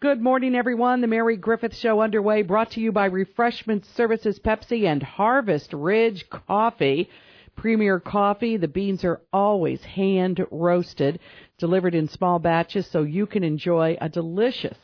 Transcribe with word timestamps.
Good 0.00 0.22
morning, 0.22 0.54
everyone. 0.54 1.02
The 1.02 1.06
Mary 1.06 1.36
Griffith 1.36 1.76
Show 1.76 2.00
underway, 2.00 2.40
brought 2.40 2.70
to 2.70 2.80
you 2.80 2.90
by 2.90 3.04
Refreshment 3.04 3.84
Services 3.84 4.38
Pepsi 4.38 4.86
and 4.86 5.02
Harvest 5.02 5.74
Ridge 5.74 6.24
Coffee. 6.30 7.10
Premier 7.54 8.00
coffee. 8.00 8.56
The 8.56 8.66
beans 8.66 9.04
are 9.04 9.20
always 9.30 9.84
hand 9.84 10.42
roasted, 10.50 11.20
delivered 11.58 11.94
in 11.94 12.08
small 12.08 12.38
batches 12.38 12.86
so 12.86 13.02
you 13.02 13.26
can 13.26 13.44
enjoy 13.44 13.98
a 14.00 14.08
delicious 14.08 14.78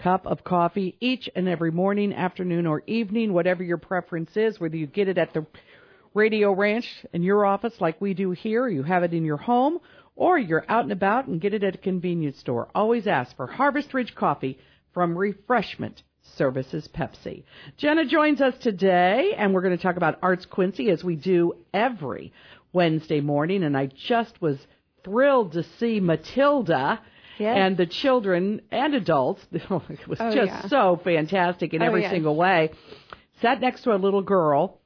cup 0.00 0.26
of 0.26 0.42
coffee 0.42 0.96
each 0.98 1.30
and 1.36 1.48
every 1.48 1.70
morning, 1.70 2.12
afternoon, 2.12 2.66
or 2.66 2.82
evening, 2.88 3.32
whatever 3.32 3.62
your 3.62 3.78
preference 3.78 4.36
is, 4.36 4.58
whether 4.58 4.76
you 4.76 4.88
get 4.88 5.06
it 5.06 5.16
at 5.16 5.32
the 5.32 5.46
Radio 6.12 6.52
Ranch 6.52 6.88
in 7.12 7.22
your 7.22 7.46
office 7.46 7.80
like 7.80 8.00
we 8.00 8.14
do 8.14 8.32
here, 8.32 8.66
you 8.66 8.82
have 8.82 9.04
it 9.04 9.14
in 9.14 9.24
your 9.24 9.36
home, 9.36 9.78
or 10.16 10.38
you're 10.38 10.64
out 10.68 10.82
and 10.84 10.92
about 10.92 11.26
and 11.28 11.40
get 11.40 11.54
it 11.54 11.62
at 11.62 11.74
a 11.74 11.78
convenience 11.78 12.38
store. 12.38 12.68
Always 12.74 13.06
ask 13.06 13.36
for 13.36 13.46
Harvest 13.46 13.94
Ridge 13.94 14.14
Coffee 14.14 14.58
from 14.92 15.16
Refreshment 15.16 16.02
Services 16.36 16.88
Pepsi. 16.88 17.44
Jenna 17.76 18.04
joins 18.06 18.40
us 18.40 18.54
today, 18.60 19.32
and 19.36 19.54
we're 19.54 19.60
going 19.62 19.76
to 19.76 19.82
talk 19.82 19.96
about 19.96 20.18
Arts 20.22 20.46
Quincy 20.46 20.90
as 20.90 21.04
we 21.04 21.14
do 21.16 21.52
every 21.72 22.32
Wednesday 22.72 23.20
morning. 23.20 23.62
And 23.62 23.76
I 23.76 23.86
just 23.86 24.40
was 24.42 24.58
thrilled 25.04 25.52
to 25.52 25.62
see 25.78 26.00
Matilda. 26.00 27.00
Yes. 27.38 27.54
And 27.58 27.76
the 27.76 27.84
children 27.86 28.62
and 28.72 28.94
adults, 28.94 29.42
it 29.52 29.68
was 30.08 30.18
Oh, 30.18 30.34
just 30.34 30.46
yeah. 30.50 30.68
so 30.68 30.98
fantastic 31.04 31.74
in 31.74 31.82
Oh, 31.82 31.86
every 31.86 32.00
yes. 32.02 32.10
single 32.10 32.34
way. 32.34 32.70
Sat 33.42 33.60
next 33.60 33.82
to 33.82 33.94
a 33.94 33.96
little 33.98 34.22
girl 34.22 34.80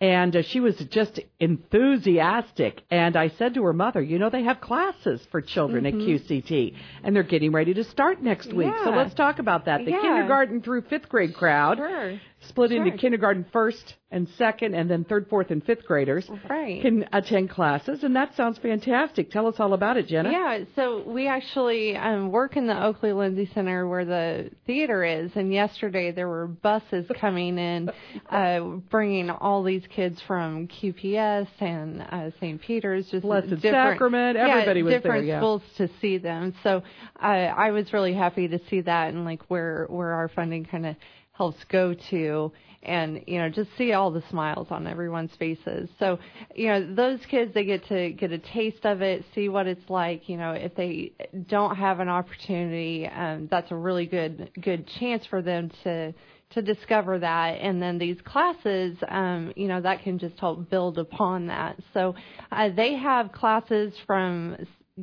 and 0.00 0.36
uh, 0.36 0.42
she 0.42 0.60
was 0.60 0.76
just 0.90 1.20
enthusiastic. 1.40 2.82
And 2.90 3.16
I 3.16 3.28
said 3.30 3.54
to 3.54 3.62
her 3.64 3.72
mother, 3.72 4.02
you 4.02 4.18
know, 4.18 4.28
they 4.30 4.42
have 4.44 4.60
classes 4.60 5.26
for 5.30 5.40
children 5.40 5.86
at 5.86 5.94
QCT, 5.94 6.74
and 7.02 7.14
they're 7.16 7.22
getting 7.22 7.52
ready 7.52 7.72
to 7.74 7.84
start 7.84 8.22
next 8.22 8.52
week. 8.52 8.72
So 8.84 8.90
Mm-hmm. 8.90 8.96
Let's 8.96 9.14
talk 9.14 9.38
about 9.38 9.64
that. 9.66 9.84
The 9.84 9.90
Yeah. 9.92 10.00
kindergarten 10.00 10.60
through 10.62 10.82
fifth 10.82 11.08
grade 11.08 11.34
crowd 11.34 11.78
Sure. 11.78 12.20
Split 12.48 12.72
into 12.72 12.96
kindergarten 12.96 13.44
first 13.52 13.94
and 14.10 14.28
second, 14.38 14.74
and 14.74 14.88
then 14.88 15.04
third, 15.04 15.26
fourth, 15.28 15.50
and 15.50 15.64
fifth 15.64 15.84
graders 15.84 16.30
Right. 16.48 16.80
can 16.80 17.08
attend 17.12 17.50
classes, 17.50 18.04
and 18.04 18.14
that 18.14 18.34
sounds 18.36 18.56
fantastic. 18.58 19.32
Tell 19.32 19.48
us 19.48 19.56
all 19.58 19.72
about 19.72 19.96
it, 19.96 20.06
Jenna. 20.06 20.30
Yeah, 20.30 20.60
so 20.76 21.02
we 21.04 21.26
actually 21.26 21.96
um, 21.96 22.30
work 22.30 22.56
in 22.56 22.68
the 22.68 22.84
Oakley 22.84 23.12
Lindsay 23.12 23.50
Center 23.52 23.86
where 23.88 24.04
the 24.04 24.50
theater 24.64 25.02
is, 25.02 25.32
and 25.34 25.52
yesterday 25.52 26.12
there 26.12 26.28
were 26.28 26.46
buses 26.46 27.06
coming 27.20 27.58
in, 27.58 27.90
uh, 28.30 28.60
bringing 28.90 29.28
all 29.28 29.64
these 29.64 29.82
kids 29.88 30.22
from 30.26 30.68
QPS 30.68 31.48
and 31.58 32.02
uh, 32.02 32.30
St. 32.40 32.60
Peter's, 32.60 33.08
just 33.10 33.22
Blessed 33.22 33.60
Sacrament, 33.60 34.36
everybody 34.36 34.80
yeah, 34.80 34.84
was 34.84 34.92
there, 34.92 35.00
different 35.00 35.26
yeah. 35.26 35.40
schools 35.40 35.62
to 35.78 35.88
see 36.00 36.18
them. 36.18 36.54
So 36.62 36.82
uh, 37.20 37.26
I 37.26 37.72
was 37.72 37.92
really 37.92 38.14
happy 38.14 38.46
to 38.48 38.60
see 38.70 38.82
that 38.82 39.12
and 39.12 39.24
like 39.24 39.42
where 39.48 39.86
where 39.88 40.12
our 40.12 40.28
funding 40.28 40.64
kind 40.64 40.86
of 40.86 40.96
helps 41.36 41.62
go 41.64 41.94
to 42.10 42.52
and 42.82 43.24
you 43.26 43.38
know 43.38 43.48
just 43.48 43.68
see 43.76 43.92
all 43.92 44.10
the 44.10 44.22
smiles 44.30 44.68
on 44.70 44.86
everyone's 44.86 45.34
faces. 45.38 45.90
So 45.98 46.18
you 46.54 46.68
know 46.68 46.94
those 46.94 47.20
kids 47.26 47.52
they 47.52 47.64
get 47.64 47.86
to 47.88 48.10
get 48.12 48.32
a 48.32 48.38
taste 48.38 48.86
of 48.86 49.02
it 49.02 49.24
see 49.34 49.48
what 49.48 49.66
it's 49.66 49.90
like 49.90 50.28
you 50.28 50.36
know 50.36 50.52
if 50.52 50.74
they 50.74 51.12
don't 51.48 51.76
have 51.76 52.00
an 52.00 52.08
opportunity 52.08 53.06
um 53.06 53.48
that's 53.50 53.70
a 53.70 53.76
really 53.76 54.06
good 54.06 54.50
good 54.60 54.86
chance 54.86 55.26
for 55.26 55.42
them 55.42 55.70
to 55.82 56.14
to 56.48 56.62
discover 56.62 57.18
that. 57.18 57.58
And 57.60 57.82
then 57.82 57.98
these 57.98 58.20
classes 58.22 58.96
um 59.08 59.52
you 59.56 59.66
know 59.68 59.80
that 59.80 60.02
can 60.02 60.18
just 60.18 60.38
help 60.38 60.70
build 60.70 60.98
upon 60.98 61.48
that. 61.48 61.76
So 61.92 62.14
uh, 62.52 62.70
they 62.74 62.94
have 62.94 63.32
classes 63.32 63.94
from 64.06 64.56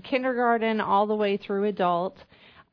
kindergarten 0.04 0.81
all 0.81 1.06
the 1.06 1.16
way 1.16 1.38
through 1.38 1.66
adult 1.66 2.17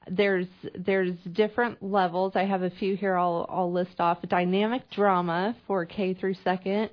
there's 0.09 0.47
there's 0.75 1.17
different 1.33 1.83
levels. 1.83 2.33
I 2.35 2.45
have 2.45 2.63
a 2.63 2.71
few 2.71 2.97
here. 2.97 3.17
I'll 3.17 3.47
I'll 3.49 3.73
list 3.73 4.01
off. 4.01 4.19
Dynamic 4.29 4.91
drama 4.91 5.57
for 5.67 5.85
K 5.85 6.15
through 6.15 6.35
second, 6.43 6.91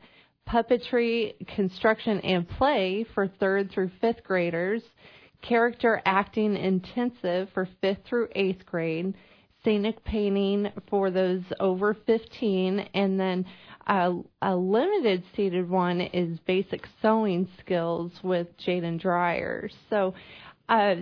puppetry, 0.47 1.33
construction, 1.55 2.19
and 2.21 2.47
play 2.47 3.05
for 3.13 3.27
third 3.27 3.71
through 3.71 3.91
fifth 4.01 4.23
graders, 4.23 4.81
character 5.41 6.01
acting 6.05 6.55
intensive 6.57 7.49
for 7.53 7.69
fifth 7.81 7.99
through 8.07 8.27
eighth 8.35 8.65
grade, 8.65 9.13
scenic 9.63 10.03
painting 10.03 10.69
for 10.89 11.09
those 11.09 11.43
over 11.59 11.93
15, 12.05 12.79
and 12.93 13.19
then 13.19 13.45
a, 13.87 14.11
a 14.41 14.55
limited 14.55 15.23
seated 15.35 15.69
one 15.69 16.01
is 16.01 16.39
basic 16.45 16.85
sewing 17.01 17.47
skills 17.59 18.11
with 18.21 18.47
Jaden 18.57 18.99
Dreyer. 18.99 19.69
So. 19.89 20.13
Uh, 20.69 20.95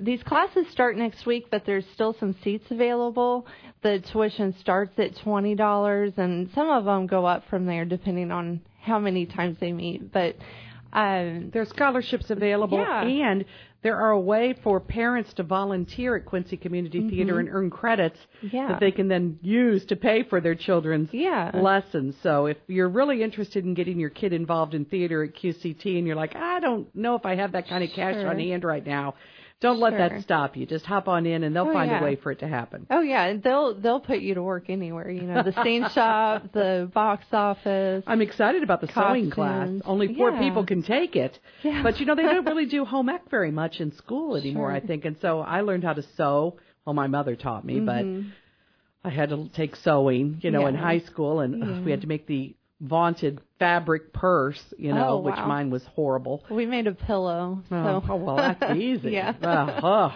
these 0.00 0.22
classes 0.22 0.66
start 0.70 0.96
next 0.96 1.26
week, 1.26 1.46
but 1.50 1.64
there's 1.66 1.84
still 1.94 2.14
some 2.18 2.34
seats 2.42 2.70
available. 2.70 3.46
The 3.82 4.00
tuition 4.12 4.54
starts 4.60 4.98
at 4.98 5.16
twenty 5.18 5.54
dollars, 5.54 6.12
and 6.16 6.50
some 6.54 6.68
of 6.70 6.84
them 6.84 7.06
go 7.06 7.24
up 7.26 7.44
from 7.48 7.66
there 7.66 7.84
depending 7.84 8.30
on 8.30 8.60
how 8.80 8.98
many 8.98 9.26
times 9.26 9.56
they 9.60 9.72
meet. 9.72 10.12
But 10.12 10.36
um, 10.92 11.50
There's 11.52 11.68
scholarships 11.68 12.30
available, 12.30 12.78
Yeah. 12.78 13.02
and 13.04 13.44
there 13.82 13.96
are 13.96 14.10
a 14.10 14.20
way 14.20 14.54
for 14.64 14.80
parents 14.80 15.32
to 15.34 15.42
volunteer 15.44 16.16
at 16.16 16.26
Quincy 16.26 16.56
Community 16.56 17.08
Theater 17.08 17.38
and 17.38 17.48
earn 17.48 17.70
credits 17.70 18.18
Mm-hmm. 18.42 18.56
Yeah. 18.56 18.68
that 18.68 18.80
they 18.80 18.90
can 18.90 19.06
then 19.08 19.38
use 19.40 19.84
to 19.86 19.96
pay 19.96 20.24
for 20.24 20.40
their 20.40 20.54
children's 20.56 21.08
Yeah. 21.12 21.52
lessons. 21.54 22.16
So 22.22 22.46
if 22.46 22.56
you're 22.66 22.88
really 22.88 23.22
interested 23.22 23.64
in 23.64 23.74
getting 23.74 24.00
your 24.00 24.10
kid 24.10 24.32
involved 24.32 24.74
in 24.74 24.84
theater 24.84 25.22
at 25.22 25.34
QCT 25.34 25.96
and 25.98 26.06
you're 26.06 26.16
like, 26.16 26.34
I 26.36 26.58
don't 26.60 26.92
know 26.94 27.14
if 27.14 27.24
I 27.24 27.36
have 27.36 27.52
that 27.52 27.68
kind 27.68 27.84
of 27.84 27.90
cash 27.90 28.14
Sure. 28.16 28.28
on 28.28 28.38
hand 28.38 28.64
right 28.64 28.84
now, 28.84 29.14
don't 29.60 29.78
let 29.78 29.92
that 29.98 30.22
stop 30.22 30.56
you. 30.56 30.64
Just 30.66 30.86
hop 30.86 31.06
on 31.08 31.26
in 31.26 31.44
and 31.44 31.54
they'll 31.54 31.68
Oh, 31.68 31.72
find 31.72 31.90
a 31.92 32.02
way 32.02 32.16
for 32.16 32.32
it 32.32 32.38
to 32.40 32.48
happen. 32.48 32.86
oh 32.90 33.00
yeah, 33.02 33.24
and 33.26 33.42
they'll 33.42 33.74
they'll 33.74 34.00
put 34.00 34.20
you 34.20 34.34
to 34.34 34.42
work 34.42 34.70
anywhere. 34.70 35.10
You 35.10 35.22
know, 35.22 35.42
the 35.42 35.52
scene 35.62 35.86
shop, 35.94 36.52
the 36.52 36.90
box 36.94 37.24
office. 37.32 38.02
I'm 38.06 38.22
excited 38.22 38.62
about 38.62 38.80
the 38.80 38.88
sewing 38.92 39.30
class. 39.30 39.68
Only 39.84 40.14
four 40.14 40.30
Yeah. 40.30 40.38
people 40.40 40.64
can 40.64 40.82
take 40.82 41.14
it. 41.16 41.38
Yeah. 41.62 41.82
But 41.82 42.00
you 42.00 42.06
know, 42.06 42.14
they 42.14 42.22
don't 42.22 42.46
really 42.46 42.66
do 42.66 42.84
home 42.94 43.08
ec 43.10 43.28
very 43.30 43.50
much 43.50 43.80
in 43.80 43.92
school 43.96 44.36
anymore, 44.36 44.70
Sure. 44.70 44.76
I 44.76 44.80
think. 44.80 45.04
And 45.04 45.16
so 45.20 45.40
I 45.40 45.60
learned 45.60 45.84
how 45.84 45.92
to 45.92 46.02
sew. 46.16 46.56
Well, 46.86 46.94
my 46.94 47.06
mother 47.08 47.36
taught 47.36 47.64
me, 47.64 47.80
but 47.80 48.04
I 49.04 49.10
had 49.10 49.28
to 49.30 49.48
take 49.54 49.76
sewing, 49.76 50.40
you 50.42 50.50
know, 50.50 50.66
in 50.66 50.74
Mm-hmm. 50.74 50.84
High 50.84 50.98
school 51.00 51.40
and 51.40 51.62
ugh, 51.62 51.84
we 51.84 51.90
had 51.90 52.00
to 52.02 52.06
make 52.06 52.26
the 52.26 52.54
vaunted 52.80 53.40
fabric 53.58 54.12
purse, 54.12 54.62
you 54.78 54.92
know, 54.92 55.08
Oh, 55.10 55.18
which 55.20 55.36
mine 55.36 55.70
was 55.70 55.84
horrible. 55.94 56.42
we 56.50 56.66
made 56.66 56.86
a 56.86 56.92
pillow. 56.94 57.62
Oh, 57.70 58.00
so 58.02 58.02
oh, 58.08 58.16
well, 58.16 58.36
that's 58.36 58.76
easy. 58.76 59.10
yeah. 59.12 59.34
Uh, 59.42 59.80
oh. 59.82 60.14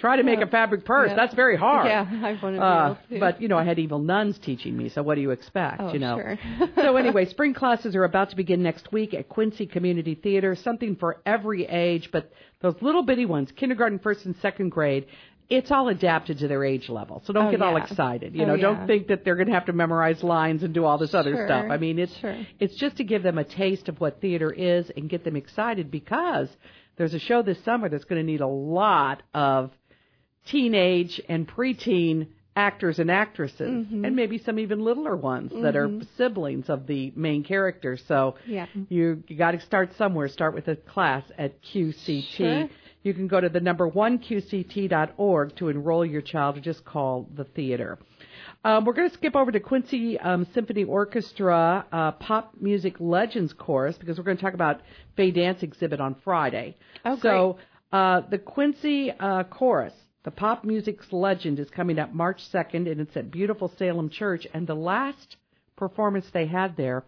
Try 0.00 0.16
to 0.16 0.24
make 0.24 0.40
a 0.40 0.48
fabric 0.48 0.84
purse. 0.84 1.10
Yeah. 1.10 1.14
That's 1.16 1.34
very 1.34 1.56
hard. 1.56 1.86
Yeah, 1.86 2.04
I 2.10 2.36
want 2.42 2.56
to 2.56 2.60
Uh, 2.60 2.96
to. 3.08 3.20
but 3.20 3.40
you 3.40 3.46
know, 3.46 3.56
I 3.56 3.62
had 3.62 3.78
evil 3.78 4.00
nuns 4.00 4.36
teaching 4.36 4.76
me. 4.76 4.88
So 4.88 5.00
what 5.00 5.14
do 5.14 5.20
you 5.20 5.30
expect? 5.30 5.80
Oh, 5.80 5.92
you 5.92 6.00
know. 6.00 6.16
sure. 6.16 6.38
so 6.74 6.96
anyway, 6.96 7.24
spring 7.30 7.54
classes 7.54 7.94
are 7.94 8.02
about 8.02 8.30
to 8.30 8.36
begin 8.36 8.64
next 8.64 8.90
week 8.92 9.14
at 9.14 9.28
Quincy 9.28 9.64
Community 9.66 10.16
Theater. 10.16 10.56
Something 10.56 10.96
for 10.96 11.20
every 11.24 11.66
age, 11.66 12.08
but 12.10 12.32
those 12.62 12.74
little 12.80 13.04
bitty 13.04 13.26
ones, 13.26 13.52
kindergarten, 13.52 14.00
first 14.00 14.26
and 14.26 14.34
second 14.42 14.70
grade. 14.70 15.06
It's 15.48 15.70
all 15.70 15.88
adapted 15.88 16.38
to 16.38 16.48
their 16.48 16.64
age 16.64 16.88
level, 16.88 17.22
so 17.24 17.32
don't 17.32 17.46
Oh, 17.46 17.50
get 17.52 17.62
all 17.62 17.76
excited. 17.76 18.34
You 18.34 18.42
Oh, 18.42 18.46
know, 18.46 18.54
yeah. 18.54 18.62
don't 18.62 18.86
think 18.88 19.06
that 19.08 19.24
they're 19.24 19.36
going 19.36 19.46
to 19.46 19.54
have 19.54 19.66
to 19.66 19.72
memorize 19.72 20.22
lines 20.24 20.64
and 20.64 20.74
do 20.74 20.84
all 20.84 20.98
this 20.98 21.14
other 21.14 21.34
Sure. 21.36 21.46
stuff. 21.46 21.66
I 21.70 21.76
mean, 21.76 21.98
it's 22.00 22.16
Sure. 22.18 22.36
it's 22.58 22.74
just 22.76 22.96
to 22.96 23.04
give 23.04 23.22
them 23.22 23.38
a 23.38 23.44
taste 23.44 23.88
of 23.88 24.00
what 24.00 24.20
theater 24.20 24.50
is 24.50 24.90
and 24.96 25.08
get 25.08 25.22
them 25.22 25.36
excited 25.36 25.90
because 25.90 26.48
there's 26.96 27.14
a 27.14 27.20
show 27.20 27.42
this 27.42 27.62
summer 27.62 27.88
that's 27.88 28.04
going 28.04 28.20
to 28.20 28.26
need 28.26 28.40
a 28.40 28.46
lot 28.48 29.22
of 29.34 29.70
teenage 30.46 31.20
and 31.28 31.46
preteen 31.48 32.28
actors 32.56 32.98
and 32.98 33.10
actresses, 33.10 33.60
Mm-hmm. 33.68 34.04
and 34.06 34.16
maybe 34.16 34.38
some 34.38 34.58
even 34.58 34.80
littler 34.80 35.14
ones 35.14 35.52
that 35.62 35.76
are 35.76 35.90
siblings 36.16 36.70
of 36.70 36.86
the 36.86 37.12
main 37.14 37.44
character. 37.44 37.98
So 38.08 38.36
Yeah. 38.46 38.64
you, 38.88 39.22
you 39.28 39.36
got 39.36 39.50
to 39.52 39.60
start 39.60 39.92
somewhere. 39.96 40.26
Start 40.28 40.54
with 40.54 40.66
a 40.68 40.76
class 40.76 41.22
at 41.36 41.62
QCT. 41.62 42.36
Sure. 42.36 42.68
You 43.02 43.14
can 43.14 43.28
go 43.28 43.40
to 43.40 43.48
the 43.48 43.60
number 43.60 43.86
one 43.86 44.18
QCT.org 44.18 45.56
to 45.56 45.68
enroll 45.68 46.04
your 46.04 46.22
child 46.22 46.58
or 46.58 46.60
just 46.60 46.84
call 46.84 47.28
the 47.34 47.44
theater. 47.44 47.98
Um, 48.64 48.84
we're 48.84 48.94
going 48.94 49.08
to 49.08 49.14
skip 49.14 49.36
over 49.36 49.52
to 49.52 49.60
Quincy 49.60 50.18
um, 50.18 50.46
Symphony 50.52 50.82
Orchestra 50.82 51.86
uh, 51.92 52.12
Pop 52.12 52.54
Music 52.60 52.96
Legends 52.98 53.52
Chorus 53.52 53.96
because 53.96 54.18
we're 54.18 54.24
going 54.24 54.36
to 54.36 54.42
talk 54.42 54.54
about 54.54 54.80
Faye 55.16 55.30
Dance 55.30 55.62
exhibit 55.62 56.00
on 56.00 56.16
Friday. 56.24 56.76
Oh, 57.04 57.16
so 57.20 57.58
uh, 57.92 58.22
the 58.28 58.38
Quincy 58.38 59.12
uh, 59.12 59.44
Chorus, 59.44 59.92
the 60.24 60.32
Pop 60.32 60.64
Music's 60.64 61.12
Legend, 61.12 61.60
is 61.60 61.70
coming 61.70 61.98
up 62.00 62.12
March 62.12 62.42
2nd, 62.52 62.90
and 62.90 63.00
it's 63.00 63.16
at 63.16 63.30
beautiful 63.30 63.72
Salem 63.78 64.10
Church. 64.10 64.46
And 64.52 64.66
the 64.66 64.74
last 64.74 65.36
performance 65.76 66.26
they 66.32 66.46
had 66.46 66.76
there, 66.76 67.04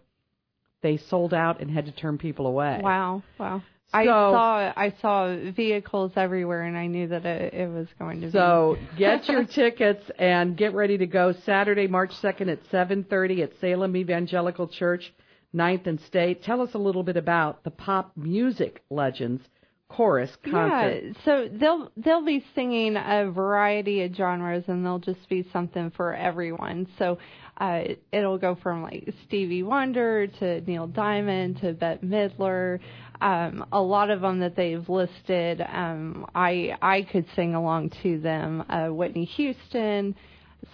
they 0.81 0.95
sold 0.95 1.33
out 1.33 1.59
and 1.59 1.69
had 1.69 1.87
to 1.87 1.91
turn 1.91 2.17
people 2.17 2.47
away. 2.47 2.79
Wow, 2.81 3.23
wow. 3.37 3.61
I 3.91 4.05
saw 4.05 4.73
I 4.75 4.93
saw 5.01 5.35
vehicles 5.51 6.11
everywhere, 6.15 6.63
and 6.63 6.77
I 6.77 6.87
knew 6.87 7.07
that 7.07 7.25
it, 7.25 7.53
it 7.53 7.69
was 7.69 7.87
going 7.97 8.21
to 8.21 8.27
be 8.27 8.31
So 8.31 8.77
get 8.97 9.27
your 9.27 9.45
tickets 9.55 10.03
and 10.17 10.55
get 10.55 10.73
ready 10.73 10.97
to 10.97 11.07
go 11.07 11.33
Saturday, 11.45 11.87
March 11.87 12.11
2nd 12.21 12.51
at 12.51 12.63
7:30 12.71 13.43
at 13.43 13.51
Salem 13.59 13.95
Evangelical 13.95 14.67
Church, 14.67 15.11
9th 15.55 15.87
and 15.87 15.99
State. 16.01 16.43
Tell 16.43 16.61
us 16.61 16.73
a 16.73 16.77
little 16.77 17.03
bit 17.03 17.17
about 17.17 17.63
the 17.63 17.71
Pop 17.71 18.11
Music 18.15 18.83
Legends 18.89 19.41
chorus 19.89 20.29
concert. 20.43 21.01
Yeah, 21.03 21.11
so 21.25 21.49
they'll 21.51 21.91
they'll 21.97 22.25
be 22.25 22.45
singing 22.55 22.95
a 22.95 23.29
variety 23.31 24.03
of 24.03 24.15
genres, 24.15 24.63
and 24.67 24.85
they'll 24.85 24.99
just 24.99 25.27
be 25.27 25.47
something 25.51 25.91
for 25.91 26.13
everyone. 26.13 26.87
So 26.97 27.17
uh, 27.57 27.81
it'll 28.11 28.37
go 28.37 28.55
from 28.55 28.83
like 28.83 29.13
Stevie 29.27 29.63
Wonder 29.63 30.27
to 30.27 30.61
Neil 30.61 30.87
Diamond 30.87 31.59
to 31.61 31.73
Bette 31.73 32.05
Midler. 32.05 32.79
Um, 33.21 33.65
a 33.71 33.81
lot 33.81 34.09
of 34.09 34.21
them 34.21 34.39
that 34.39 34.55
they've 34.55 34.87
listed, 34.87 35.61
um, 35.61 36.25
I 36.33 36.75
I 36.81 37.01
could 37.01 37.25
sing 37.35 37.53
along 37.53 37.91
to 38.03 38.19
them. 38.19 38.63
Uh, 38.69 38.87
Whitney 38.87 39.25
Houston. 39.25 40.15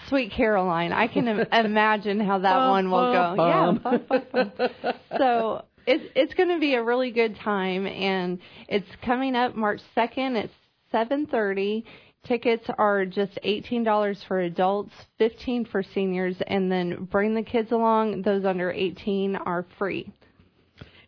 Sweet 0.10 0.32
Caroline. 0.32 0.92
I 0.92 1.08
can 1.08 1.28
imagine 1.52 2.20
how 2.20 2.40
that 2.40 2.70
one 2.70 2.90
will 2.90 3.14
go. 3.14 3.36
Yeah. 3.38 4.94
so 5.18 5.66
it's 5.86 6.04
it's 6.16 6.34
going 6.34 6.50
to 6.50 6.60
be 6.60 6.76
a 6.76 6.84
really 6.84 7.12
good 7.12 7.38
time, 7.38 7.86
and 7.88 8.40
it's 8.68 8.88
coming 9.04 9.36
up 9.36 9.56
March 9.56 9.82
second 9.94 10.38
at 10.38 10.50
seven 10.92 11.28
thirty. 11.28 11.86
Tickets 12.26 12.66
are 12.80 13.06
just 13.06 13.38
eighteen 13.44 13.84
dollars 13.84 14.20
for 14.28 14.40
adults, 14.40 14.92
fifteen 15.18 15.66
for 15.66 15.84
seniors, 15.84 16.36
and 16.48 16.72
then 16.72 17.08
bring 17.12 17.36
the 17.36 17.44
kids 17.44 17.72
along. 17.72 18.24
Those 18.24 18.46
under 18.46 18.72
eighteen 18.72 19.36
are 19.36 19.66
free. 19.78 20.12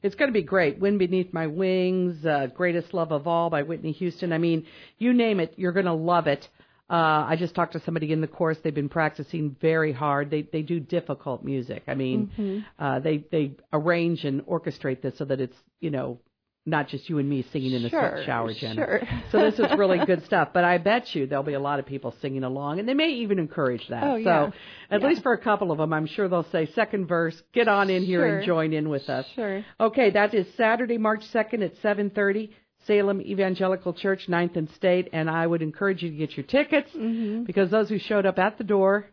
It's 0.04 0.16
going 0.16 0.30
to 0.30 0.34
be 0.34 0.44
great. 0.44 0.80
Wind 0.80 1.00
Beneath 1.00 1.34
My 1.34 1.48
Wings, 1.48 2.26
uh, 2.26 2.48
Greatest 2.48 2.94
Love 2.94 3.12
of 3.12 3.28
All 3.28 3.50
by 3.50 3.64
Whitney 3.64 3.92
Houston. 3.94 4.32
I 4.34 4.38
mean, 4.38 4.66
you 4.98 5.14
name 5.14 5.40
it, 5.40 5.54
you're 5.58 5.72
going 5.72 5.86
to 5.86 5.94
love 5.94 6.28
it. 6.28 6.48
Uh, 6.90 7.28
I 7.28 7.36
just 7.38 7.54
talked 7.54 7.74
to 7.74 7.82
somebody 7.82 8.14
in 8.14 8.22
the 8.22 8.28
course. 8.28 8.58
They've 8.64 8.74
been 8.74 8.88
practicing 8.88 9.58
very 9.60 9.92
hard. 9.92 10.30
They 10.30 10.44
they 10.44 10.62
do 10.62 10.80
difficult 10.80 11.44
music. 11.44 11.84
I 11.88 11.96
mean, 11.96 12.32
mm-hmm. 12.38 12.60
uh, 12.82 13.00
they 13.00 13.26
they 13.30 13.58
arrange 13.74 14.24
and 14.24 14.42
orchestrate 14.46 15.02
this 15.02 15.18
so 15.18 15.26
that 15.26 15.42
it's 15.42 15.58
you 15.82 15.90
know 15.90 16.20
not 16.68 16.90
just 16.90 17.10
you 17.10 17.18
and 17.18 17.28
me 17.30 17.46
singing 17.52 17.72
in 17.72 17.84
the 17.84 17.90
sure, 17.90 18.22
shower, 18.26 18.54
Jenna. 18.54 18.76
Sure. 18.76 19.02
so 19.32 19.40
this 19.40 19.58
is 19.58 19.78
really 19.78 20.06
good 20.06 20.26
stuff. 20.26 20.50
But 20.54 20.66
I 20.66 20.78
bet 20.78 21.16
you 21.16 21.26
there'll 21.26 21.44
be 21.44 21.54
a 21.54 21.60
lot 21.60 21.80
of 21.80 21.86
people 21.86 22.14
singing 22.22 22.44
along, 22.44 22.80
and 22.80 22.88
they 22.88 22.94
may 22.94 23.10
even 23.10 23.40
encourage 23.40 23.88
that. 23.88 24.04
Oh, 24.04 24.16
yeah. 24.18 24.50
So 24.50 24.54
at 24.92 25.02
yeah. 25.02 25.08
least 25.08 25.24
for 25.24 25.32
a 25.32 25.38
couple 25.38 25.72
of 25.72 25.78
them, 25.78 25.94
I'm 25.94 26.06
sure 26.06 26.28
they'll 26.28 26.50
say 26.52 26.68
second 26.76 27.08
verse. 27.08 27.42
Get 27.54 27.68
on 27.68 27.90
in 27.90 28.04
here 28.04 28.20
sure. 28.20 28.38
and 28.38 28.46
join 28.46 28.74
in 28.74 28.90
with 28.90 29.10
us. 29.10 29.26
Sure. 29.34 29.64
Okay, 29.80 30.12
that 30.12 30.34
is 30.34 30.46
Saturday, 30.56 30.98
March 30.98 31.24
2nd 31.34 31.64
at 31.64 31.76
7:30. 31.82 32.50
Salem 32.86 33.22
Evangelical 33.22 33.94
Church, 33.94 34.30
Ninth 34.30 34.56
and 34.56 34.70
State, 34.72 35.10
and 35.12 35.30
I 35.30 35.46
would 35.46 35.62
encourage 35.62 36.04
you 36.04 36.10
to 36.10 36.16
get 36.16 36.38
your 36.38 36.46
tickets 36.46 36.90
mm-hmm. 36.92 37.44
because 37.44 37.70
those 37.70 37.90
who 37.90 38.00
showed 38.00 38.26
up 38.26 38.40
at 38.40 38.58
the 38.58 38.64
door 38.64 39.08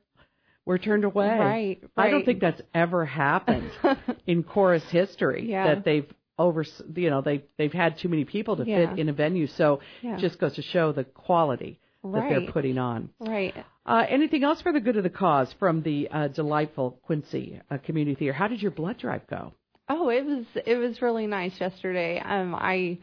were 0.64 0.78
turned 0.78 1.04
away. 1.04 1.26
Right, 1.26 1.78
right. 1.96 2.06
I 2.06 2.10
don't 2.10 2.24
think 2.24 2.40
that's 2.40 2.60
ever 2.72 3.04
happened 3.04 3.70
in 4.26 4.44
chorus 4.44 4.84
history 4.90 5.50
yeah. 5.50 5.74
that 5.74 5.84
they've 5.84 6.06
over 6.38 6.64
you 6.94 7.10
know 7.10 7.20
they 7.20 7.44
they've 7.58 7.72
had 7.72 7.98
too 7.98 8.08
many 8.08 8.24
people 8.24 8.56
to 8.56 8.64
yeah. 8.66 8.90
fit 8.90 8.98
in 8.98 9.08
a 9.08 9.12
venue 9.12 9.46
so 9.46 9.80
yeah. 10.02 10.16
it 10.16 10.20
just 10.20 10.38
goes 10.38 10.54
to 10.54 10.62
show 10.62 10.92
the 10.92 11.04
quality 11.04 11.78
right. 12.02 12.28
that 12.28 12.40
they're 12.40 12.52
putting 12.52 12.78
on 12.78 13.08
right 13.20 13.54
uh, 13.86 14.04
anything 14.08 14.42
else 14.42 14.60
for 14.60 14.72
the 14.72 14.80
good 14.80 14.96
of 14.96 15.02
the 15.02 15.10
cause 15.10 15.54
from 15.58 15.82
the 15.82 16.08
uh, 16.10 16.28
delightful 16.28 16.98
quincy 17.04 17.60
uh, 17.70 17.78
community 17.78 18.16
theater 18.16 18.32
how 18.32 18.48
did 18.48 18.60
your 18.60 18.72
blood 18.72 18.98
drive 18.98 19.26
go 19.28 19.52
oh 19.88 20.08
it 20.08 20.24
was 20.24 20.44
it 20.66 20.76
was 20.76 21.00
really 21.00 21.26
nice 21.26 21.52
yesterday 21.60 22.20
um 22.24 22.54
i 22.54 22.98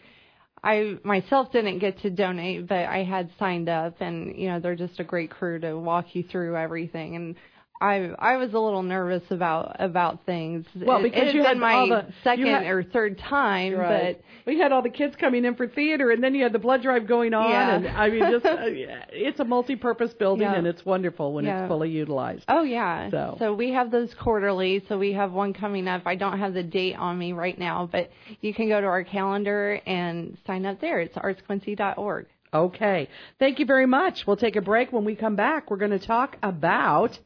I 0.64 0.98
myself 1.04 1.52
didn't 1.52 1.80
get 1.80 2.02
to 2.02 2.12
donate, 2.12 2.68
but 2.68 2.86
I 2.86 3.04
had 3.04 3.32
signed 3.40 3.68
up, 3.68 4.00
and 4.00 4.38
you 4.38 4.48
know 4.48 4.60
they're 4.60 4.76
just 4.76 5.00
a 5.00 5.04
great 5.04 5.32
crew 5.32 5.60
to 5.60 5.74
walk 5.76 6.14
you 6.14 6.24
through 6.24 6.56
everything. 6.56 7.16
And 7.16 7.36
I 7.82 8.12
I 8.20 8.38
was 8.38 8.54
a 8.54 8.60
little 8.60 8.84
nervous 8.84 9.24
about 9.32 9.78
about 9.80 10.26
things. 10.26 10.68
Well, 10.76 11.02
because 11.02 11.30
it, 11.30 11.36
you 11.36 11.44
had 11.44 11.58
my 11.58 11.88
the 11.88 12.14
second 12.24 12.46
had, 12.46 12.68
or 12.68 12.84
third 12.84 13.18
time, 13.18 13.74
right. 13.74 14.18
but 14.18 14.24
we 14.46 14.60
had 14.60 14.72
all 14.72 14.84
the 14.84 14.90
kids 14.90 15.16
coming 15.16 15.46
in 15.46 15.56
for 15.56 15.68
theater, 15.68 16.12
and 16.12 16.24
then 16.24 16.36
you 16.36 16.44
had 16.44 16.54
the 16.54 16.60
blood 16.60 16.84
drive 16.84 17.08
going 17.08 17.34
on, 17.34 17.50
yeah. 17.50 17.76
and 17.76 17.88
I 17.88 18.10
mean, 18.10 18.32
just 18.32 18.46
uh, 18.46 18.58
it's 18.62 19.40
a 19.40 19.46
multi-purpose 19.46 20.14
building, 20.14 20.44
yeah. 20.44 20.56
and 20.56 20.68
it's 20.68 20.86
wonderful 20.86 21.34
when 21.34 21.46
yeah. 21.46 21.64
it's 21.64 21.70
fully 21.70 21.90
utilized. 21.90 22.46
Oh 22.48 22.62
yeah. 22.62 23.10
So. 23.10 23.38
so 23.40 23.54
we 23.54 23.72
have 23.74 23.90
those 23.90 24.14
quarterly. 24.14 24.84
So 24.88 25.00
we 25.00 25.14
have 25.14 25.32
one 25.32 25.54
coming 25.54 25.88
up. 25.88 26.04
I 26.06 26.16
don't 26.16 26.38
have 26.38 26.54
the 26.54 26.64
date 26.64 26.96
on 26.96 27.18
me 27.18 27.34
right 27.34 27.58
now, 27.58 27.90
but 27.92 28.12
you 28.42 28.54
can 28.54 28.70
go 28.70 28.80
to 28.80 28.88
our 28.88 29.04
calendar 29.04 29.82
and 29.88 30.38
sign 30.46 30.68
up 30.68 30.80
there. 30.80 31.00
It's 31.00 31.16
artsquincy.org. 31.16 32.28
Okay. 32.54 33.08
Thank 33.40 33.60
you 33.60 33.66
very 33.66 33.86
much. 33.86 34.28
We'll 34.28 34.38
take 34.38 34.58
a 34.58 34.62
break. 34.62 34.92
When 34.92 35.06
we 35.06 35.16
come 35.16 35.36
back, 35.38 35.72
we're 35.72 35.78
going 35.78 35.98
to 35.98 36.06
talk 36.06 36.38
about 36.44 37.18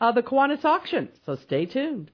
uh, 0.00 0.12
the 0.12 0.22
Kiwanis 0.22 0.64
auction. 0.64 1.08
So 1.26 1.36
stay 1.36 1.66
tuned. 1.66 2.10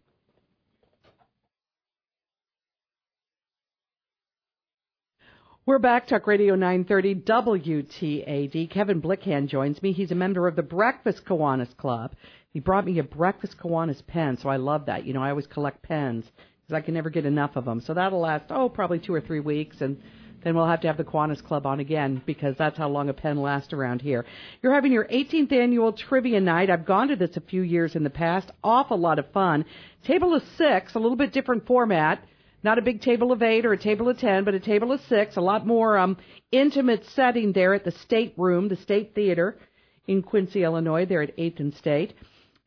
We're 5.67 5.79
back, 5.79 6.09
Talk 6.09 6.27
Radio 6.27 6.57
930 6.57 7.15
WTAD. 7.23 8.71
Kevin 8.71 9.01
Blickhan 9.01 9.49
joins 9.49 9.83
me. 9.83 9.93
He's 9.93 10.11
a 10.11 10.15
member 10.15 10.47
of 10.47 10.57
the 10.57 10.63
Breakfast 10.63 11.25
Kiwanis 11.25 11.75
Club. 11.79 12.15
He 12.51 12.61
brought 12.61 12.85
me 12.85 12.99
a 12.99 13.03
Breakfast 13.03 13.57
Kiwanis 13.59 14.07
pen, 14.07 14.37
so 14.37 14.51
I 14.51 14.57
love 14.57 14.87
that. 14.87 15.07
You 15.07 15.15
know, 15.15 15.23
I 15.23 15.31
always 15.31 15.47
collect 15.47 15.83
pens 15.83 16.27
because 16.61 16.77
I 16.77 16.85
can 16.85 16.93
never 16.93 17.09
get 17.09 17.25
enough 17.25 17.57
of 17.57 17.65
them. 17.65 17.81
So 17.81 17.95
that'll 17.95 18.21
last, 18.21 18.45
oh, 18.51 18.69
probably 18.69 18.99
two 18.99 19.15
or 19.15 19.23
three 19.23 19.41
weeks, 19.41 19.81
and 19.81 20.03
then 20.44 20.55
we'll 20.55 20.67
have 20.67 20.82
to 20.82 20.87
have 20.87 20.99
the 20.99 21.05
Kiwanis 21.05 21.43
Club 21.43 21.67
on 21.67 21.81
again 21.81 22.23
because 22.26 22.55
that's 22.56 22.76
how 22.76 22.88
long 22.88 23.08
a 23.08 23.14
pen 23.14 23.41
lasts 23.41 23.73
around 23.73 24.02
here. 24.02 24.25
You're 24.62 24.75
having 24.75 24.93
your 24.93 25.06
18th 25.06 25.52
annual 25.52 25.93
trivia 25.93 26.41
night. 26.41 26.70
I've 26.70 26.87
gone 26.87 27.08
to 27.08 27.17
this 27.17 27.37
a 27.37 27.41
few 27.41 27.62
years 27.62 27.96
in 27.96 28.05
the 28.05 28.11
past. 28.11 28.50
Awful 28.62 28.99
lot 28.99 29.19
of 29.19 29.31
fun. 29.32 29.64
Table 30.05 30.35
of 30.35 30.43
six, 30.56 30.94
a 30.94 30.99
little 30.99 31.17
bit 31.17 31.32
different 31.32 31.67
format. 31.67 32.23
Not 32.62 32.79
a 32.79 32.82
big 32.82 33.00
table 33.00 33.32
of 33.32 33.43
eight 33.43 33.67
or 33.67 33.73
a 33.73 33.79
table 33.79 34.08
of 34.08 34.19
ten, 34.19 34.44
but 34.44 34.55
a 34.55 34.61
table 34.61 34.93
of 34.93 35.00
six. 35.02 35.37
A 35.37 35.41
lot 35.41 35.67
more 35.67 35.99
um, 35.99 36.17
intimate 36.52 37.05
setting 37.14 37.52
there 37.52 37.75
at 37.75 37.85
the 37.85 37.90
State 37.90 38.35
Room, 38.37 38.69
the 38.69 38.76
State 38.76 39.14
Theater 39.14 39.58
in 40.06 40.23
Quincy, 40.23 40.62
Illinois. 40.62 41.06
There 41.06 41.23
at 41.23 41.37
8th 41.37 41.61
and 41.61 41.75
State. 41.75 42.14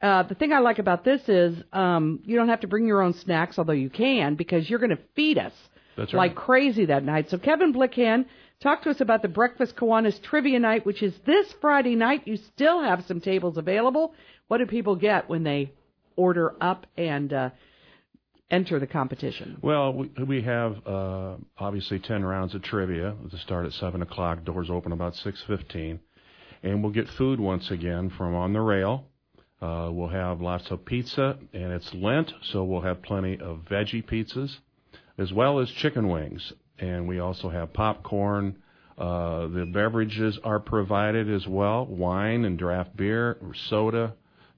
Uh, 0.01 0.23
the 0.23 0.35
thing 0.35 0.53
I 0.53 0.59
like 0.59 0.77
about 0.77 1.03
this 1.03 1.27
is 1.27 1.57
um, 1.73 2.19
you 2.23 2.35
don't 2.35 2.49
have 2.49 2.59
to 2.59 2.67
bring 2.67 2.85
your 2.85 3.01
own 3.01 3.13
snacks, 3.13 3.57
although 3.57 3.73
you 3.73 3.89
can, 3.89 4.35
because 4.35 4.69
you're 4.69 4.79
going 4.79 4.91
to 4.91 4.99
feed 5.15 5.39
us 5.39 5.53
That's 5.97 6.13
right. 6.13 6.27
like 6.29 6.35
crazy 6.35 6.85
that 6.85 7.03
night. 7.03 7.29
So 7.29 7.37
Kevin 7.37 7.73
Blickhan, 7.73 8.25
talk 8.61 8.83
to 8.83 8.89
us 8.91 9.01
about 9.01 9.21
the 9.23 9.27
Breakfast 9.27 9.75
Kiwanis 9.75 10.21
Trivia 10.21 10.59
Night, 10.59 10.85
which 10.85 11.01
is 11.01 11.13
this 11.25 11.53
Friday 11.59 11.95
night. 11.95 12.27
You 12.27 12.37
still 12.37 12.81
have 12.81 13.03
some 13.07 13.19
tables 13.19 13.57
available. 13.57 14.13
What 14.47 14.59
do 14.59 14.65
people 14.67 14.95
get 14.95 15.27
when 15.27 15.43
they 15.43 15.73
order 16.15 16.53
up 16.61 16.85
and 16.97 17.33
uh, 17.33 17.49
enter 18.49 18.79
the 18.79 18.87
competition? 18.87 19.57
Well, 19.61 19.93
we, 19.93 20.09
we 20.23 20.41
have 20.43 20.77
uh, 20.85 21.35
obviously 21.57 21.99
ten 21.99 22.23
rounds 22.23 22.55
of 22.55 22.61
trivia. 22.61 23.15
To 23.31 23.37
start 23.39 23.65
at 23.65 23.73
seven 23.73 24.01
o'clock, 24.01 24.45
doors 24.45 24.69
open 24.69 24.91
about 24.91 25.15
six 25.15 25.43
fifteen, 25.47 25.99
and 26.63 26.83
we'll 26.83 26.93
get 26.93 27.07
food 27.09 27.39
once 27.39 27.71
again 27.71 28.11
from 28.17 28.35
on 28.35 28.53
the 28.53 28.61
rail. 28.61 29.05
Uh, 29.59 29.89
we'll 29.91 30.07
have 30.09 30.39
lots 30.39 30.69
of 30.69 30.85
pizza, 30.85 31.37
and 31.51 31.71
it's 31.73 31.91
Lent, 31.95 32.31
so 32.43 32.63
we'll 32.63 32.81
have 32.81 33.01
plenty 33.01 33.39
of 33.39 33.61
veggie 33.69 34.05
pizzas, 34.05 34.57
as 35.17 35.31
well 35.31 35.59
as 35.59 35.69
chicken 35.69 36.07
wings. 36.07 36.53
And 36.79 37.07
we 37.07 37.19
also 37.19 37.49
have 37.49 37.73
popcorn. 37.73 38.57
Uh, 38.97 39.47
the 39.47 39.69
beverages 39.71 40.39
are 40.43 40.59
provided 40.59 41.31
as 41.31 41.47
well. 41.47 41.85
Wine 41.85 42.45
and 42.45 42.57
draft 42.57 42.95
beer, 42.95 43.37
soda, 43.69 44.13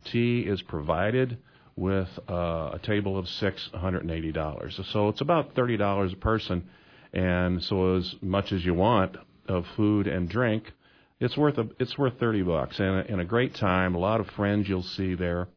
tea 0.05 0.41
is 0.41 0.61
provided 0.61 1.37
with 1.75 2.07
uh, 2.29 2.71
a 2.73 2.79
table 2.83 3.17
of 3.17 3.27
six, 3.27 3.69
$180. 3.73 4.91
So 4.91 5.09
it's 5.09 5.21
about 5.21 5.55
$30 5.55 6.13
a 6.13 6.15
person. 6.17 6.69
And 7.13 7.63
so 7.63 7.95
as 7.95 8.15
much 8.21 8.51
as 8.51 8.63
you 8.65 8.73
want 8.73 9.15
of 9.47 9.65
food 9.75 10.07
and 10.07 10.29
drink, 10.29 10.71
it's 11.19 11.35
worth 11.35 11.57
a, 11.57 11.67
it's 11.79 11.97
worth 11.97 12.19
30 12.19 12.43
bucks 12.43 12.79
and 12.79 12.99
a, 12.99 13.11
and 13.11 13.21
a 13.21 13.25
great 13.25 13.55
time. 13.55 13.95
A 13.95 13.99
lot 13.99 14.19
of 14.19 14.27
friends 14.27 14.67
you'll 14.67 14.83
see 14.83 15.15
there. 15.15 15.47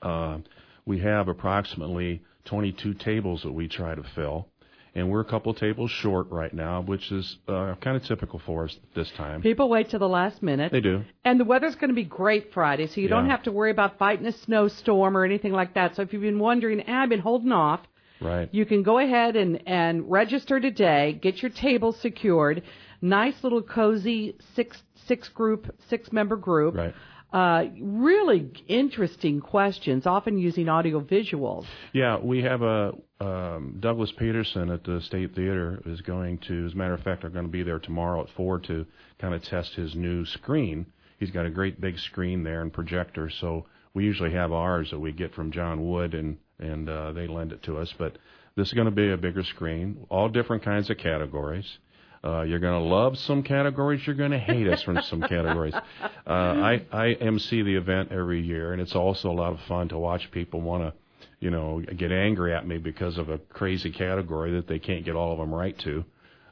Uh, 0.00 0.38
we 0.86 1.00
have 1.00 1.28
approximately 1.28 2.22
22 2.44 2.94
tables 2.94 3.42
that 3.42 3.52
we 3.52 3.68
try 3.68 3.94
to 3.94 4.02
fill. 4.14 4.48
And 4.96 5.10
we're 5.10 5.20
a 5.20 5.24
couple 5.24 5.52
tables 5.54 5.90
short 5.90 6.30
right 6.30 6.54
now, 6.54 6.80
which 6.80 7.10
is 7.10 7.38
uh, 7.48 7.74
kind 7.80 7.96
of 7.96 8.04
typical 8.04 8.40
for 8.46 8.64
us 8.66 8.76
this 8.94 9.10
time. 9.16 9.42
People 9.42 9.68
wait 9.68 9.90
till 9.90 9.98
the 9.98 10.08
last 10.08 10.40
minute. 10.40 10.70
They 10.70 10.80
do. 10.80 11.02
And 11.24 11.40
the 11.40 11.44
weather's 11.44 11.74
going 11.74 11.88
to 11.88 11.94
be 11.94 12.04
great 12.04 12.52
Friday, 12.52 12.86
so 12.86 13.00
you 13.00 13.08
don't 13.08 13.28
have 13.28 13.42
to 13.44 13.52
worry 13.52 13.72
about 13.72 13.98
fighting 13.98 14.24
a 14.26 14.32
snowstorm 14.32 15.16
or 15.16 15.24
anything 15.24 15.50
like 15.52 15.74
that. 15.74 15.96
So 15.96 16.02
if 16.02 16.12
you've 16.12 16.22
been 16.22 16.38
wondering, 16.38 16.80
I've 16.88 17.08
been 17.08 17.20
holding 17.20 17.50
off, 17.50 17.80
Right. 18.20 18.48
you 18.52 18.64
can 18.64 18.84
go 18.84 18.98
ahead 19.00 19.34
and, 19.34 19.60
and 19.66 20.08
register 20.08 20.60
today, 20.60 21.18
get 21.20 21.42
your 21.42 21.50
table 21.50 21.92
secured. 21.92 22.62
Nice 23.02 23.34
little 23.42 23.62
cozy 23.62 24.36
six 24.54 24.80
six 25.06 25.28
group, 25.28 25.74
six 25.88 26.12
member 26.12 26.36
group. 26.36 26.76
Right. 26.76 26.94
Uh, 27.34 27.64
really 27.80 28.48
interesting 28.68 29.40
questions, 29.40 30.06
often 30.06 30.38
using 30.38 30.68
audio 30.68 31.00
visuals. 31.00 31.66
Yeah, 31.92 32.16
we 32.16 32.42
have 32.42 32.62
a 32.62 32.92
um, 33.20 33.78
Douglas 33.80 34.12
Peterson 34.16 34.70
at 34.70 34.84
the 34.84 35.00
State 35.00 35.34
Theater 35.34 35.82
is 35.84 36.00
going 36.02 36.38
to, 36.46 36.66
as 36.66 36.74
a 36.74 36.76
matter 36.76 36.94
of 36.94 37.00
fact, 37.00 37.24
are 37.24 37.30
going 37.30 37.46
to 37.46 37.50
be 37.50 37.64
there 37.64 37.80
tomorrow 37.80 38.22
at 38.22 38.28
four 38.36 38.60
to 38.60 38.86
kind 39.20 39.34
of 39.34 39.42
test 39.42 39.74
his 39.74 39.96
new 39.96 40.24
screen. 40.24 40.86
He's 41.18 41.32
got 41.32 41.44
a 41.44 41.50
great 41.50 41.80
big 41.80 41.98
screen 41.98 42.44
there 42.44 42.62
and 42.62 42.72
projector. 42.72 43.28
So 43.40 43.66
we 43.94 44.04
usually 44.04 44.32
have 44.32 44.52
ours 44.52 44.92
that 44.92 45.00
we 45.00 45.10
get 45.10 45.34
from 45.34 45.50
John 45.50 45.84
Wood 45.90 46.14
and 46.14 46.38
and 46.60 46.88
uh, 46.88 47.10
they 47.10 47.26
lend 47.26 47.50
it 47.50 47.64
to 47.64 47.78
us. 47.78 47.92
But 47.98 48.16
this 48.54 48.68
is 48.68 48.74
going 48.74 48.84
to 48.84 48.92
be 48.92 49.10
a 49.10 49.16
bigger 49.16 49.42
screen, 49.42 50.06
all 50.08 50.28
different 50.28 50.62
kinds 50.62 50.88
of 50.88 50.98
categories. 50.98 51.78
Uh, 52.24 52.42
you're 52.42 52.58
going 52.58 52.80
to 52.80 52.88
love 52.88 53.18
some 53.18 53.42
categories. 53.42 54.06
You're 54.06 54.16
going 54.16 54.30
to 54.30 54.38
hate 54.38 54.66
us 54.66 54.82
from 54.82 55.00
some 55.02 55.20
categories. 55.20 55.74
Uh, 56.26 56.30
I, 56.30 56.86
I 56.90 57.12
MC 57.12 57.62
the 57.62 57.76
event 57.76 58.10
every 58.10 58.40
year, 58.40 58.72
and 58.72 58.80
it's 58.80 58.94
also 58.94 59.30
a 59.30 59.34
lot 59.34 59.52
of 59.52 59.60
fun 59.68 59.88
to 59.88 59.98
watch 59.98 60.30
people 60.30 60.62
want 60.62 60.82
to, 60.84 60.94
you 61.38 61.50
know, 61.50 61.82
get 61.98 62.12
angry 62.12 62.54
at 62.54 62.66
me 62.66 62.78
because 62.78 63.18
of 63.18 63.28
a 63.28 63.36
crazy 63.36 63.90
category 63.90 64.52
that 64.52 64.66
they 64.66 64.78
can't 64.78 65.04
get 65.04 65.16
all 65.16 65.32
of 65.32 65.38
them 65.38 65.52
right 65.52 65.78
to. 65.80 66.02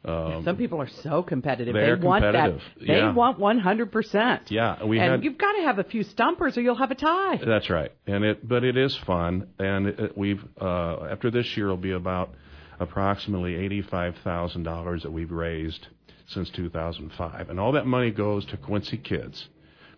Um, 0.05 0.43
Some 0.45 0.57
people 0.57 0.81
are 0.81 0.89
so 1.03 1.23
competitive. 1.23 1.75
They 1.75 1.95
want 1.95 2.23
that. 2.23 2.59
They 2.79 2.99
yeah. 2.99 3.13
want 3.13 3.39
100%. 3.39 4.51
Yeah, 4.51 4.85
we 4.85 4.99
and 4.99 5.11
had, 5.13 5.25
you've 5.25 5.39
got 5.39 5.53
to 5.53 5.63
have 5.63 5.79
a 5.79 5.85
few 5.85 6.03
stumpers 6.03 6.59
or 6.59 6.61
you'll 6.61 6.75
have 6.75 6.91
a 6.91 6.97
tie. 6.97 7.41
That's 7.45 7.71
right. 7.71 7.93
And 8.07 8.25
it 8.25 8.47
but 8.47 8.65
it 8.65 8.77
is 8.77 8.97
fun 9.07 9.49
and 9.59 9.87
it, 9.87 10.19
we've 10.19 10.43
uh 10.61 11.05
after 11.11 11.31
this 11.31 11.57
year 11.57 11.67
it'll 11.67 11.77
be 11.77 11.93
about 11.93 12.35
approximately 12.83 13.55
$85,000 13.83 15.03
that 15.03 15.13
we've 15.13 15.31
raised 15.31 15.89
since 16.27 16.51
2005. 16.51 17.51
And 17.51 17.59
all 17.59 17.73
that 17.73 17.87
money 17.87 18.11
goes 18.11 18.45
to 18.47 18.57
Quincy 18.57 18.99
kids. 18.99 19.49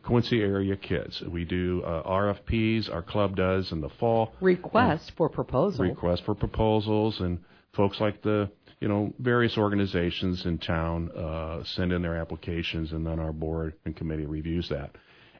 Quincy 0.05 0.41
area 0.41 0.77
kids. 0.77 1.23
We 1.23 1.45
do 1.45 1.83
uh, 1.83 2.03
RFPs, 2.03 2.93
our 2.93 3.03
club 3.03 3.37
does 3.37 3.73
in 3.73 3.81
the 3.81 3.89
fall. 3.89 4.35
Request 4.41 5.13
for 5.17 5.29
proposals. 5.29 5.81
Request 5.81 6.25
for 6.25 6.35
proposals, 6.35 7.21
and 7.21 7.41
folks 7.73 8.01
like 8.01 8.23
the 8.23 8.51
you 8.81 8.89
know, 8.89 9.15
various 9.19 9.57
organizations 9.57 10.45
in 10.45 10.59
town 10.59 11.11
uh, 11.13 11.65
send 11.65 11.91
in 11.91 12.03
their 12.03 12.17
applications, 12.17 12.93
and 12.93 13.07
then 13.07 13.19
our 13.19 13.33
board 13.33 13.73
and 13.87 13.97
committee 13.97 14.27
reviews 14.27 14.69
that. 14.69 14.91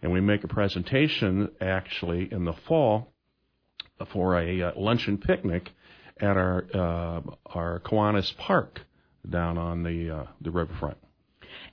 And 0.01 0.11
we 0.11 0.23
make 0.23 0.45
a 0.45 0.49
presentation 0.49 1.51
actually 1.61 2.33
in 2.33 2.47
the 2.47 2.55
fall 2.67 3.13
for 4.13 4.39
a 4.39 4.63
uh, 4.63 4.73
luncheon 4.77 5.19
picnic 5.19 5.71
at 6.21 6.37
our 6.37 6.65
uh, 6.75 7.21
our 7.47 7.81
Kiwanis 7.81 8.37
Park 8.37 8.81
down 9.29 9.59
on 9.59 9.83
the 9.83 10.11
uh, 10.11 10.27
the 10.41 10.51
riverfront. 10.51 10.99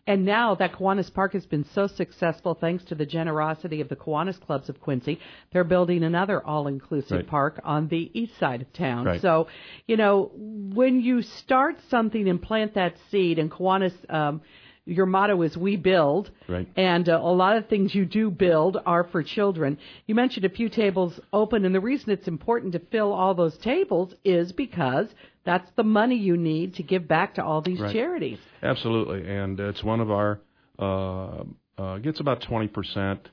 And 0.08 0.26
now 0.26 0.56
that 0.56 0.74
Kiwanis 0.74 1.14
Park 1.14 1.34
has 1.34 1.46
been 1.46 1.66
so 1.74 1.88
successful 1.88 2.56
thanks 2.56 2.84
to 2.86 2.96
the 2.96 3.06
generosity 3.06 3.82
of 3.82 3.90
the 3.90 3.96
Kiwanis 3.96 4.40
clubs 4.40 4.68
of 4.68 4.80
Quincy, 4.82 5.20
they're 5.52 5.64
building 5.64 6.04
another 6.04 6.46
all-inclusive 6.46 7.18
right. 7.18 7.28
park 7.28 7.62
on 7.64 7.88
the 7.88 8.10
east 8.14 8.38
side 8.40 8.62
of 8.62 8.74
town. 8.74 9.06
Right. 9.06 9.22
So, 9.22 9.48
you 9.88 9.98
know, 9.98 10.32
when 10.34 11.02
you 11.02 11.22
start 11.22 11.78
something 11.90 12.28
and 12.28 12.42
plant 12.42 12.74
that 12.76 12.96
seed, 13.10 13.38
and 13.38 13.52
Kiwanis 13.52 13.94
um, 14.12 14.42
your 14.86 15.06
motto 15.06 15.42
is 15.44 15.56
we 15.56 15.76
build. 15.76 16.32
Right. 16.48 16.68
and 16.76 17.08
uh, 17.08 17.20
a 17.22 17.34
lot 17.34 17.58
of 17.58 17.68
things 17.68 17.94
you 17.94 18.06
do 18.06 18.30
build 18.30 18.78
are 18.86 19.04
for 19.06 19.24
children. 19.24 19.78
You 20.08 20.16
mentioned 20.16 20.46
a 20.46 20.50
few 20.50 20.70
tables 20.70 21.20
open 21.32 21.66
and 21.66 21.74
the 21.74 21.80
reason 21.80 22.10
it's 22.10 22.28
important 22.28 22.74
to 22.74 22.80
fill 22.80 23.14
all 23.14 23.34
those 23.34 23.58
tables 23.58 24.14
is 24.24 24.52
because 24.52 25.08
that's 25.44 25.70
the 25.76 25.84
money 25.84 26.16
you 26.16 26.38
need 26.38 26.76
to 26.76 26.84
give 26.84 27.08
back 27.08 27.36
to 27.36 27.44
all 27.44 27.62
these 27.62 27.80
right. 27.80 27.94
charities. 27.94 28.40
Absolutely. 28.62 29.28
And 29.30 29.60
it's 29.60 29.84
one 29.84 30.00
of 30.00 30.12
our 30.12 30.40
uh, 30.80 31.44
uh, 31.78 31.98
gets 32.00 32.20
about 32.20 32.42
20 32.42 32.68
percent 32.68 33.30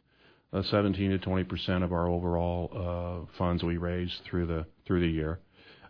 uh, 0.53 0.63
17 0.63 1.11
to 1.11 1.19
20 1.19 1.45
percent 1.45 1.85
of 1.85 1.93
our 1.93 2.09
overall 2.09 3.27
uh, 3.29 3.37
funds 3.37 3.63
we 3.63 3.77
raise 3.77 4.15
through 4.29 4.47
the 4.47 4.67
through 4.87 5.01
the 5.01 5.09
year. 5.09 5.39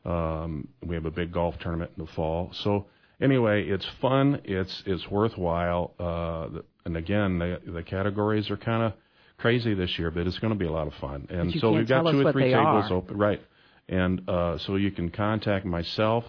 Um, 0.04 0.68
we 0.84 0.94
have 0.94 1.04
a 1.04 1.10
big 1.10 1.32
golf 1.32 1.56
tournament 1.60 1.92
in 1.96 2.04
the 2.04 2.10
fall. 2.12 2.50
So 2.64 2.86
anyway, 3.20 3.68
it's 3.68 3.86
fun. 4.00 4.40
It's 4.44 4.82
it's 4.86 5.06
worthwhile. 5.10 5.92
Uh, 5.98 6.60
and 6.84 6.96
again, 6.96 7.38
the 7.38 7.60
the 7.66 7.82
categories 7.82 8.50
are 8.50 8.56
kind 8.56 8.82
of 8.82 8.94
crazy 9.38 9.74
this 9.74 9.98
year, 9.98 10.10
but 10.10 10.26
it's 10.26 10.38
going 10.38 10.52
to 10.52 10.58
be 10.58 10.66
a 10.66 10.72
lot 10.72 10.86
of 10.86 10.92
fun. 10.94 11.26
And 11.30 11.52
so 11.60 11.72
we've 11.72 11.88
got 11.88 12.10
two 12.10 12.26
or 12.26 12.32
three 12.32 12.52
tables 12.52 12.90
are. 12.90 12.94
open, 12.94 13.16
right? 13.16 13.40
And 13.88 14.28
uh, 14.28 14.58
so 14.58 14.76
you 14.76 14.90
can 14.90 15.10
contact 15.10 15.64
myself, 15.64 16.24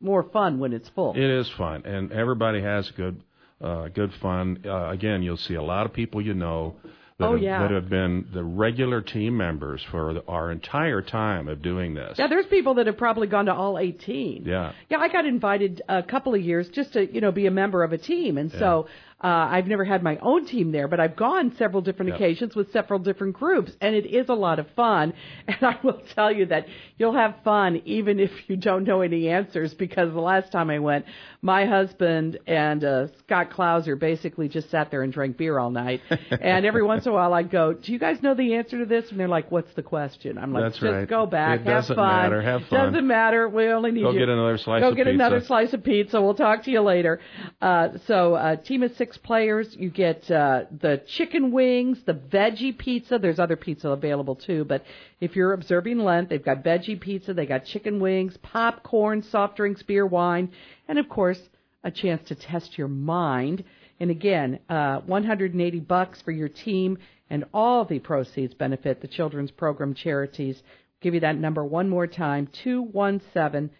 more 0.00 0.22
fun 0.22 0.58
when 0.58 0.72
it's 0.72 0.88
full. 0.90 1.14
It 1.14 1.30
is 1.30 1.50
fun, 1.56 1.84
and 1.84 2.12
everybody 2.12 2.62
has 2.62 2.90
good, 2.92 3.22
uh, 3.60 3.88
good 3.88 4.12
fun. 4.22 4.62
Uh, 4.64 4.90
again, 4.90 5.22
you'll 5.22 5.36
see 5.36 5.54
a 5.54 5.62
lot 5.62 5.86
of 5.86 5.92
people 5.92 6.20
you 6.20 6.34
know 6.34 6.76
that, 7.18 7.24
oh, 7.24 7.32
have, 7.32 7.42
yeah. 7.42 7.62
that 7.62 7.70
have 7.70 7.88
been 7.88 8.26
the 8.34 8.44
regular 8.44 9.00
team 9.00 9.38
members 9.38 9.82
for 9.90 10.12
the, 10.12 10.24
our 10.26 10.50
entire 10.50 11.00
time 11.00 11.48
of 11.48 11.62
doing 11.62 11.94
this. 11.94 12.16
Yeah, 12.18 12.26
there's 12.26 12.44
people 12.46 12.74
that 12.74 12.86
have 12.86 12.98
probably 12.98 13.26
gone 13.26 13.46
to 13.46 13.54
all 13.54 13.78
18. 13.78 14.44
Yeah. 14.44 14.72
Yeah, 14.90 14.98
I 14.98 15.08
got 15.08 15.24
invited 15.24 15.80
a 15.88 16.02
couple 16.02 16.34
of 16.34 16.42
years 16.42 16.68
just 16.68 16.92
to, 16.92 17.10
you 17.10 17.22
know, 17.22 17.32
be 17.32 17.46
a 17.46 17.50
member 17.50 17.82
of 17.82 17.94
a 17.94 17.98
team. 17.98 18.36
And 18.36 18.52
yeah. 18.52 18.58
so 18.58 18.88
uh, 19.18 19.48
I've 19.50 19.66
never 19.66 19.84
had 19.84 20.02
my 20.02 20.18
own 20.18 20.44
team 20.44 20.72
there, 20.72 20.88
but 20.88 21.00
I've 21.00 21.16
gone 21.16 21.54
several 21.56 21.80
different 21.80 22.10
yep. 22.10 22.16
occasions 22.16 22.54
with 22.54 22.70
several 22.70 22.98
different 22.98 23.34
groups, 23.34 23.72
and 23.80 23.94
it 23.94 24.04
is 24.04 24.28
a 24.28 24.34
lot 24.34 24.58
of 24.58 24.66
fun. 24.76 25.14
And 25.48 25.62
I 25.62 25.78
will 25.82 26.02
tell 26.14 26.32
you 26.32 26.46
that 26.46 26.66
you'll 26.98 27.14
have 27.14 27.36
fun 27.44 27.80
even 27.84 28.18
if 28.18 28.30
you 28.48 28.56
don't 28.56 28.84
know 28.84 29.00
any 29.00 29.28
answers, 29.28 29.72
because 29.72 30.12
the 30.12 30.20
last 30.20 30.50
time 30.50 30.70
I 30.70 30.80
went, 30.80 31.06
my 31.40 31.64
husband 31.64 32.38
and 32.46 32.84
uh, 32.84 33.06
Scott 33.20 33.50
Klauser 33.50 33.98
basically 33.98 34.48
just 34.48 34.70
sat 34.70 34.90
there 34.90 35.02
and 35.02 35.12
drank 35.12 35.36
beer 35.36 35.58
all 35.58 35.70
night. 35.70 36.00
and 36.30 36.66
every 36.66 36.82
once 36.82 37.06
in 37.06 37.12
a 37.12 37.14
while, 37.14 37.32
I'd 37.32 37.50
go, 37.50 37.72
"Do 37.72 37.92
you 37.92 37.98
guys 37.98 38.22
know 38.22 38.34
the 38.34 38.54
answer 38.54 38.80
to 38.80 38.86
this?" 38.86 39.10
And 39.10 39.20
they're 39.20 39.28
like, 39.28 39.50
"What's 39.50 39.72
the 39.74 39.82
question?" 39.82 40.36
I'm 40.36 40.52
like, 40.52 40.64
That's 40.64 40.78
"Just 40.78 40.92
right. 40.92 41.08
go 41.08 41.24
back, 41.24 41.60
it 41.60 41.66
have 41.66 41.82
doesn't 41.82 41.96
fun. 41.96 42.22
Matter. 42.22 42.42
Have 42.42 42.62
fun. 42.66 42.92
Doesn't 42.92 43.06
matter. 43.06 43.48
We 43.48 43.68
only 43.68 43.92
need 43.92 44.02
go 44.02 44.10
you. 44.10 44.18
get 44.18 44.28
another 44.28 44.58
slice. 44.58 44.82
Go 44.82 44.88
of 44.88 44.96
get 44.96 45.06
pizza. 45.06 45.14
another 45.14 45.40
slice 45.40 45.72
of 45.72 45.84
pizza. 45.84 46.20
We'll 46.20 46.34
talk 46.34 46.64
to 46.64 46.70
you 46.70 46.80
later. 46.80 47.20
Uh, 47.62 47.90
so, 48.06 48.34
uh, 48.34 48.56
team 48.56 48.82
of 48.82 48.94
six 48.96 49.05
players. 49.16 49.76
You 49.78 49.90
get 49.90 50.30
uh, 50.30 50.64
the 50.80 51.02
chicken 51.06 51.52
wings, 51.52 52.02
the 52.04 52.14
veggie 52.14 52.76
pizza. 52.76 53.18
There's 53.18 53.38
other 53.38 53.56
pizza 53.56 53.90
available 53.90 54.36
too, 54.36 54.64
but 54.64 54.84
if 55.20 55.36
you're 55.36 55.52
observing 55.52 55.98
Lent, 55.98 56.28
they've 56.28 56.44
got 56.44 56.64
veggie 56.64 56.98
pizza, 56.98 57.34
they 57.34 57.46
got 57.46 57.64
chicken 57.64 58.00
wings, 58.00 58.36
popcorn, 58.38 59.22
soft 59.22 59.56
drinks, 59.56 59.82
beer, 59.82 60.06
wine, 60.06 60.50
and 60.88 60.98
of 60.98 61.08
course, 61.08 61.40
a 61.84 61.90
chance 61.90 62.26
to 62.28 62.34
test 62.34 62.78
your 62.78 62.88
mind. 62.88 63.64
And 64.00 64.10
again, 64.10 64.58
uh, 64.68 65.00
180 65.00 65.80
bucks 65.80 66.20
for 66.22 66.32
your 66.32 66.48
team, 66.48 66.98
and 67.30 67.44
all 67.52 67.84
the 67.84 67.98
proceeds 67.98 68.54
benefit 68.54 69.00
the 69.00 69.08
children's 69.08 69.50
program 69.50 69.94
charities. 69.94 70.56
I'll 70.56 71.02
give 71.02 71.14
you 71.14 71.20
that 71.20 71.38
number 71.38 71.64
one 71.64 71.88
more 71.88 72.06
time: 72.06 72.48
two 72.48 72.82
one 72.82 73.20
seven 73.32 73.70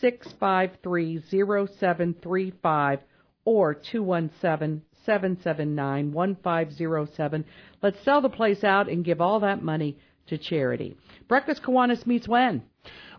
six 0.00 0.32
five 0.40 0.70
three 0.82 1.18
zero 1.30 1.66
seven 1.78 2.14
three 2.22 2.52
five 2.62 3.00
or 3.44 3.74
two 3.74 4.02
one 4.02 4.30
seven 4.40 4.82
779 5.04 6.12
1507. 6.12 7.44
Let's 7.82 8.02
sell 8.04 8.20
the 8.20 8.28
place 8.28 8.64
out 8.64 8.88
and 8.88 9.04
give 9.04 9.20
all 9.20 9.40
that 9.40 9.62
money 9.62 9.98
to 10.28 10.38
charity. 10.38 10.96
Breakfast 11.28 11.62
Kiwanis 11.62 12.06
meets 12.06 12.26
when? 12.26 12.62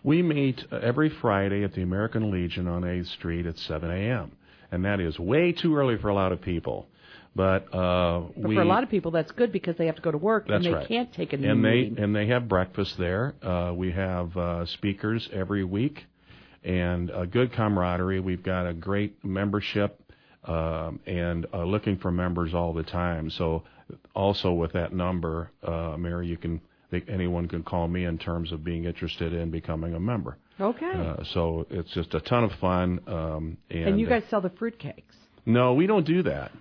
We 0.03 0.22
meet 0.22 0.63
every 0.72 1.10
Friday 1.22 1.63
at 1.63 1.74
the 1.74 1.82
American 1.82 2.32
Legion 2.32 2.67
on 2.67 2.84
8th 2.84 3.13
Street 3.13 3.46
at 3.46 3.58
7 3.58 3.89
a.m. 3.89 4.32
And 4.72 4.86
that 4.86 5.00
is 5.00 5.17
way 5.20 5.51
too 5.51 5.75
early 5.75 5.98
for 5.98 6.10
a 6.10 6.15
lot 6.15 6.32
of 6.32 6.41
people. 6.41 6.88
But, 7.36 7.74
uh, 7.74 8.22
but 8.36 8.50
we, 8.50 8.55
for 8.55 8.62
a 8.62 8.65
lot 8.65 8.84
of 8.84 8.89
people, 8.89 9.12
that's 9.12 9.32
good 9.32 9.51
because 9.51 9.75
they 9.77 9.88
have 9.88 9.96
to 9.96 10.01
go 10.01 10.12
to 10.12 10.17
work 10.17 10.46
and 10.48 10.63
they 10.63 10.70
right. 10.70 10.88
can't 10.88 11.13
take 11.13 11.34
a 11.34 11.36
and 11.36 11.62
meeting. 11.62 11.96
they 11.96 12.01
and 12.01 12.15
they 12.15 12.27
have 12.27 12.48
breakfast 12.48 12.96
there. 12.98 13.36
Uh, 13.44 13.74
we 13.75 13.91
have 13.91 14.36
uh, 14.38 14.65
speakers 14.67 15.27
every 15.34 15.65
week, 15.65 16.05
and 16.63 17.10
a 17.10 17.27
good 17.27 17.51
camaraderie. 17.51 18.22
We've 18.22 18.41
got 18.41 18.67
a 18.67 18.74
great 18.74 19.25
membership 19.25 20.05
and 21.06 21.46
uh, 21.54 21.64
looking 21.64 21.98
for 21.98 22.12
members 22.12 22.54
all 22.54 22.74
the 22.74 22.84
time. 22.84 23.30
So 23.30 23.64
also 24.14 24.52
with 24.54 24.74
that 24.74 24.94
number, 24.94 25.52
uh, 25.64 25.96
Mary, 25.98 26.28
you 26.28 26.38
can 26.38 26.62
anyone 27.10 27.48
can 27.48 27.64
call 27.64 27.88
me 27.88 28.06
in 28.06 28.18
terms 28.18 28.52
of 28.52 28.64
being 28.64 28.86
interested 28.86 29.34
in 29.34 29.52
becoming 29.52 29.94
a 29.96 30.00
member. 30.00 30.38
Okay. 30.60 30.92
Uh, 30.94 31.24
so 31.34 31.68
it's 31.70 31.92
just 31.94 32.14
a 32.14 32.22
ton 32.22 32.44
of 32.44 32.52
fun. 32.54 33.02
Um, 33.08 33.58
and, 33.70 33.90
and 33.90 34.00
you 34.00 34.08
guys 34.08 34.24
sell 34.30 34.42
the 34.42 34.50
fruitcakes. 34.50 35.04
No, 35.46 35.74
we 35.74 35.88
don't 35.88 36.06
do 36.06 36.24
that. 36.24 36.52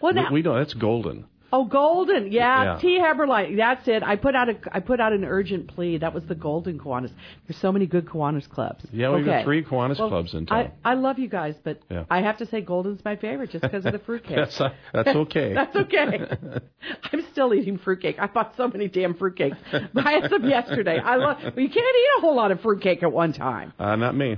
Well, 0.00 0.14
we, 0.14 0.24
we 0.32 0.42
don't. 0.42 0.56
That's 0.56 0.74
golden. 0.74 1.26
Oh, 1.54 1.64
Golden, 1.66 2.32
yeah, 2.32 2.64
Yeah. 2.74 2.78
T. 2.80 2.98
Heberlein. 2.98 3.56
That's 3.56 3.86
it. 3.86 4.02
I 4.02 4.16
put 4.16 4.34
out 4.34 4.48
a 4.48 4.54
I 4.72 4.80
put 4.80 5.00
out 5.00 5.12
an 5.12 5.24
urgent 5.24 5.68
plea. 5.68 5.98
That 5.98 6.14
was 6.14 6.24
the 6.24 6.34
Golden 6.34 6.78
Kiwanis. 6.78 7.10
There's 7.46 7.60
so 7.60 7.70
many 7.70 7.86
good 7.86 8.06
Kiwanis 8.06 8.48
clubs. 8.48 8.84
Yeah, 8.92 9.14
we've 9.14 9.24
got 9.24 9.44
three 9.44 9.62
Kiwanis 9.62 9.98
Well, 9.98 10.08
clubs 10.08 10.32
in 10.34 10.46
I 10.50 10.62
town. 10.64 10.72
I 10.84 10.94
love 10.94 11.18
you 11.18 11.28
guys, 11.28 11.54
but 11.62 11.80
Yeah. 11.90 12.04
I 12.10 12.22
have 12.22 12.38
to 12.38 12.46
say 12.46 12.62
Golden's 12.62 13.04
my 13.04 13.16
favorite 13.16 13.50
just 13.50 13.62
because 13.62 13.84
of 13.84 13.92
the 13.92 13.98
fruitcake. 13.98 14.36
that's 14.36 14.60
uh, 14.60 14.70
that's 14.94 15.08
okay. 15.14 15.52
That's 15.62 15.76
okay. 15.76 16.20
I'm 17.12 17.22
still 17.32 17.52
eating 17.54 17.78
fruitcake. 17.78 18.16
I 18.18 18.26
bought 18.28 18.54
so 18.56 18.68
many 18.68 18.88
damn 18.88 19.14
fruitcakes. 19.14 19.56
I 19.96 20.12
had 20.12 20.30
some 20.30 20.48
yesterday. 20.48 20.98
I 20.98 21.16
love. 21.16 21.36
Well, 21.42 21.52
you 21.56 21.68
can't 21.68 21.76
eat 21.76 22.08
a 22.18 22.20
whole 22.22 22.34
lot 22.34 22.50
of 22.50 22.60
fruitcake 22.62 23.02
at 23.02 23.12
one 23.12 23.32
time. 23.34 23.72
uh, 23.78 23.94
not 23.96 24.16
me. 24.16 24.36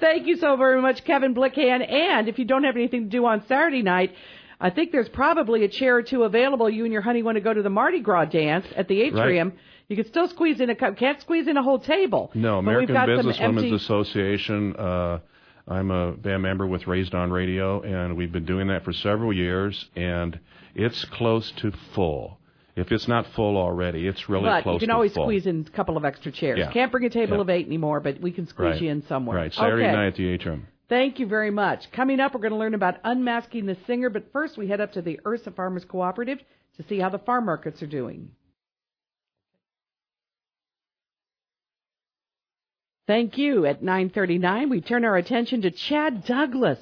Thank 0.00 0.26
you 0.26 0.36
so 0.36 0.56
very 0.56 0.80
much, 0.80 1.04
Kevin 1.04 1.34
Blickhan. 1.34 1.90
And 1.90 2.28
if 2.28 2.38
you 2.38 2.44
don't 2.44 2.64
have 2.64 2.76
anything 2.76 3.04
to 3.04 3.08
do 3.10 3.24
on 3.26 3.44
Saturday 3.48 3.82
night, 3.82 4.12
I 4.60 4.70
think 4.70 4.92
there's 4.92 5.08
probably 5.08 5.64
a 5.64 5.68
chair 5.68 5.96
or 5.96 6.02
two 6.02 6.22
available. 6.24 6.70
You 6.70 6.84
and 6.84 6.92
your 6.92 7.02
honey 7.02 7.22
want 7.22 7.36
to 7.36 7.40
go 7.42 7.52
to 7.52 7.62
the 7.62 7.70
Mardi 7.70 8.00
Gras 8.00 8.26
dance 8.26 8.66
at 8.74 8.88
the 8.88 9.02
atrium. 9.02 9.52
You 9.88 9.96
can 9.96 10.06
still 10.06 10.28
squeeze 10.28 10.60
in 10.60 10.70
a 10.70 10.74
cup. 10.74 10.96
Can't 10.96 11.20
squeeze 11.20 11.46
in 11.46 11.56
a 11.56 11.62
whole 11.62 11.78
table. 11.78 12.30
No, 12.34 12.58
American 12.58 12.96
Business 13.06 13.38
Women's 13.38 13.82
Association. 13.82 14.74
Uh, 14.76 15.18
I'm 15.68 15.90
a 15.90 16.12
band 16.12 16.42
member 16.42 16.66
with 16.66 16.86
Raised 16.86 17.14
on 17.14 17.30
Radio, 17.30 17.82
and 17.82 18.16
we've 18.16 18.32
been 18.32 18.46
doing 18.46 18.68
that 18.68 18.84
for 18.84 18.92
several 18.92 19.32
years, 19.32 19.88
and 19.96 20.38
it's 20.74 21.04
close 21.06 21.50
to 21.58 21.72
full. 21.94 22.38
If 22.76 22.92
it's 22.92 23.08
not 23.08 23.26
full 23.34 23.56
already, 23.56 24.06
it's 24.06 24.28
really 24.28 24.44
But 24.44 24.62
close 24.62 24.74
you 24.74 24.86
can 24.86 24.94
always 24.94 25.12
full. 25.14 25.24
squeeze 25.24 25.46
in 25.46 25.66
a 25.66 25.70
couple 25.76 25.96
of 25.96 26.04
extra 26.04 26.30
chairs. 26.30 26.58
Yeah. 26.58 26.70
Can't 26.70 26.92
bring 26.92 27.04
a 27.04 27.10
table 27.10 27.36
Yeah. 27.36 27.42
of 27.42 27.50
eight 27.50 27.66
anymore, 27.66 28.00
but 28.00 28.20
we 28.20 28.32
can 28.32 28.46
squeeze 28.46 28.72
right. 28.72 28.82
you 28.82 28.90
in 28.90 29.02
somewhere. 29.06 29.36
Right, 29.38 29.52
Saturday 29.52 29.84
okay. 29.84 29.92
night 29.92 30.06
at 30.08 30.14
the 30.16 30.28
atrium. 30.28 30.66
Thank 30.88 31.18
you 31.18 31.26
very 31.26 31.50
much. 31.50 31.90
Coming 31.90 32.20
up, 32.20 32.32
we're 32.34 32.40
going 32.40 32.52
to 32.52 32.58
learn 32.58 32.74
about 32.74 32.98
unmasking 33.02 33.66
the 33.66 33.76
singer, 33.86 34.08
but 34.08 34.32
first 34.32 34.56
we 34.56 34.68
head 34.68 34.80
up 34.80 34.92
to 34.92 35.02
the 35.02 35.18
Ursa 35.26 35.50
Farmers 35.50 35.84
Cooperative 35.84 36.38
to 36.76 36.84
see 36.88 36.98
how 37.00 37.08
the 37.08 37.18
farm 37.18 37.46
markets 37.46 37.82
are 37.82 37.88
doing. 37.88 38.30
Thank 43.06 43.38
you. 43.38 43.66
At 43.66 43.82
9:39, 43.82 44.68
we 44.68 44.80
turn 44.80 45.04
our 45.04 45.16
attention 45.16 45.62
to 45.62 45.70
Chad 45.70 46.24
Douglas 46.24 46.78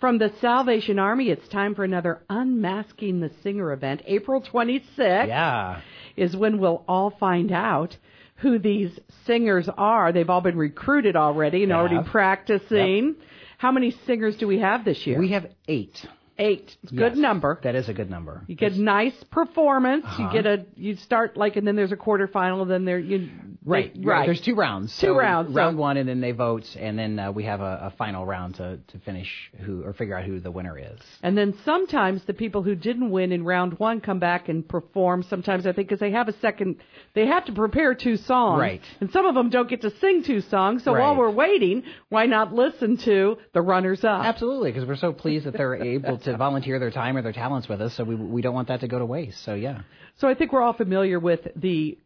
from 0.00 0.18
the 0.18 0.32
Salvation 0.40 0.98
Army. 0.98 1.30
It's 1.30 1.48
time 1.48 1.74
for 1.74 1.82
another 1.84 2.22
Unmasking 2.30 3.20
the 3.20 3.30
Singer 3.42 3.72
event. 3.72 4.02
April 4.06 4.40
26th 4.40 5.28
Yeah. 5.28 5.80
is 6.16 6.36
when 6.36 6.58
we'll 6.58 6.84
all 6.86 7.10
find 7.10 7.50
out 7.50 7.96
who 8.36 8.58
these 8.58 8.98
singers 9.26 9.68
are. 9.68 10.12
They've 10.12 10.30
all 10.30 10.40
been 10.40 10.58
recruited 10.58 11.16
already 11.16 11.62
and 11.62 11.72
They 11.72 11.76
already 11.76 12.02
practicing. 12.08 13.16
How 13.64 13.72
many 13.72 13.92
singers 14.06 14.36
do 14.36 14.46
we 14.46 14.58
have 14.58 14.84
this 14.84 15.06
year? 15.06 15.18
We 15.18 15.30
have 15.30 15.46
eight. 15.68 15.96
Eight. 16.38 16.76
It's 16.82 16.92
a 16.92 16.94
Good 16.96 17.12
Yes, 17.14 17.18
number. 17.18 17.60
That 17.62 17.74
is 17.74 17.88
a 17.88 17.92
good 17.94 18.10
number. 18.10 18.42
You 18.46 18.56
get 18.56 18.74
nice 18.74 19.14
performance. 19.30 20.04
You 20.18 20.24
Uh-huh. 20.24 20.32
get 20.32 20.46
a 20.46 20.66
you 20.76 20.96
start 20.96 21.36
like 21.36 21.56
and 21.56 21.66
then 21.66 21.76
there's 21.76 21.92
a 21.92 21.96
quarterfinal. 21.96 22.66
Then 22.68 22.84
there 22.84 22.98
you 22.98 23.28
Right, 23.66 23.94
they- 23.94 24.00
right. 24.06 24.26
There's 24.26 24.42
two 24.42 24.54
rounds. 24.56 24.94
Two 24.98 25.06
So 25.06 25.16
rounds, 25.16 25.48
so- 25.48 25.54
Round 25.54 25.78
one, 25.78 25.96
and 25.96 26.06
then 26.06 26.20
they 26.20 26.32
vote, 26.32 26.76
and 26.78 26.98
then 26.98 27.18
uh, 27.18 27.32
we 27.32 27.44
have 27.44 27.62
a, 27.62 27.84
a 27.84 27.90
final 27.96 28.26
round 28.26 28.56
to, 28.56 28.78
to 28.88 28.98
finish 28.98 29.50
who 29.62 29.82
or 29.82 29.94
figure 29.94 30.18
out 30.18 30.24
who 30.24 30.38
the 30.38 30.50
winner 30.50 30.76
is. 30.78 31.00
And 31.22 31.36
then 31.38 31.54
sometimes 31.64 32.22
the 32.24 32.34
people 32.34 32.62
who 32.62 32.74
didn't 32.74 33.10
win 33.10 33.32
in 33.32 33.42
round 33.42 33.78
one 33.78 34.02
come 34.02 34.18
back 34.18 34.50
and 34.50 34.68
perform. 34.68 35.22
Sometimes 35.22 35.66
I 35.66 35.72
think 35.72 35.88
because 35.88 36.00
they 36.00 36.10
have 36.10 36.28
a 36.28 36.34
second, 36.40 36.76
they 37.14 37.26
have 37.26 37.46
to 37.46 37.52
prepare 37.52 37.94
two 37.94 38.16
songs. 38.18 38.60
Right. 38.60 38.82
And 39.00 39.10
some 39.12 39.24
of 39.24 39.34
them 39.34 39.48
don't 39.48 39.68
get 39.68 39.80
to 39.80 39.90
sing 39.98 40.22
two 40.24 40.42
songs. 40.42 40.84
So 40.84 40.92
while 40.92 41.16
we're 41.16 41.30
waiting, 41.30 41.84
why 42.10 42.26
not 42.26 42.52
listen 42.52 42.98
to 42.98 43.38
the 43.54 43.62
runners 43.62 44.04
up? 44.04 44.26
Absolutely, 44.26 44.72
because 44.72 44.86
we're 44.86 44.96
so 44.96 45.12
pleased 45.14 45.46
that 45.46 45.54
they're 45.56 45.74
able 45.94 46.18
to 46.24 46.36
volunteer 46.36 46.78
their 46.78 46.90
time 46.90 47.16
or 47.16 47.22
their 47.22 47.32
talents 47.32 47.68
with 47.68 47.80
us. 47.80 47.94
So 47.94 48.04
we 48.04 48.14
we 48.14 48.42
don't 48.42 48.54
want 48.54 48.68
that 48.68 48.80
to 48.80 48.88
go 48.88 48.98
to 48.98 49.06
waste. 49.06 49.44
So 49.44 49.54
yeah. 49.54 49.82
So 50.18 50.28
I 50.28 50.34
think 50.34 50.52
we're 50.52 50.62
all 50.62 50.72
familiar 50.72 51.18
with 51.18 51.40
the 51.56 51.98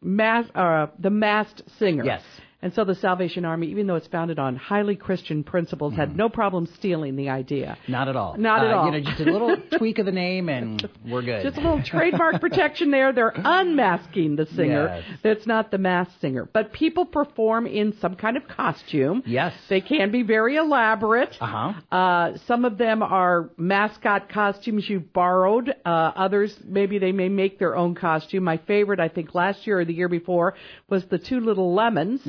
mass, 0.00 0.46
uh, 0.54 0.86
the 0.98 1.10
masked 1.10 1.62
singer. 1.78 2.04
Yes. 2.04 2.22
And 2.62 2.72
so 2.74 2.84
the 2.84 2.94
Salvation 2.94 3.44
Army, 3.44 3.68
even 3.68 3.86
though 3.86 3.96
it's 3.96 4.06
founded 4.06 4.38
on 4.38 4.56
highly 4.56 4.96
Christian 4.96 5.44
principles, 5.44 5.94
had 5.94 6.16
no 6.16 6.28
problem 6.28 6.66
stealing 6.76 7.14
the 7.14 7.28
idea. 7.28 7.76
Not 7.86 8.08
at 8.08 8.16
all. 8.16 8.36
Not 8.38 8.64
at 8.64 8.72
Uh, 8.72 8.76
all. 8.76 8.86
You 8.86 8.92
know, 8.92 9.00
just 9.00 9.20
a 9.20 9.24
little 9.30 9.56
tweak 9.78 9.98
of 9.98 10.06
the 10.06 10.12
name, 10.12 10.48
and 10.48 10.88
we're 11.06 11.22
good. 11.22 11.42
Just 11.42 11.58
a 11.58 11.60
little 11.60 11.82
trademark 11.82 12.40
protection 12.40 12.90
there. 12.90 13.12
They're 13.12 13.34
unmasking 13.36 14.36
the 14.36 14.46
singer. 14.46 15.02
Yes. 15.06 15.18
That's 15.22 15.46
not 15.46 15.70
the 15.70 15.78
masked 15.78 16.20
singer. 16.20 16.48
But 16.50 16.72
people 16.72 17.04
perform 17.04 17.66
in 17.66 17.94
some 18.00 18.14
kind 18.16 18.36
of 18.36 18.48
costume. 18.48 19.22
Yes. 19.26 19.52
They 19.68 19.80
can 19.80 20.10
be 20.10 20.22
very 20.22 20.56
elaborate. 20.56 21.36
Uh-huh. 21.40 21.72
Uh, 21.94 22.38
some 22.46 22.64
of 22.64 22.78
them 22.78 23.02
are 23.02 23.50
mascot 23.56 24.28
costumes 24.30 24.88
you've 24.88 25.12
borrowed. 25.12 25.68
Uh, 25.84 25.88
others, 26.16 26.56
maybe 26.64 26.98
they 26.98 27.12
may 27.12 27.28
make 27.28 27.58
their 27.58 27.76
own 27.76 27.94
costume. 27.94 28.44
My 28.44 28.56
favorite, 28.58 28.98
I 29.00 29.08
think, 29.08 29.34
last 29.34 29.66
year 29.66 29.80
or 29.80 29.84
the 29.84 29.94
year 29.94 30.08
before 30.08 30.54
was 30.88 31.04
the 31.06 31.18
two 31.18 31.40
little 31.40 31.74
lemons 31.74 32.22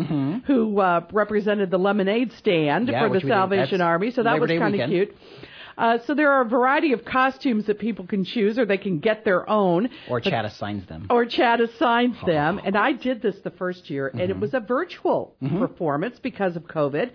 who 0.46 0.80
uh, 0.80 1.02
represented 1.12 1.72
the 1.72 1.78
lemonade 1.80 2.32
stand 2.34 2.88
Mm-hmm. 2.88 2.94
Yeah, 2.94 3.02
for 3.02 3.08
the 3.10 3.12
which 3.16 3.24
we 3.24 3.30
did- 3.30 3.36
Salvation 3.36 3.82
Army. 3.82 4.12
So 4.12 4.24
that 4.24 4.34
Labor 4.34 4.48
was 4.48 4.60
kind 4.60 4.82
of 4.82 4.90
cute. 4.90 5.16
Uh, 5.78 6.00
so 6.08 6.16
there 6.16 6.32
are 6.32 6.42
a 6.42 6.50
variety 6.50 6.92
of 6.94 7.06
costumes 7.06 7.68
that 7.68 7.78
people 7.78 8.08
can 8.08 8.26
choose, 8.26 8.58
or 8.58 8.66
they 8.66 8.80
can 8.80 8.98
get 8.98 9.24
their 9.24 9.48
own. 9.48 9.90
or 10.10 10.20
Chad 10.20 10.44
assigns 10.46 10.88
them. 10.88 11.06
or 11.12 11.26
Chad 11.28 11.62
assigns 11.62 12.16
them. 12.26 12.60
And 12.66 12.76
I 12.76 12.94
did 12.94 13.22
this 13.22 13.36
the 13.44 13.52
first 13.52 13.88
year, 13.90 14.08
and 14.08 14.20
Mm-hmm. 14.22 14.32
it 14.32 14.40
was 14.40 14.54
a 14.56 14.60
virtual 14.60 15.36
performance 15.60 16.18
because 16.20 16.56
of 16.56 16.64
COVID. 16.64 17.12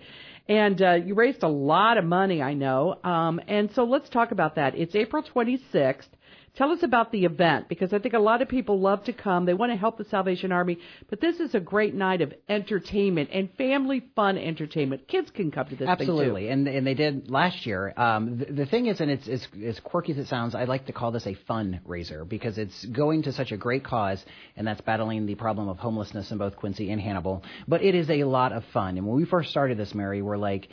And 0.47 0.81
uh, 0.81 0.93
you 0.93 1.13
raised 1.13 1.43
a 1.43 1.47
lot 1.49 1.97
of 1.97 2.05
money, 2.05 2.41
I 2.41 2.53
know. 2.53 2.99
Um, 3.03 3.39
and 3.47 3.69
so 3.75 3.83
let's 3.83 4.09
talk 4.09 4.31
about 4.31 4.55
that. 4.55 4.75
It's 4.75 4.95
April 4.95 5.23
26th. 5.23 6.07
Tell 6.55 6.69
us 6.69 6.83
about 6.83 7.11
the 7.11 7.25
event 7.25 7.67
because 7.67 7.93
I 7.93 7.99
think 7.99 8.13
a 8.13 8.19
lot 8.19 8.43
of 8.43 8.47
people 8.47 8.79
love 8.79 9.03
to 9.05 9.13
come. 9.13 9.45
They 9.45 9.55
want 9.55 9.71
to 9.71 9.75
help 9.75 9.97
the 9.97 10.05
Salvation 10.05 10.51
Army, 10.51 10.77
but 11.09 11.19
this 11.19 11.39
is 11.39 11.55
a 11.55 11.59
great 11.59 11.95
night 11.95 12.21
of 12.21 12.31
entertainment 12.47 13.31
and 13.33 13.49
family 13.57 14.03
fun 14.15 14.37
entertainment. 14.37 15.07
Kids 15.07 15.31
can 15.31 15.49
come 15.49 15.65
to 15.69 15.75
this 15.75 15.87
too. 15.87 15.91
Absolutely, 15.91 16.49
and 16.49 16.67
and 16.67 16.85
they 16.85 16.93
did 16.93 17.31
last 17.31 17.65
year. 17.65 17.91
Um, 17.97 18.37
the, 18.37 18.45
the 18.53 18.65
thing 18.67 18.85
is, 18.85 19.01
and 19.01 19.09
it's, 19.09 19.27
it's 19.27 19.47
as 19.65 19.79
quirky 19.79 20.11
as 20.11 20.19
it 20.19 20.27
sounds, 20.27 20.53
I 20.53 20.65
like 20.65 20.85
to 20.85 20.93
call 20.93 21.11
this 21.11 21.25
a 21.25 21.35
fundraiser 21.49 22.29
because 22.29 22.59
it's 22.59 22.85
going 22.85 23.23
to 23.23 23.31
such 23.31 23.51
a 23.51 23.57
great 23.57 23.83
cause, 23.83 24.23
and 24.55 24.67
that's 24.67 24.81
battling 24.81 25.25
the 25.25 25.33
problem 25.33 25.69
of 25.69 25.79
homelessness 25.79 26.29
in 26.29 26.37
both 26.37 26.55
Quincy 26.55 26.91
and 26.91 27.01
Hannibal. 27.01 27.43
But 27.67 27.81
it 27.81 27.95
is 27.95 28.11
a 28.11 28.25
lot 28.25 28.51
of 28.51 28.63
fun, 28.73 28.99
and 28.99 29.07
when 29.07 29.15
we 29.15 29.25
first 29.25 29.49
started 29.49 29.79
this, 29.79 29.95
Mary, 29.95 30.21
we're 30.21 30.37
like. 30.37 30.67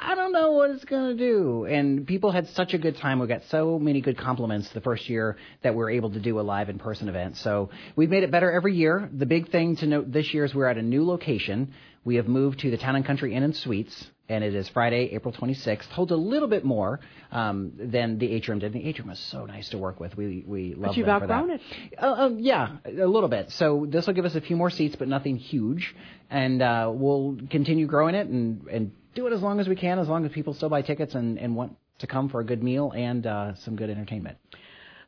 I 0.00 0.14
don't 0.14 0.32
know 0.32 0.52
what 0.52 0.70
it's 0.70 0.84
going 0.84 1.16
to 1.16 1.16
do. 1.16 1.64
And 1.64 2.06
people 2.06 2.30
had 2.30 2.46
such 2.50 2.72
a 2.72 2.78
good 2.78 2.96
time. 2.98 3.18
We 3.18 3.26
got 3.26 3.42
so 3.50 3.80
many 3.80 4.00
good 4.00 4.16
compliments 4.16 4.70
the 4.70 4.80
first 4.80 5.08
year 5.08 5.36
that 5.62 5.74
we 5.74 5.78
were 5.78 5.90
able 5.90 6.10
to 6.10 6.20
do 6.20 6.38
a 6.38 6.42
live 6.42 6.68
in 6.68 6.78
person 6.78 7.08
event. 7.08 7.36
So 7.38 7.70
we've 7.96 8.08
made 8.08 8.22
it 8.22 8.30
better 8.30 8.50
every 8.52 8.76
year. 8.76 9.10
The 9.12 9.26
big 9.26 9.50
thing 9.50 9.74
to 9.76 9.86
note 9.86 10.12
this 10.12 10.32
year 10.32 10.44
is 10.44 10.54
we're 10.54 10.66
at 10.66 10.78
a 10.78 10.82
new 10.82 11.04
location. 11.04 11.74
We 12.04 12.14
have 12.14 12.28
moved 12.28 12.60
to 12.60 12.70
the 12.70 12.76
Town 12.76 12.94
and 12.94 13.04
Country 13.04 13.34
Inn 13.34 13.42
and 13.42 13.56
Suites, 13.56 14.08
and 14.28 14.44
it 14.44 14.54
is 14.54 14.68
Friday, 14.68 15.10
April 15.12 15.34
26th. 15.34 15.88
Holds 15.88 16.12
a 16.12 16.16
little 16.16 16.48
bit 16.48 16.64
more 16.64 17.00
um, 17.32 17.72
than 17.76 18.18
the 18.18 18.30
atrium 18.32 18.60
did. 18.60 18.72
The 18.72 18.86
atrium 18.86 19.08
was 19.08 19.18
so 19.18 19.46
nice 19.46 19.68
to 19.70 19.78
work 19.78 19.98
with. 19.98 20.16
We 20.16 20.44
we 20.46 20.74
love 20.74 20.96
you've 20.96 21.06
for 21.06 21.10
that. 21.10 21.22
outgrown 21.22 21.50
it. 21.50 21.60
Uh, 22.00 22.06
uh, 22.06 22.30
yeah, 22.38 22.76
a 22.84 23.06
little 23.06 23.28
bit. 23.28 23.50
So 23.50 23.84
this 23.88 24.06
will 24.06 24.14
give 24.14 24.24
us 24.24 24.36
a 24.36 24.40
few 24.40 24.56
more 24.56 24.70
seats, 24.70 24.94
but 24.96 25.08
nothing 25.08 25.36
huge, 25.36 25.94
and 26.30 26.62
uh, 26.62 26.90
we'll 26.94 27.36
continue 27.50 27.86
growing 27.86 28.14
it 28.14 28.28
and 28.28 28.66
and 28.68 28.92
do 29.18 29.26
it 29.26 29.32
as 29.32 29.42
long 29.42 29.58
as 29.58 29.66
we 29.68 29.74
can, 29.76 29.98
as 29.98 30.08
long 30.08 30.24
as 30.24 30.30
people 30.32 30.54
still 30.54 30.68
buy 30.68 30.82
tickets 30.82 31.14
and, 31.14 31.38
and 31.38 31.56
want 31.56 31.76
to 31.98 32.06
come 32.06 32.28
for 32.28 32.40
a 32.40 32.44
good 32.44 32.62
meal 32.62 32.92
and 32.94 33.26
uh, 33.26 33.54
some 33.64 33.74
good 33.74 33.90
entertainment. 33.90 34.38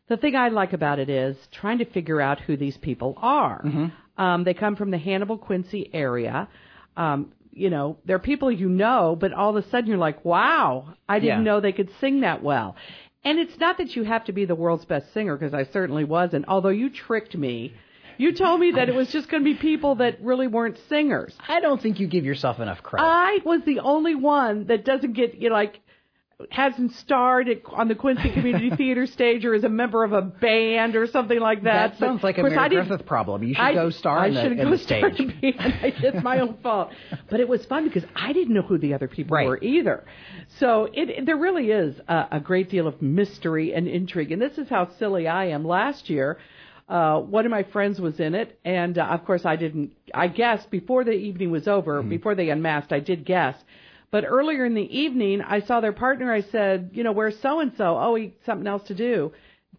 The 0.08 0.16
thing 0.16 0.34
I 0.34 0.48
like 0.48 0.72
about 0.72 0.98
it 0.98 1.08
is 1.08 1.36
trying 1.52 1.78
to 1.78 1.84
figure 1.84 2.20
out 2.20 2.40
who 2.40 2.56
these 2.56 2.76
people 2.76 3.14
are. 3.18 3.62
Mm-hmm. 3.62 4.20
Um, 4.20 4.42
they 4.44 4.54
come 4.54 4.74
from 4.74 4.90
the 4.90 4.98
Hannibal 4.98 5.38
Quincy 5.38 5.88
area. 5.92 6.48
Um, 6.96 7.32
you 7.52 7.70
know, 7.70 7.98
they're 8.04 8.18
people 8.18 8.50
you 8.50 8.68
know, 8.68 9.16
but 9.18 9.32
all 9.32 9.56
of 9.56 9.64
a 9.64 9.68
sudden 9.70 9.88
you're 9.88 9.98
like, 9.98 10.24
wow, 10.24 10.94
I 11.08 11.20
didn't 11.20 11.38
Yeah. 11.38 11.44
know 11.44 11.60
they 11.60 11.72
could 11.72 11.90
sing 12.00 12.20
that 12.22 12.42
well. 12.42 12.74
And 13.22 13.38
it's 13.38 13.58
not 13.58 13.78
that 13.78 13.94
you 13.94 14.02
have 14.02 14.24
to 14.24 14.32
be 14.32 14.44
the 14.44 14.54
world's 14.56 14.84
best 14.86 15.12
singer, 15.12 15.36
because 15.36 15.54
I 15.54 15.64
certainly 15.72 16.04
wasn't, 16.04 16.46
although 16.48 16.70
you 16.70 16.90
tricked 16.90 17.36
me. 17.36 17.74
You 18.20 18.32
told 18.34 18.60
me 18.60 18.72
that 18.72 18.88
it 18.88 18.94
was 18.94 19.10
just 19.10 19.28
going 19.30 19.42
to 19.42 19.50
be 19.50 19.56
people 19.56 19.94
that 19.96 20.20
really 20.22 20.46
weren't 20.46 20.76
singers. 20.90 21.34
I 21.48 21.60
don't 21.60 21.80
think 21.80 22.00
you 22.00 22.06
give 22.06 22.24
yourself 22.26 22.60
enough 22.60 22.82
credit. 22.82 23.06
I 23.06 23.38
was 23.44 23.62
the 23.64 23.78
only 23.80 24.14
one 24.14 24.66
that 24.66 24.84
doesn't 24.84 25.14
get 25.14 25.36
you 25.36 25.48
know, 25.48 25.54
like 25.54 25.80
hasn't 26.50 26.92
starred 26.94 27.48
at, 27.48 27.58
on 27.72 27.88
the 27.88 27.94
Quincy 27.94 28.30
Community 28.30 28.70
Theater 28.76 29.06
stage 29.06 29.44
or 29.44 29.54
is 29.54 29.64
a 29.64 29.68
member 29.68 30.04
of 30.04 30.12
a 30.12 30.22
band 30.22 30.96
or 30.96 31.06
something 31.06 31.38
like 31.38 31.64
that. 31.64 31.92
that 31.92 31.98
sounds 31.98 32.20
But, 32.22 32.28
like 32.28 32.38
a 32.38 32.42
Mary 32.42 32.68
Griffith 32.68 33.06
problem. 33.06 33.42
You 33.42 33.54
should 33.54 33.60
I, 33.62 33.74
go 33.74 33.90
star 33.90 34.18
I 34.18 34.28
in 34.28 34.34
the, 34.34 34.42
should 34.42 34.52
in 34.52 34.58
go 34.58 34.70
the 34.70 34.78
star 34.78 35.14
stage. 35.14 35.32
it's 35.42 36.22
my 36.24 36.40
own 36.40 36.56
fault, 36.62 36.90
but 37.30 37.40
it 37.40 37.48
was 37.48 37.64
fun 37.66 37.84
because 37.86 38.04
I 38.16 38.32
didn't 38.32 38.54
know 38.54 38.62
who 38.62 38.78
the 38.78 38.94
other 38.94 39.08
people 39.08 39.34
Right. 39.36 39.46
were 39.46 39.62
either. 39.62 40.04
So 40.58 40.84
it, 40.92 41.10
it- 41.10 41.26
there 41.26 41.36
really 41.36 41.70
is 41.70 41.94
a, 42.08 42.26
a 42.32 42.40
great 42.40 42.70
deal 42.70 42.86
of 42.86 43.00
mystery 43.02 43.72
and 43.74 43.86
intrigue, 43.88 44.32
and 44.32 44.40
this 44.40 44.56
is 44.58 44.68
how 44.68 44.88
silly 44.98 45.26
I 45.28 45.46
am. 45.46 45.64
Last 45.66 46.08
year, 46.08 46.38
uh, 46.90 47.20
one 47.20 47.44
of 47.46 47.50
my 47.50 47.62
friends 47.62 48.00
was 48.00 48.18
in 48.20 48.34
it, 48.34 48.58
and 48.64 48.98
uh, 48.98 49.04
of 49.04 49.24
course 49.24 49.44
I 49.46 49.56
didn't. 49.56 49.92
I 50.12 50.26
guessed 50.28 50.70
before 50.70 51.04
the 51.04 51.12
evening 51.12 51.50
was 51.52 51.66
over, 51.68 52.00
Mm-hmm. 52.00 52.10
before 52.10 52.34
they 52.34 52.50
unmasked, 52.50 52.92
I 52.92 53.00
did 53.00 53.24
guess. 53.24 53.56
But 54.10 54.24
earlier 54.26 54.64
in 54.66 54.74
the 54.74 54.98
evening, 55.04 55.40
I 55.40 55.60
saw 55.60 55.80
their 55.80 55.92
partner. 55.92 56.32
I 56.32 56.40
said, 56.42 56.90
you 56.94 57.04
know, 57.04 57.12
where's 57.12 57.38
so 57.40 57.60
and 57.60 57.72
so? 57.76 57.96
Oh, 57.96 58.16
he 58.16 58.34
something 58.44 58.66
else 58.66 58.82
to 58.88 58.94
do. 58.94 59.32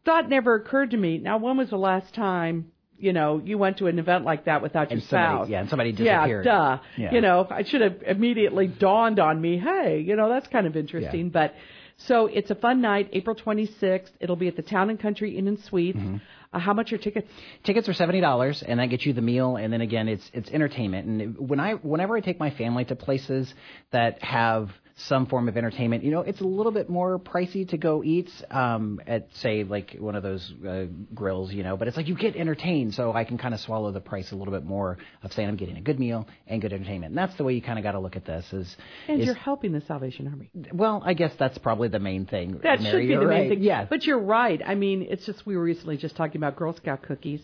Thought 0.05 0.29
never 0.29 0.55
occurred 0.55 0.91
to 0.91 0.97
me. 0.97 1.17
Now, 1.17 1.37
when 1.37 1.57
was 1.57 1.69
the 1.69 1.77
last 1.77 2.15
time 2.15 2.71
you 2.97 3.13
know, 3.13 3.41
you 3.43 3.57
went 3.57 3.77
to 3.79 3.87
an 3.87 3.97
event 3.97 4.23
like 4.25 4.45
that 4.45 4.61
without 4.61 4.91
and 4.91 5.01
your 5.01 5.09
somebody, 5.09 5.35
spouse. 5.37 5.49
Yeah, 5.49 5.59
and 5.61 5.69
somebody 5.69 5.91
disappeared. 5.91 6.45
Yeah, 6.45 6.51
duh. 6.77 6.77
Yeah. 6.97 7.11
You 7.15 7.21
know, 7.21 7.47
I 7.49 7.63
should 7.63 7.81
have 7.81 8.03
immediately 8.05 8.67
dawned 8.67 9.19
on 9.19 9.41
me, 9.41 9.57
hey, 9.57 10.01
you 10.07 10.15
know, 10.15 10.29
that's 10.29 10.47
kind 10.49 10.67
of 10.67 10.77
interesting. 10.77 11.25
Yeah. 11.25 11.31
But 11.33 11.55
so 11.97 12.27
it's 12.27 12.51
a 12.51 12.55
fun 12.55 12.79
night, 12.79 13.09
April 13.13 13.35
26th. 13.35 14.11
It'll 14.19 14.35
be 14.35 14.47
at 14.47 14.55
the 14.55 14.61
Town 14.61 14.91
and 14.91 14.99
Country 14.99 15.35
Inn 15.35 15.47
and 15.47 15.59
Suites. 15.61 15.97
Mm-hmm. 15.97 16.17
Uh, 16.53 16.59
how 16.59 16.73
much 16.73 16.91
are 16.91 16.97
tickets? 16.97 17.27
Tickets 17.63 17.87
are 17.87 17.93
seventy 17.93 18.19
dollars, 18.19 18.63
and 18.65 18.79
that 18.79 18.87
gets 18.87 19.05
you 19.05 19.13
the 19.13 19.21
meal, 19.21 19.55
and 19.55 19.71
then 19.71 19.81
again, 19.81 20.07
it's 20.07 20.29
it's 20.33 20.49
entertainment. 20.49 21.07
And 21.07 21.49
when 21.49 21.59
I 21.59 21.73
whenever 21.73 22.17
I 22.17 22.19
take 22.19 22.39
my 22.39 22.51
family 22.51 22.85
to 22.85 22.95
places 22.95 23.53
that 23.91 24.21
have 24.21 24.69
some 25.07 25.25
form 25.25 25.47
of 25.47 25.57
entertainment, 25.57 26.03
you 26.03 26.11
know, 26.11 26.21
it's 26.21 26.41
a 26.41 26.45
little 26.45 26.71
bit 26.71 26.89
more 26.89 27.19
pricey 27.19 27.67
to 27.69 27.77
go 27.77 28.03
eat 28.03 28.29
um, 28.49 28.99
at 29.07 29.27
say 29.35 29.63
like 29.63 29.95
one 29.99 30.15
of 30.15 30.23
those 30.23 30.53
uh, 30.67 30.85
grills, 31.13 31.51
you 31.51 31.63
know. 31.63 31.77
But 31.77 31.87
it's 31.87 31.97
like 31.97 32.07
you 32.07 32.15
get 32.15 32.35
entertained, 32.35 32.93
so 32.93 33.13
I 33.13 33.23
can 33.23 33.37
kind 33.37 33.53
of 33.53 33.59
swallow 33.59 33.91
the 33.91 33.99
price 33.99 34.31
a 34.31 34.35
little 34.35 34.53
bit 34.53 34.65
more 34.65 34.97
of 35.23 35.31
saying 35.33 35.47
I'm 35.47 35.55
getting 35.55 35.77
a 35.77 35.81
good 35.81 35.99
meal 35.99 36.27
and 36.47 36.61
good 36.61 36.73
entertainment. 36.73 37.11
And 37.11 37.17
that's 37.17 37.35
the 37.37 37.43
way 37.43 37.53
you 37.53 37.61
kind 37.61 37.79
of 37.79 37.83
got 37.83 37.93
to 37.93 37.99
look 37.99 38.15
at 38.15 38.25
this. 38.25 38.45
Is 38.51 38.75
And 39.07 39.21
is, 39.21 39.25
you're 39.25 39.35
helping 39.35 39.71
the 39.71 39.81
Salvation 39.81 40.27
Army. 40.27 40.49
well, 40.73 41.01
I 41.05 41.13
guess 41.13 41.33
that's 41.39 41.57
probably 41.57 41.87
the 41.87 41.99
main 41.99 42.25
thing. 42.25 42.59
That 42.63 42.81
Mary, 42.81 43.07
should 43.07 43.07
be 43.07 43.15
the 43.15 43.29
main 43.29 43.49
thing. 43.49 43.61
Yeah, 43.61 43.85
But 43.89 44.03
you're 44.03 44.19
right. 44.19 44.61
I 44.65 44.75
mean, 44.75 45.07
it's 45.09 45.25
just 45.25 45.45
we 45.45 45.55
were 45.55 45.63
recently 45.63 45.97
just 45.97 46.15
talking 46.15 46.37
about 46.37 46.55
Girl 46.55 46.75
Scout 46.75 47.01
cookies, 47.03 47.41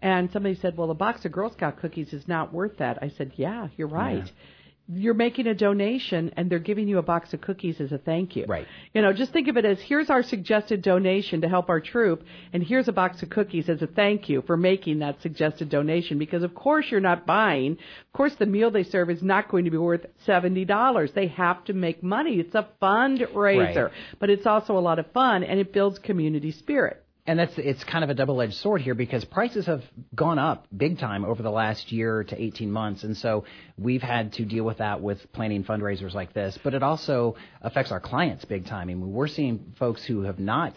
and 0.00 0.30
somebody 0.32 0.54
said, 0.56 0.76
"Well, 0.76 0.90
a 0.90 0.94
box 0.94 1.24
of 1.24 1.32
Girl 1.32 1.52
Scout 1.52 1.80
cookies 1.80 2.12
is 2.12 2.26
not 2.28 2.52
worth 2.52 2.78
that." 2.78 2.98
I 3.02 3.10
said, 3.16 3.32
"Yeah, 3.36 3.68
you're 3.76 3.88
right." 3.88 4.30
You're 4.92 5.14
making 5.14 5.46
a 5.46 5.54
donation, 5.54 6.32
and 6.36 6.50
they're 6.50 6.58
giving 6.58 6.88
you 6.88 6.98
a 6.98 7.02
box 7.02 7.32
of 7.32 7.40
cookies 7.40 7.80
as 7.80 7.92
a 7.92 7.98
thank 7.98 8.34
you. 8.34 8.44
Right. 8.48 8.66
You 8.92 9.02
know, 9.02 9.12
just 9.12 9.32
think 9.32 9.48
of 9.48 9.56
it 9.56 9.64
as 9.64 9.80
here's 9.80 10.10
our 10.10 10.22
suggested 10.22 10.82
donation 10.82 11.40
to 11.42 11.48
help 11.48 11.68
our 11.68 11.80
troop, 11.80 12.24
and 12.52 12.62
here's 12.62 12.88
a 12.88 12.92
box 12.92 13.22
of 13.22 13.30
cookies 13.30 13.68
as 13.68 13.82
a 13.82 13.86
thank 13.86 14.28
you 14.28 14.42
for 14.42 14.56
making 14.56 14.98
that 14.98 15.20
suggested 15.22 15.68
donation. 15.68 16.18
Because 16.18 16.42
of 16.42 16.54
course 16.54 16.86
you're 16.90 17.00
not 17.00 17.26
buying. 17.26 17.72
Of 17.72 18.12
course, 18.12 18.34
the 18.34 18.46
meal 18.46 18.70
they 18.70 18.82
serve 18.84 19.10
is 19.10 19.22
not 19.22 19.48
going 19.48 19.64
to 19.66 19.70
be 19.70 19.76
worth 19.78 20.06
seventy 20.26 20.64
dollars. 20.64 21.12
They 21.14 21.28
have 21.28 21.64
to 21.66 21.72
make 21.72 22.02
money. 22.02 22.40
It's 22.40 22.54
a 22.54 22.66
fundraiser, 22.82 23.84
Right. 23.84 23.92
but 24.18 24.30
it's 24.30 24.46
also 24.46 24.76
a 24.76 24.80
lot 24.80 24.98
of 24.98 25.10
fun, 25.12 25.44
and 25.44 25.60
it 25.60 25.72
builds 25.72 25.98
community 25.98 26.50
spirit. 26.52 27.04
And 27.30 27.38
that's 27.38 27.56
it's 27.58 27.84
kind 27.84 28.02
of 28.02 28.10
a 28.10 28.14
double-edged 28.14 28.54
sword 28.54 28.82
here 28.82 28.96
because 28.96 29.24
prices 29.24 29.66
have 29.66 29.84
gone 30.16 30.40
up 30.40 30.66
big 30.76 30.98
time 30.98 31.24
over 31.24 31.44
the 31.44 31.50
last 31.50 31.92
year 31.92 32.24
to 32.24 32.42
18 32.42 32.72
months. 32.72 33.04
And 33.04 33.16
so 33.16 33.44
we've 33.78 34.02
had 34.02 34.32
to 34.32 34.44
deal 34.44 34.64
with 34.64 34.78
that 34.78 35.00
with 35.00 35.32
planning 35.32 35.62
fundraisers 35.62 36.12
like 36.12 36.32
this. 36.32 36.58
But 36.64 36.74
it 36.74 36.82
also 36.82 37.36
affects 37.62 37.92
our 37.92 38.00
clients 38.00 38.44
big 38.46 38.66
time. 38.66 38.80
I 38.80 38.94
mean 38.94 39.12
we're 39.12 39.28
seeing 39.28 39.74
folks 39.78 40.04
who 40.04 40.22
have 40.22 40.40
not 40.40 40.74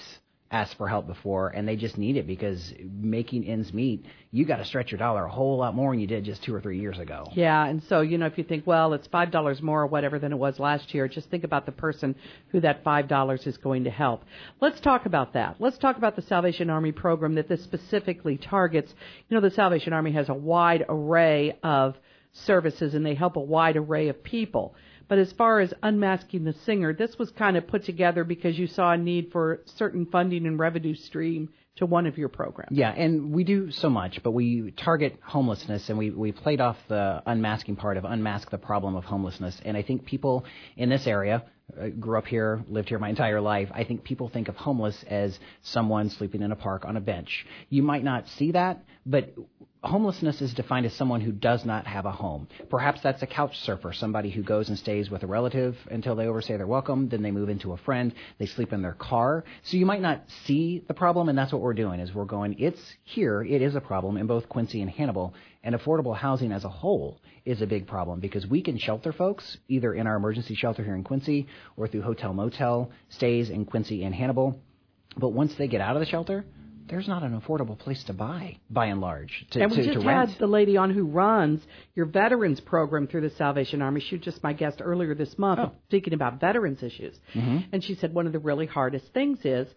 asked 0.53 0.77
for 0.77 0.87
help 0.87 1.07
before 1.07 1.49
and 1.49 1.67
they 1.67 1.75
just 1.75 1.97
need 1.97 2.15
it 2.15 2.25
because 2.25 2.73
making 3.01 3.45
ends 3.45 3.73
meet 3.73 4.05
you 4.31 4.45
got 4.45 4.57
to 4.57 4.65
stretch 4.65 4.91
your 4.91 4.99
dollar 4.99 5.25
a 5.25 5.29
whole 5.29 5.57
lot 5.57 5.75
more 5.75 5.91
than 5.91 5.99
you 5.99 6.07
did 6.07 6.23
just 6.23 6.41
two 6.43 6.55
or 6.55 6.61
three 6.61 6.79
years 6.79 6.97
ago 6.99 7.27
Yeah, 7.35 7.65
and 7.65 7.81
so 7.83 8.01
you 8.01 8.17
know, 8.17 8.25
if 8.25 8.37
you 8.37 8.43
think, 8.43 8.65
well, 8.67 8.93
it's 8.93 9.07
five 9.07 9.31
dollars 9.31 9.61
more 9.61 9.81
or 9.81 9.87
whatever 9.87 10.19
than 10.19 10.31
it 10.31 10.37
was 10.37 10.59
last 10.59 10.93
year, 10.93 11.07
just 11.07 11.29
think 11.29 11.43
about 11.43 11.65
the 11.65 11.71
person 11.71 12.15
who 12.49 12.61
that 12.61 12.83
five 12.83 13.07
dollars 13.07 13.45
is 13.47 13.57
going 13.57 13.83
to 13.85 13.89
help. 13.89 14.23
Let's 14.61 14.79
talk 14.79 15.05
about 15.05 15.33
that. 15.33 15.57
Let's 15.59 15.77
talk 15.77 15.97
about 15.97 16.15
the 16.15 16.21
Salvation 16.21 16.69
Army 16.69 16.91
program 16.91 17.35
that 17.35 17.47
this 17.47 17.63
specifically 17.63 18.37
targets. 18.37 18.93
You 19.27 19.35
know, 19.35 19.41
the 19.41 19.53
Salvation 19.53 19.93
Army 19.93 20.11
has 20.13 20.29
a 20.29 20.33
wide 20.33 20.85
array 20.87 21.57
of 21.63 21.95
services, 22.33 22.93
and 22.93 23.05
they 23.05 23.15
help 23.15 23.35
a 23.35 23.41
wide 23.41 23.77
array 23.77 24.09
of 24.09 24.23
people. 24.23 24.75
But 25.13 25.19
as 25.19 25.31
far 25.33 25.59
as 25.59 25.71
unmasking 25.83 26.43
the 26.43 26.53
singer, 26.65 26.91
this 26.91 27.19
was 27.19 27.29
kind 27.29 27.55
of 27.55 27.67
put 27.67 27.85
together 27.85 28.23
because 28.23 28.57
you 28.57 28.65
saw 28.65 28.93
a 28.93 28.97
need 28.97 29.31
for 29.31 29.61
certain 29.65 30.07
funding 30.07 30.47
and 30.47 30.57
revenue 30.57 30.95
stream 30.95 31.49
to 31.75 31.85
one 31.85 32.07
of 32.07 32.17
your 32.17 32.29
programs. 32.29 32.75
Yeah, 32.75 32.89
and 32.89 33.31
we 33.31 33.43
do 33.43 33.69
so 33.69 33.91
much, 33.91 34.23
but 34.23 34.31
we 34.31 34.71
target 34.71 35.19
homelessness, 35.21 35.87
and 35.89 35.99
we, 35.99 36.09
we 36.09 36.31
played 36.31 36.61
off 36.61 36.77
the 36.87 37.21
unmasking 37.27 37.75
part 37.75 37.97
of 37.97 38.05
unmask 38.05 38.49
the 38.49 38.57
problem 38.57 38.95
of 38.95 39.03
homelessness. 39.03 39.55
And 39.63 39.77
I 39.77 39.83
think 39.83 40.03
people 40.03 40.45
in 40.77 40.89
this 40.89 41.05
area, 41.05 41.43
uh, 41.79 41.87
grew 41.87 42.17
up 42.17 42.27
here, 42.27 42.63
lived 42.67 42.89
here 42.89 42.99
my 42.99 43.09
entire 43.09 43.41
life, 43.41 43.69
I 43.73 43.83
think 43.83 44.03
people 44.03 44.29
think 44.29 44.47
of 44.47 44.55
homeless 44.55 45.03
as 45.07 45.37
someone 45.61 46.09
sleeping 46.09 46.41
in 46.41 46.51
a 46.51 46.55
park 46.55 46.85
on 46.85 46.97
a 46.97 47.01
bench. 47.01 47.45
You 47.69 47.83
might 47.83 48.03
not 48.03 48.27
see 48.27 48.51
that, 48.51 48.83
but 49.05 49.33
homelessness 49.83 50.41
is 50.41 50.53
defined 50.53 50.85
as 50.85 50.93
someone 50.93 51.19
who 51.19 51.31
does 51.31 51.65
not 51.65 51.85
have 51.85 52.05
a 52.05 52.11
home. 52.11 52.47
Perhaps 52.69 53.01
that's 53.01 53.21
a 53.21 53.27
couch 53.27 53.59
surfer, 53.59 53.91
somebody 53.91 54.29
who 54.29 54.41
goes 54.41 54.69
and 54.69 54.77
stays 54.77 55.09
with 55.09 55.23
a 55.23 55.27
relative 55.27 55.77
until 55.91 56.15
they 56.15 56.27
overstay 56.27 56.55
their 56.55 56.67
welcome, 56.67 57.09
then 57.09 57.21
they 57.21 57.31
move 57.31 57.49
into 57.49 57.73
a 57.73 57.77
friend, 57.77 58.13
they 58.37 58.45
sleep 58.45 58.71
in 58.71 58.81
their 58.81 58.93
car. 58.93 59.43
So 59.63 59.77
you 59.77 59.85
might 59.85 60.01
not 60.01 60.23
see 60.45 60.83
the 60.87 60.93
problem, 60.93 61.27
and 61.27 61.37
that's 61.37 61.51
what 61.51 61.61
we're 61.61 61.73
doing 61.73 61.99
is 61.99 62.13
we're 62.13 62.25
going, 62.25 62.55
it's 62.59 62.81
here, 63.03 63.43
it 63.43 63.61
is 63.61 63.75
a 63.75 63.81
problem 63.81 64.17
in 64.17 64.27
both 64.27 64.47
Quincy 64.47 64.81
and 64.81 64.89
Hannibal, 64.89 65.33
and 65.63 65.75
affordable 65.75 66.15
housing 66.15 66.51
as 66.51 66.63
a 66.65 66.69
whole 66.69 67.19
is 67.45 67.61
a 67.61 67.67
big 67.67 67.87
problem 67.87 68.19
because 68.19 68.45
we 68.45 68.61
can 68.61 68.77
shelter 68.77 69.13
folks 69.13 69.57
either 69.67 69.93
in 69.93 70.07
our 70.07 70.15
emergency 70.15 70.55
shelter 70.55 70.83
here 70.83 70.95
in 70.95 71.03
Quincy 71.03 71.47
or 71.77 71.87
through 71.87 72.01
hotel 72.01 72.33
motel 72.33 72.91
stays 73.09 73.49
in 73.49 73.65
Quincy 73.65 74.03
and 74.03 74.13
Hannibal. 74.13 74.59
But 75.17 75.29
once 75.29 75.53
they 75.55 75.67
get 75.67 75.79
out 75.81 75.95
of 75.95 75.99
the 76.01 76.05
shelter, 76.05 76.43
there's 76.89 77.07
not 77.07 77.23
an 77.23 77.39
affordable 77.39 77.79
place 77.79 78.03
to 78.05 78.13
buy, 78.13 78.57
by 78.69 78.87
and 78.87 78.99
large, 78.99 79.45
to, 79.51 79.61
and 79.61 79.71
we 79.71 79.77
to, 79.77 79.83
just 79.83 79.99
to 80.01 80.05
rent. 80.05 80.31
had 80.31 80.39
the 80.39 80.47
lady 80.47 80.75
on 80.75 80.89
who 80.89 81.05
runs 81.05 81.61
your 81.95 82.05
veterans 82.07 82.59
program 82.59 83.07
through 83.07 83.21
the 83.21 83.29
Salvation 83.37 83.81
Army. 83.81 84.01
She 84.01 84.15
was 84.17 84.25
just 84.25 84.43
my 84.43 84.51
guest 84.51 84.81
earlier 84.81 85.15
this 85.15 85.37
month, 85.37 85.59
Oh. 85.63 85.71
speaking 85.87 86.13
about 86.13 86.41
veterans 86.41 86.83
issues. 86.83 87.17
Mm-hmm. 87.33 87.57
And 87.71 87.81
she 87.83 87.95
said 87.95 88.13
one 88.13 88.27
of 88.27 88.33
the 88.33 88.39
really 88.39 88.65
hardest 88.65 89.05
things 89.13 89.39
is 89.45 89.67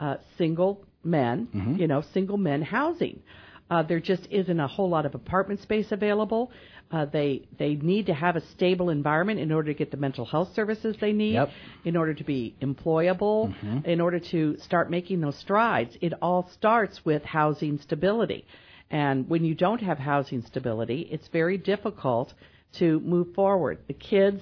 uh, 0.00 0.16
single 0.38 0.84
men, 1.04 1.46
Mm-hmm. 1.54 1.76
you 1.76 1.86
know, 1.86 2.02
single 2.12 2.36
men 2.36 2.62
housing. 2.62 3.22
Uh, 3.70 3.82
there 3.82 3.98
just 4.00 4.26
isn't 4.30 4.60
a 4.60 4.68
whole 4.68 4.88
lot 4.88 5.06
of 5.06 5.14
apartment 5.14 5.60
space 5.60 5.90
available. 5.90 6.50
Uh, 6.92 7.04
they 7.04 7.42
they 7.58 7.74
need 7.74 8.06
to 8.06 8.14
have 8.14 8.36
a 8.36 8.40
stable 8.52 8.90
environment 8.90 9.40
in 9.40 9.50
order 9.50 9.72
to 9.72 9.76
get 9.78 9.90
the 9.90 9.96
mental 9.96 10.24
health 10.24 10.52
services 10.54 10.94
they 11.00 11.12
need, 11.12 11.32
Yep. 11.34 11.50
in 11.84 11.96
order 11.96 12.14
to 12.14 12.22
be 12.24 12.54
employable, 12.62 13.52
in 13.84 14.00
order 14.00 14.20
to 14.20 14.56
start 14.58 14.88
making 14.88 15.20
those 15.20 15.36
strides. 15.36 15.96
It 16.00 16.12
all 16.22 16.48
starts 16.52 17.04
with 17.04 17.24
housing 17.24 17.78
stability. 17.78 18.46
And 18.88 19.28
when 19.28 19.44
you 19.44 19.56
don't 19.56 19.80
have 19.82 19.98
housing 19.98 20.42
stability, 20.42 21.08
it's 21.10 21.26
very 21.28 21.58
difficult 21.58 22.32
to 22.78 23.00
move 23.00 23.34
forward. 23.34 23.78
The 23.88 23.94
kids, 23.94 24.40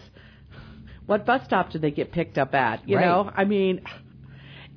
what 1.06 1.24
bus 1.24 1.44
stop 1.46 1.70
do 1.70 1.78
they 1.78 1.90
get 1.90 2.12
picked 2.12 2.36
up 2.36 2.54
at? 2.54 2.86
You 2.86 2.96
Right. 2.96 3.06
know, 3.06 3.30
I 3.34 3.44
mean, 3.44 3.80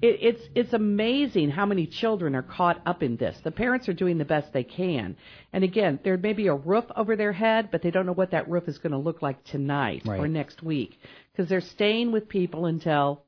it, 0.02 0.20
it's 0.22 0.42
it's 0.56 0.74
amazing 0.74 1.50
how 1.50 1.66
many 1.66 1.88
children 1.88 2.36
are 2.36 2.44
caught 2.44 2.82
up 2.86 3.02
in 3.04 3.18
this. 3.18 3.38
The 3.44 3.52
parents 3.52 3.90
are 3.90 3.94
doing 3.94 4.18
the 4.18 4.26
best 4.26 4.54
they 4.54 4.64
can, 4.64 5.16
and 5.54 5.64
again, 5.64 6.00
there 6.04 6.18
may 6.18 6.34
be 6.34 6.48
a 6.48 6.56
roof 6.56 6.86
over 6.96 7.16
their 7.16 7.34
head, 7.34 7.70
but 7.72 7.82
they 7.82 7.92
don't 7.92 8.06
know 8.06 8.14
what 8.14 8.32
that 8.32 8.50
roof 8.50 8.68
is 8.68 8.78
going 8.78 8.92
to 8.92 8.98
look 8.98 9.22
like 9.22 9.44
tonight 9.46 10.04
or 10.22 10.28
next 10.28 10.62
week 10.64 11.00
because 11.32 11.50
they're 11.50 11.62
staying 11.62 12.12
with 12.12 12.30
people 12.30 12.66
until 12.68 13.24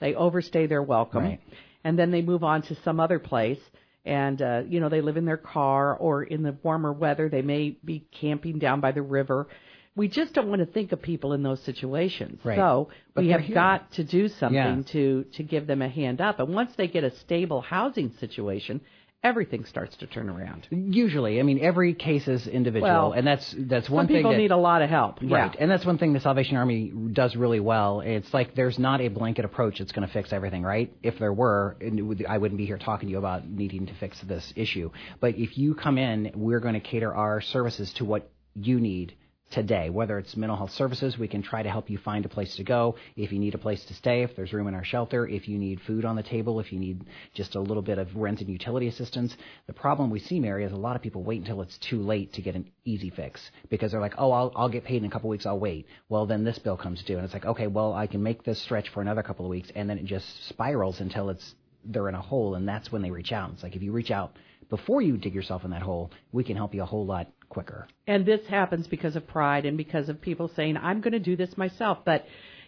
they 0.00 0.14
overstay 0.14 0.66
their 0.66 0.82
welcome, 0.82 1.22
Right. 1.24 1.40
and 1.84 1.98
then 1.98 2.10
they 2.10 2.22
move 2.22 2.44
on 2.44 2.62
to 2.62 2.74
some 2.82 3.00
other 3.00 3.18
place. 3.18 3.60
And 4.04 4.40
uh, 4.40 4.62
you 4.68 4.78
know 4.78 4.88
they 4.88 5.00
live 5.00 5.16
in 5.16 5.24
their 5.24 5.36
car, 5.36 5.96
or 5.96 6.22
in 6.22 6.42
the 6.44 6.56
warmer 6.62 6.92
weather 6.92 7.28
they 7.28 7.42
may 7.42 7.76
be 7.84 8.06
camping 8.20 8.58
down 8.60 8.80
by 8.80 8.92
the 8.92 9.02
river. 9.02 9.48
We 9.96 10.08
just 10.08 10.34
don't 10.34 10.48
want 10.48 10.60
to 10.60 10.66
think 10.66 10.92
of 10.92 11.00
people 11.02 11.32
in 11.32 11.42
those 11.42 11.60
situations. 11.62 12.40
Right. 12.44 12.56
So 12.58 12.90
But 13.14 13.24
we 13.24 13.30
have 13.30 13.40
here. 13.40 13.54
got 13.54 13.90
to 13.92 14.04
do 14.04 14.28
something 14.28 14.54
Yeah. 14.54 14.82
to 14.92 15.24
to 15.32 15.42
give 15.42 15.66
them 15.66 15.80
a 15.82 15.88
hand 15.88 16.20
up. 16.20 16.38
And 16.38 16.54
once 16.54 16.74
they 16.76 16.86
get 16.86 17.02
a 17.02 17.10
stable 17.10 17.62
housing 17.62 18.10
situation, 18.20 18.82
everything 19.24 19.64
starts 19.64 19.96
to 19.96 20.06
turn 20.06 20.28
around. 20.28 20.68
Usually, 20.70 21.40
I 21.40 21.42
mean, 21.42 21.58
every 21.60 21.94
case 21.94 22.28
is 22.28 22.46
individual, 22.46 22.92
Well, 22.92 23.12
and 23.12 23.26
that's 23.26 23.52
that's 23.58 23.88
one 23.90 24.02
Some 24.04 24.08
thing 24.08 24.16
people 24.18 24.32
that, 24.32 24.36
need 24.38 24.50
a 24.52 24.56
lot 24.56 24.82
of 24.82 24.90
help. 24.90 25.20
Right, 25.22 25.52
Yeah. 25.52 25.60
and 25.60 25.68
that's 25.70 25.84
one 25.86 25.98
thing 25.98 26.12
the 26.12 26.20
Salvation 26.20 26.56
Army 26.58 26.92
does 27.12 27.34
really 27.34 27.58
well. 27.58 28.02
It's 28.02 28.32
like 28.34 28.54
there's 28.54 28.78
not 28.78 29.00
a 29.00 29.08
blanket 29.08 29.44
approach 29.46 29.78
that's 29.78 29.92
going 29.92 30.06
to 30.06 30.12
fix 30.12 30.32
everything, 30.32 30.62
right? 30.62 30.92
If 31.02 31.18
there 31.18 31.32
were, 31.32 31.76
would- 31.80 32.26
I 32.28 32.36
wouldn't 32.38 32.58
be 32.58 32.66
here 32.66 32.78
talking 32.78 33.08
to 33.08 33.10
you 33.12 33.18
about 33.18 33.48
needing 33.48 33.86
to 33.86 33.94
fix 33.94 34.20
this 34.20 34.52
issue. 34.54 34.90
But 35.20 35.36
if 35.38 35.56
you 35.58 35.74
come 35.74 35.96
in, 35.98 36.30
we're 36.36 36.60
going 36.60 36.74
to 36.74 36.80
cater 36.80 37.12
our 37.14 37.40
services 37.40 37.92
to 37.94 38.04
what 38.04 38.30
you 38.54 38.78
need 38.78 39.14
today. 39.50 39.90
Whether 39.90 40.18
it's 40.18 40.36
mental 40.36 40.56
health 40.56 40.72
services, 40.72 41.16
we 41.16 41.28
can 41.28 41.42
try 41.42 41.62
to 41.62 41.68
help 41.68 41.88
you 41.88 41.98
find 41.98 42.24
a 42.24 42.28
place 42.28 42.56
to 42.56 42.64
go. 42.64 42.96
If 43.16 43.32
you 43.32 43.38
need 43.38 43.54
a 43.54 43.58
place 43.58 43.84
to 43.84 43.94
stay, 43.94 44.22
if 44.22 44.34
there's 44.34 44.52
room 44.52 44.68
in 44.68 44.74
our 44.74 44.84
shelter, 44.84 45.26
if 45.26 45.48
you 45.48 45.58
need 45.58 45.80
food 45.82 46.04
on 46.04 46.16
the 46.16 46.22
table, 46.22 46.60
if 46.60 46.72
you 46.72 46.78
need 46.78 47.04
just 47.34 47.54
a 47.54 47.60
little 47.60 47.82
bit 47.82 47.98
of 47.98 48.14
rent 48.16 48.40
and 48.40 48.50
utility 48.50 48.88
assistance. 48.88 49.36
The 49.66 49.72
problem 49.72 50.10
we 50.10 50.20
see, 50.20 50.40
Mary, 50.40 50.64
is 50.64 50.72
a 50.72 50.76
lot 50.76 50.96
of 50.96 51.02
people 51.02 51.22
wait 51.22 51.40
until 51.40 51.62
it's 51.62 51.78
too 51.78 52.02
late 52.02 52.32
to 52.34 52.42
get 52.42 52.54
an 52.54 52.70
easy 52.84 53.10
fix 53.10 53.50
because 53.68 53.92
they're 53.92 54.00
like, 54.00 54.14
oh, 54.18 54.32
I'll, 54.32 54.52
I'll 54.56 54.68
get 54.68 54.84
paid 54.84 55.02
in 55.02 55.08
a 55.08 55.10
couple 55.10 55.30
weeks, 55.30 55.46
I'll 55.46 55.58
wait. 55.58 55.86
Well, 56.08 56.26
then 56.26 56.44
this 56.44 56.58
bill 56.58 56.76
comes 56.76 57.02
due, 57.02 57.16
and 57.16 57.24
it's 57.24 57.34
like, 57.34 57.46
okay, 57.46 57.66
well, 57.66 57.92
I 57.92 58.06
can 58.06 58.22
make 58.22 58.42
this 58.42 58.60
stretch 58.60 58.88
for 58.88 59.00
another 59.00 59.22
couple 59.22 59.44
of 59.44 59.50
weeks, 59.50 59.70
and 59.74 59.88
then 59.88 59.98
it 59.98 60.04
just 60.04 60.48
spirals 60.48 61.00
until 61.00 61.30
it's 61.30 61.54
they're 61.88 62.08
in 62.08 62.14
a 62.14 62.20
hole, 62.20 62.56
and 62.56 62.68
that's 62.68 62.90
when 62.90 63.02
they 63.02 63.10
reach 63.10 63.32
out. 63.32 63.52
It's 63.52 63.62
like 63.62 63.76
if 63.76 63.82
you 63.82 63.92
reach 63.92 64.10
out 64.10 64.36
before 64.68 65.00
you 65.00 65.16
dig 65.16 65.34
yourself 65.34 65.64
in 65.64 65.70
that 65.70 65.82
hole, 65.82 66.10
we 66.32 66.42
can 66.42 66.56
help 66.56 66.74
you 66.74 66.82
a 66.82 66.86
whole 66.86 67.06
lot 67.06 67.28
quicker. 67.48 67.86
And 68.06 68.24
this 68.26 68.46
happens 68.48 68.86
because 68.86 69.16
of 69.16 69.26
pride 69.26 69.64
and 69.66 69.76
because 69.76 70.08
of 70.08 70.20
people 70.20 70.50
saying, 70.54 70.76
I'm 70.76 71.00
going 71.00 71.12
to 71.12 71.18
do 71.18 71.36
this 71.36 71.56
myself. 71.56 71.98
But, 72.04 72.24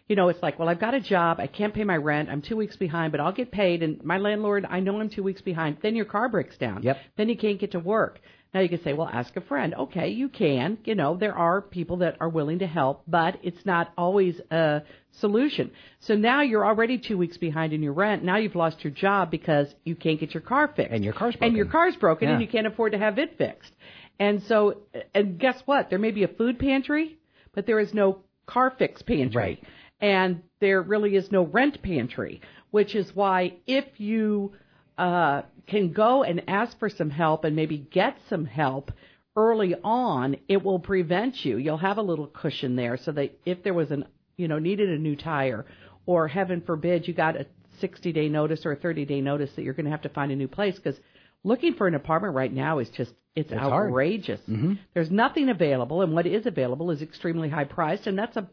you 0.08 0.16
know, 0.16 0.28
it's 0.28 0.42
like, 0.42 0.58
well, 0.58 0.68
I've 0.68 0.80
got 0.80 0.94
a 0.94 1.00
job. 1.00 1.38
I 1.40 1.46
can't 1.46 1.74
pay 1.74 1.84
my 1.84 1.96
rent. 1.96 2.28
I'm 2.30 2.42
two 2.42 2.56
weeks 2.56 2.76
behind, 2.76 3.12
but 3.12 3.20
I'll 3.20 3.32
get 3.32 3.50
paid. 3.50 3.82
And 3.82 4.02
my 4.04 4.18
landlord, 4.18 4.66
I 4.68 4.80
know 4.80 5.00
I'm 5.00 5.10
two 5.10 5.22
weeks 5.22 5.42
behind. 5.42 5.78
Then 5.82 5.96
your 5.96 6.06
car 6.06 6.28
breaks 6.28 6.56
down. 6.56 6.82
Yep. 6.82 6.96
Then 7.16 7.28
you 7.28 7.36
can't 7.36 7.58
get 7.60 7.72
to 7.72 7.80
work. 7.80 8.20
Now 8.54 8.60
you 8.60 8.70
can 8.70 8.82
say, 8.82 8.94
well, 8.94 9.10
ask 9.12 9.36
a 9.36 9.42
friend. 9.42 9.74
Okay, 9.74 10.08
you 10.08 10.30
can. 10.30 10.78
You 10.86 10.94
know, 10.94 11.18
there 11.18 11.34
are 11.34 11.60
people 11.60 11.98
that 11.98 12.16
are 12.18 12.30
willing 12.30 12.60
to 12.60 12.66
help, 12.66 13.02
but 13.06 13.38
it's 13.42 13.66
not 13.66 13.92
always 13.98 14.40
a 14.50 14.82
solution. 15.20 15.70
So 16.00 16.14
now 16.14 16.40
you're 16.40 16.64
already 16.64 16.96
two 16.96 17.18
weeks 17.18 17.36
behind 17.36 17.74
in 17.74 17.82
your 17.82 17.92
rent. 17.92 18.24
Now 18.24 18.38
you've 18.38 18.54
lost 18.56 18.82
your 18.82 18.90
job 18.92 19.30
because 19.30 19.68
you 19.84 19.94
can't 19.94 20.18
get 20.18 20.32
your 20.32 20.40
car 20.40 20.72
fixed. 20.74 20.92
And 20.94 21.04
your 21.04 21.12
car's 21.12 21.34
broken. 21.34 21.48
And 21.48 21.56
your 21.58 21.66
car's 21.66 21.96
broken 21.96 22.28
Yeah. 22.28 22.34
and 22.36 22.42
you 22.42 22.48
can't 22.48 22.66
afford 22.66 22.92
to 22.92 22.98
have 22.98 23.18
it 23.18 23.36
fixed. 23.36 23.70
And 24.18 24.42
so, 24.44 24.78
and 25.14 25.38
guess 25.38 25.60
what? 25.64 25.90
There 25.90 25.98
may 25.98 26.10
be 26.10 26.24
a 26.24 26.28
food 26.28 26.58
pantry, 26.58 27.18
but 27.54 27.66
there 27.66 27.78
is 27.78 27.94
no 27.94 28.20
car 28.46 28.72
fix 28.76 29.02
pantry. 29.02 29.42
Right. 29.42 29.64
And 30.00 30.42
there 30.60 30.82
really 30.82 31.14
is 31.16 31.30
no 31.30 31.44
rent 31.44 31.82
pantry, 31.82 32.40
which 32.70 32.94
is 32.94 33.14
why 33.14 33.54
if 33.66 33.84
you 33.98 34.52
uh, 34.96 35.42
can 35.66 35.92
go 35.92 36.22
and 36.22 36.42
ask 36.48 36.78
for 36.78 36.88
some 36.88 37.10
help 37.10 37.44
and 37.44 37.54
maybe 37.54 37.78
get 37.78 38.16
some 38.28 38.44
help 38.44 38.90
early 39.36 39.74
on, 39.84 40.36
it 40.48 40.64
will 40.64 40.80
prevent 40.80 41.44
you. 41.44 41.58
You'll 41.58 41.76
have 41.76 41.98
a 41.98 42.02
little 42.02 42.26
cushion 42.26 42.74
there 42.74 42.96
so 42.96 43.12
that 43.12 43.38
if 43.46 43.62
there 43.62 43.74
was 43.74 43.90
an, 43.90 44.04
you 44.36 44.48
know, 44.48 44.58
needed 44.58 44.88
a 44.88 44.98
new 44.98 45.14
tire 45.14 45.66
or 46.06 46.26
heaven 46.26 46.62
forbid 46.66 47.06
you 47.06 47.14
got 47.14 47.36
a 47.36 47.46
60 47.80 48.12
day 48.12 48.28
notice 48.28 48.66
or 48.66 48.72
a 48.72 48.76
30 48.76 49.04
day 49.04 49.20
notice 49.20 49.50
that 49.54 49.62
you're 49.62 49.74
going 49.74 49.84
to 49.84 49.92
have 49.92 50.02
to 50.02 50.08
find 50.08 50.32
a 50.32 50.36
new 50.36 50.48
place 50.48 50.74
because 50.76 50.98
looking 51.44 51.74
for 51.74 51.86
an 51.86 51.94
apartment 51.94 52.34
right 52.34 52.52
now 52.52 52.78
is 52.78 52.88
just, 52.90 53.12
it's, 53.40 53.52
It's 53.52 53.60
outrageous. 53.60 54.40
Mm-hmm. 54.48 54.74
There's 54.94 55.10
nothing 55.10 55.48
available 55.48 56.02
and 56.02 56.12
what 56.12 56.26
is 56.26 56.44
available 56.46 56.90
is 56.90 57.00
extremely 57.02 57.48
high 57.48 57.64
priced 57.64 58.06
and 58.06 58.18
that's 58.18 58.36
a, 58.36 58.48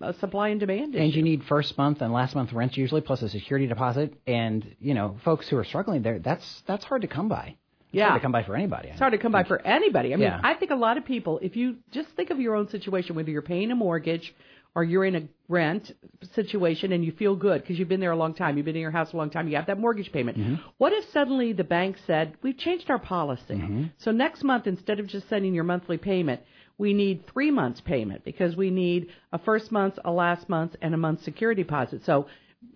a 0.00 0.12
supply 0.14 0.48
and 0.48 0.60
demand 0.60 0.94
issue. 0.94 1.02
And 1.04 1.14
you 1.14 1.22
need 1.22 1.44
first 1.44 1.76
month 1.78 2.00
and 2.02 2.12
last 2.12 2.34
month 2.34 2.52
rent 2.52 2.76
usually, 2.76 3.00
plus 3.00 3.22
a 3.22 3.28
security 3.28 3.66
deposit. 3.66 4.14
And 4.26 4.74
you 4.80 4.94
know, 4.94 5.16
folks 5.24 5.48
who 5.48 5.56
are 5.56 5.64
struggling 5.64 6.02
there, 6.02 6.18
that's 6.18 6.62
that's 6.66 6.84
hard 6.84 7.02
to 7.02 7.08
come 7.08 7.28
by. 7.28 7.46
It's 7.88 7.94
Yeah. 8.00 8.08
hard 8.08 8.20
to 8.20 8.24
come 8.24 8.32
by 8.32 8.42
for 8.42 8.56
anybody. 8.56 8.88
It's 8.88 8.98
hard 8.98 9.12
to 9.12 9.18
come 9.18 9.32
by 9.32 9.44
for 9.44 9.58
anybody. 9.66 10.12
I 10.12 10.16
mean, 10.16 10.24
Yeah. 10.28 10.40
I 10.42 10.54
think 10.54 10.70
a 10.72 10.76
lot 10.86 10.96
of 10.98 11.04
people, 11.04 11.38
if 11.40 11.56
you 11.56 11.76
just 11.92 12.08
think 12.10 12.30
of 12.30 12.38
your 12.40 12.54
own 12.56 12.68
situation, 12.68 13.14
whether 13.16 13.30
you're 13.30 13.42
paying 13.54 13.70
a 13.70 13.76
mortgage 13.76 14.34
or 14.76 14.84
you're 14.84 15.06
in 15.06 15.16
a 15.16 15.22
rent 15.48 15.90
situation 16.34 16.92
and 16.92 17.02
you 17.02 17.10
feel 17.10 17.34
good 17.34 17.62
because 17.62 17.78
you've 17.78 17.88
been 17.88 17.98
there 17.98 18.10
a 18.10 18.16
long 18.16 18.34
time, 18.34 18.58
you've 18.58 18.66
been 18.66 18.76
in 18.76 18.82
your 18.82 18.90
house 18.90 19.10
a 19.14 19.16
long 19.16 19.30
time, 19.30 19.48
you 19.48 19.56
have 19.56 19.66
that 19.66 19.80
mortgage 19.80 20.12
payment. 20.12 20.36
Mm-hmm. 20.36 20.56
What 20.76 20.92
if 20.92 21.10
suddenly 21.12 21.54
the 21.54 21.64
bank 21.64 21.96
said, 22.06 22.34
we've 22.42 22.58
changed 22.58 22.90
our 22.90 22.98
policy. 22.98 23.54
Mm-hmm. 23.54 23.84
So 23.96 24.10
next 24.10 24.44
month, 24.44 24.66
instead 24.66 25.00
of 25.00 25.08
just 25.08 25.30
sending 25.30 25.54
your 25.54 25.64
monthly 25.64 25.96
payment, 25.96 26.42
we 26.76 26.92
need 26.92 27.26
three 27.32 27.50
months 27.50 27.80
payment 27.80 28.22
because 28.22 28.54
we 28.54 28.70
need 28.70 29.08
a 29.32 29.38
first 29.38 29.72
month, 29.72 29.98
a 30.04 30.10
last 30.10 30.46
month, 30.50 30.76
and 30.82 30.92
a 30.92 30.98
month 30.98 31.22
security 31.22 31.62
deposit. 31.62 32.04
So 32.04 32.26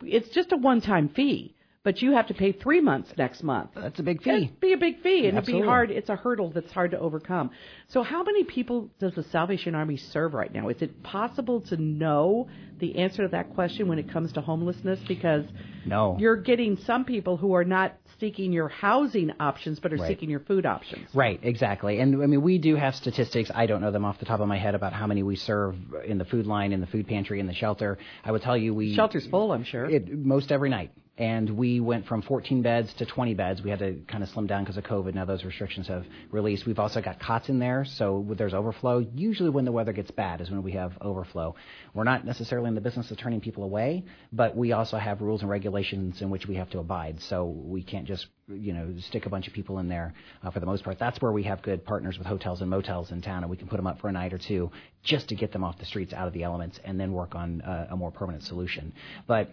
it's 0.03 0.31
just 0.31 0.53
a 0.53 0.57
one-time 0.57 1.11
fee, 1.11 1.55
but 1.83 2.03
you 2.03 2.13
have 2.13 2.27
to 2.27 2.35
pay 2.35 2.53
three 2.53 2.81
months 2.81 3.11
next 3.17 3.43
month. 3.43 3.71
That's 3.75 3.99
a 3.99 4.03
big 4.03 4.23
fee. 4.23 4.31
It'd 4.31 4.61
be 4.61 4.75
a 4.75 4.77
big 4.77 5.01
fee, 5.03 5.27
and 5.27 5.39
it'd 5.39 5.47
be 5.47 5.61
hard. 5.63 5.91
It's 5.91 6.11
a 6.11 6.17
hurdle 6.17 6.51
that's 6.51 6.71
hard 6.71 6.91
to 6.91 6.99
overcome. 6.99 7.51
So, 7.89 8.03
how 8.03 8.23
many 8.23 8.45
people 8.45 8.91
does 8.99 9.15
the 9.15 9.23
Salvation 9.25 9.75
Army 9.75 9.97
serve 9.97 10.35
right 10.35 10.53
now? 10.53 10.69
Is 10.69 10.83
it 10.83 11.03
possible 11.03 11.63
to 11.63 11.77
know 11.79 12.49
the 12.81 12.97
answer 12.97 13.23
to 13.23 13.29
that 13.29 13.55
question 13.55 13.89
when 13.89 13.99
it 13.99 14.11
comes 14.11 14.31
to 14.33 14.43
homelessness? 14.43 15.01
Because 15.09 15.45
No. 15.87 16.17
you're 16.21 16.37
getting 16.37 16.77
some 16.77 17.07
people 17.07 17.39
who 17.39 17.55
are 17.55 17.65
not 17.65 17.95
seeking 18.19 18.53
your 18.53 18.69
housing 18.69 19.33
options, 19.41 19.81
but 19.81 19.95
are 19.95 19.97
Right. 19.97 20.09
seeking 20.09 20.29
your 20.29 20.41
food 20.41 20.67
options. 20.67 21.09
Right, 21.15 21.41
exactly. 21.43 21.99
And 22.01 22.23
I 22.23 22.27
mean, 22.27 22.43
we 22.43 22.59
do 22.59 22.77
have 22.77 22.95
statistics. 22.95 23.51
I 23.55 23.65
don't 23.65 23.81
know 23.81 23.91
them 23.91 24.05
off 24.05 24.19
the 24.19 24.27
top 24.27 24.41
of 24.41 24.49
my 24.49 24.59
head 24.59 24.75
about 24.75 24.93
how 24.93 25.07
many 25.07 25.23
we 25.23 25.37
serve 25.37 25.77
in 26.05 26.19
the 26.19 26.27
food 26.27 26.47
line, 26.47 26.73
in 26.75 26.83
the 26.83 26.87
food 26.87 27.07
pantry, 27.09 27.41
in 27.41 27.47
the 27.47 27.55
shelter. 27.55 27.97
I 28.23 28.33
would 28.33 28.43
tell 28.43 28.59
you 28.59 28.75
we 28.75 28.95
Shelter's 28.95 29.27
full, 29.29 29.53
I'm 29.53 29.65
sure. 29.65 29.87
it, 29.87 30.13
most 30.15 30.53
every 30.53 30.69
night. 30.69 30.91
And 31.21 31.51
we 31.51 31.81
went 31.81 32.07
from 32.07 32.23
14 32.23 32.63
beds 32.63 32.95
to 32.95 33.05
20 33.05 33.35
beds. 33.35 33.61
We 33.63 33.69
had 33.69 33.81
to 33.81 34.01
kind 34.09 34.23
of 34.23 34.31
slim 34.31 34.47
down 34.47 34.65
because 34.65 34.79
of 34.79 34.85
COVID. 34.85 35.13
Now 35.13 35.27
those 35.27 35.45
restrictions 35.45 35.87
have 35.89 36.07
released. 36.31 36.65
We've 36.65 36.79
also 36.79 37.03
got 37.03 37.21
cots 37.21 37.51
in 37.51 37.59
there, 37.59 37.85
so 37.85 38.27
there's 38.39 38.55
overflow. 38.55 39.01
Usually, 39.15 39.51
when 39.51 39.67
the 39.67 39.71
weather 39.71 39.93
gets 39.93 40.11
bad, 40.11 40.41
is 40.41 40.51
when 40.51 40.63
we 40.63 40.73
have 40.73 40.97
overflow. 41.03 41.55
We're 41.93 42.05
not 42.05 42.25
necessarily 42.25 42.69
in 42.69 42.75
the 42.75 42.81
business 42.81 43.11
of 43.11 43.19
turning 43.19 43.43
people 43.43 43.65
away, 43.65 44.07
but 44.33 44.57
we 44.57 44.73
also 44.73 44.97
have 44.97 45.21
rules 45.21 45.43
and 45.43 45.51
regulations 45.51 46.23
in 46.23 46.31
which 46.31 46.47
we 46.47 46.55
have 46.55 46.71
to 46.71 46.79
abide. 46.79 47.21
So 47.21 47.45
we 47.45 47.83
can't 47.83 48.07
just 48.07 48.27
you 48.49 48.73
know 48.73 48.95
stick 49.01 49.27
a 49.27 49.29
bunch 49.29 49.47
of 49.47 49.53
people 49.53 49.79
in 49.79 49.89
there 49.89 50.15
uh, 50.43 50.51
for 50.51 50.61
the 50.61 50.67
most 50.67 50.85
part. 50.85 50.99
That's 50.99 51.21
where 51.21 51.33
we 51.33 51.43
have 51.43 51.61
good 51.61 51.85
partners 51.85 52.17
with 52.17 52.27
hotels 52.27 52.63
and 52.63 52.71
motels 52.71 53.11
in 53.11 53.21
town, 53.21 53.43
and 53.43 53.51
we 53.51 53.59
can 53.59 53.69
put 53.69 53.77
them 53.77 53.87
up 53.87 54.01
for 54.01 54.09
a 54.09 54.13
night 54.13 54.33
or 54.33 54.39
two 54.39 54.71
just 55.03 55.29
to 55.29 55.35
get 55.35 55.53
them 55.53 55.65
off 55.65 55.79
the 55.79 55.85
streets, 55.85 56.15
out 56.15 56.29
of 56.29 56.33
the 56.33 56.45
elements, 56.45 56.81
and 56.83 56.99
then 56.99 57.13
work 57.13 57.35
on 57.35 57.61
uh, 57.61 57.89
a 57.91 57.97
more 57.99 58.11
permanent 58.11 58.43
solution. 58.43 58.95
But 59.27 59.51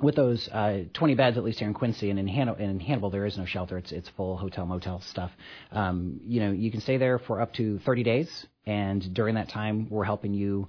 with 0.00 0.14
those 0.14 0.48
uh, 0.48 0.84
20 0.92 1.14
beds, 1.14 1.36
at 1.36 1.44
least 1.44 1.58
here 1.58 1.68
in 1.68 1.74
Quincy 1.74 2.10
and 2.10 2.18
in, 2.18 2.28
Han- 2.28 2.60
in 2.60 2.80
Hannibal, 2.80 3.10
there 3.10 3.26
is 3.26 3.38
no 3.38 3.44
shelter. 3.44 3.78
It's 3.78 3.92
it's 3.92 4.08
full 4.10 4.36
hotel 4.36 4.66
motel 4.66 5.00
stuff. 5.00 5.30
Um, 5.72 6.20
you 6.26 6.40
know, 6.40 6.52
you 6.52 6.70
can 6.70 6.80
stay 6.80 6.96
there 6.96 7.18
for 7.18 7.40
up 7.40 7.54
to 7.54 7.78
30 7.80 8.02
days, 8.02 8.46
and 8.66 9.14
during 9.14 9.36
that 9.36 9.48
time, 9.48 9.88
we're 9.90 10.04
helping 10.04 10.34
you 10.34 10.68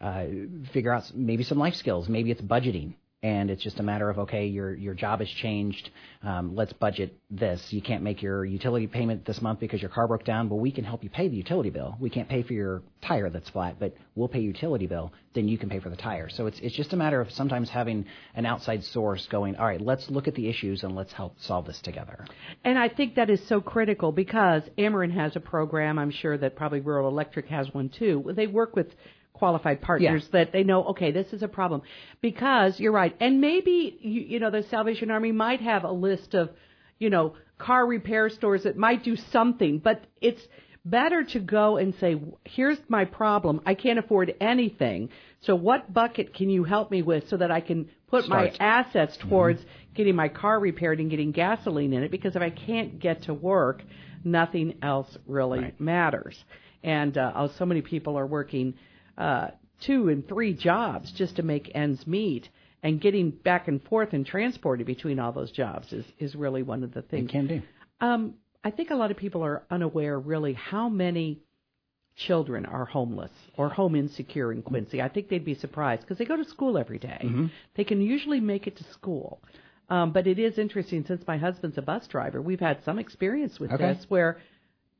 uh, 0.00 0.26
figure 0.72 0.92
out 0.92 1.10
maybe 1.14 1.42
some 1.42 1.58
life 1.58 1.74
skills. 1.74 2.08
Maybe 2.08 2.30
it's 2.30 2.40
budgeting. 2.40 2.94
And 3.22 3.50
it's 3.50 3.64
just 3.64 3.80
a 3.80 3.82
matter 3.82 4.08
of 4.08 4.18
okay, 4.20 4.46
your 4.46 4.72
your 4.74 4.94
job 4.94 5.18
has 5.18 5.28
changed. 5.28 5.90
Um, 6.22 6.54
let's 6.54 6.72
budget 6.72 7.18
this. 7.30 7.64
You 7.70 7.82
can't 7.82 8.04
make 8.04 8.22
your 8.22 8.44
utility 8.44 8.86
payment 8.86 9.24
this 9.24 9.42
month 9.42 9.58
because 9.58 9.82
your 9.82 9.90
car 9.90 10.06
broke 10.06 10.24
down. 10.24 10.48
But 10.48 10.56
we 10.56 10.70
can 10.70 10.84
help 10.84 11.02
you 11.02 11.10
pay 11.10 11.26
the 11.26 11.36
utility 11.36 11.70
bill. 11.70 11.96
We 11.98 12.10
can't 12.10 12.28
pay 12.28 12.44
for 12.44 12.52
your 12.52 12.82
tire 13.02 13.28
that's 13.28 13.48
flat, 13.50 13.76
but 13.80 13.96
we'll 14.14 14.28
pay 14.28 14.38
utility 14.38 14.86
bill. 14.86 15.12
Then 15.34 15.48
you 15.48 15.58
can 15.58 15.68
pay 15.68 15.80
for 15.80 15.90
the 15.90 15.96
tire. 15.96 16.28
So 16.28 16.46
it's 16.46 16.60
it's 16.60 16.76
just 16.76 16.92
a 16.92 16.96
matter 16.96 17.20
of 17.20 17.30
sometimes 17.32 17.68
having 17.68 18.04
an 18.36 18.46
outside 18.46 18.84
source 18.84 19.26
going. 19.26 19.56
All 19.56 19.66
right, 19.66 19.80
let's 19.80 20.08
look 20.08 20.28
at 20.28 20.36
the 20.36 20.48
issues 20.48 20.84
and 20.84 20.94
let's 20.94 21.12
help 21.12 21.34
solve 21.40 21.66
this 21.66 21.80
together. 21.80 22.24
And 22.64 22.78
I 22.78 22.88
think 22.88 23.16
that 23.16 23.30
is 23.30 23.44
so 23.48 23.60
critical 23.60 24.12
because 24.12 24.62
Ameren 24.78 25.12
has 25.12 25.34
a 25.34 25.40
program. 25.40 25.98
I'm 25.98 26.12
sure 26.12 26.38
that 26.38 26.54
probably 26.54 26.80
Rural 26.80 27.08
Electric 27.08 27.46
has 27.46 27.72
one 27.74 27.88
too. 27.88 28.32
They 28.36 28.46
work 28.46 28.76
with 28.76 28.94
qualified 29.38 29.80
partners 29.80 30.24
Yeah. 30.24 30.44
that 30.44 30.52
they 30.52 30.64
know, 30.64 30.84
okay, 30.92 31.10
this 31.12 31.32
is 31.32 31.42
a 31.42 31.48
problem. 31.48 31.82
Because 32.20 32.78
you're 32.80 32.92
right. 32.92 33.14
And 33.20 33.40
maybe, 33.40 33.96
you, 34.00 34.20
you 34.22 34.40
know, 34.40 34.50
the 34.50 34.64
Salvation 34.64 35.10
Army 35.10 35.32
might 35.32 35.60
have 35.60 35.84
a 35.84 35.92
list 35.92 36.34
of, 36.34 36.50
you 36.98 37.10
know, 37.10 37.34
car 37.58 37.86
repair 37.86 38.28
stores 38.28 38.64
that 38.64 38.76
might 38.76 39.02
do 39.04 39.16
something, 39.16 39.78
but 39.78 40.04
it's 40.20 40.40
better 40.84 41.24
to 41.24 41.40
go 41.40 41.76
and 41.76 41.94
say, 42.00 42.16
here's 42.44 42.78
my 42.88 43.04
problem. 43.04 43.60
I 43.66 43.74
can't 43.74 43.98
afford 43.98 44.34
anything. 44.40 45.10
So 45.40 45.54
what 45.54 45.92
bucket 45.92 46.34
can 46.34 46.50
you 46.50 46.64
help 46.64 46.90
me 46.90 47.02
with 47.02 47.28
so 47.28 47.36
that 47.36 47.50
I 47.50 47.60
can 47.60 47.90
put 48.08 48.28
my 48.28 48.52
assets 48.58 49.16
towards 49.28 49.60
getting 49.94 50.16
my 50.16 50.28
car 50.28 50.58
repaired 50.58 50.98
and 51.00 51.10
getting 51.10 51.32
gasoline 51.32 51.92
in 51.92 52.02
it 52.02 52.10
because 52.10 52.36
if 52.36 52.42
I 52.42 52.50
can't 52.50 52.98
get 52.98 53.22
to 53.24 53.34
work, 53.34 53.82
nothing 54.24 54.74
else 54.82 55.16
really 55.26 55.74
matters. 55.78 56.36
And 56.82 57.16
uh, 57.18 57.32
oh, 57.34 57.50
so 57.58 57.66
many 57.66 57.82
people 57.82 58.18
are 58.18 58.26
working 58.26 58.74
uh, 59.18 59.48
two 59.82 60.08
and 60.08 60.26
three 60.26 60.54
jobs 60.54 61.12
just 61.12 61.36
to 61.36 61.42
make 61.42 61.70
ends 61.74 62.06
meet. 62.06 62.48
And 62.82 63.00
getting 63.00 63.30
back 63.30 63.66
and 63.66 63.82
forth 63.82 64.12
and 64.12 64.24
transported 64.24 64.86
between 64.86 65.18
all 65.18 65.32
those 65.32 65.50
jobs 65.50 65.92
is, 65.92 66.04
is 66.18 66.34
really 66.36 66.62
one 66.62 66.84
of 66.84 66.94
the 66.94 67.00
It 67.00 67.10
things. 67.10 67.30
can 67.30 67.46
do. 67.48 67.62
Um, 68.00 68.34
I 68.62 68.70
think 68.70 68.90
a 68.90 68.94
lot 68.94 69.10
of 69.10 69.16
people 69.16 69.42
are 69.44 69.64
unaware, 69.70 70.18
really, 70.18 70.52
how 70.52 70.88
many 70.88 71.40
children 72.16 72.66
are 72.66 72.84
homeless 72.84 73.30
or 73.56 73.68
home 73.68 73.94
insecure 73.94 74.52
in 74.52 74.62
Quincy. 74.62 75.00
I 75.02 75.08
think 75.08 75.28
they'd 75.28 75.44
be 75.44 75.54
surprised 75.54 76.02
because 76.02 76.18
they 76.18 76.24
go 76.24 76.36
to 76.36 76.44
school 76.44 76.78
every 76.78 76.98
day. 76.98 77.20
Mm-hmm. 77.24 77.46
They 77.76 77.84
can 77.84 78.00
usually 78.00 78.40
make 78.40 78.66
it 78.66 78.76
to 78.78 78.84
school. 78.92 79.40
Um, 79.88 80.12
but 80.12 80.26
it 80.26 80.38
is 80.38 80.58
interesting 80.58 81.04
since 81.06 81.26
my 81.26 81.38
husband's 81.38 81.78
a 81.78 81.82
bus 81.82 82.06
driver, 82.08 82.42
we've 82.42 82.60
had 82.60 82.84
some 82.84 82.98
experience 82.98 83.58
with 83.58 83.72
Okay. 83.72 83.94
this 83.94 84.04
where, 84.08 84.38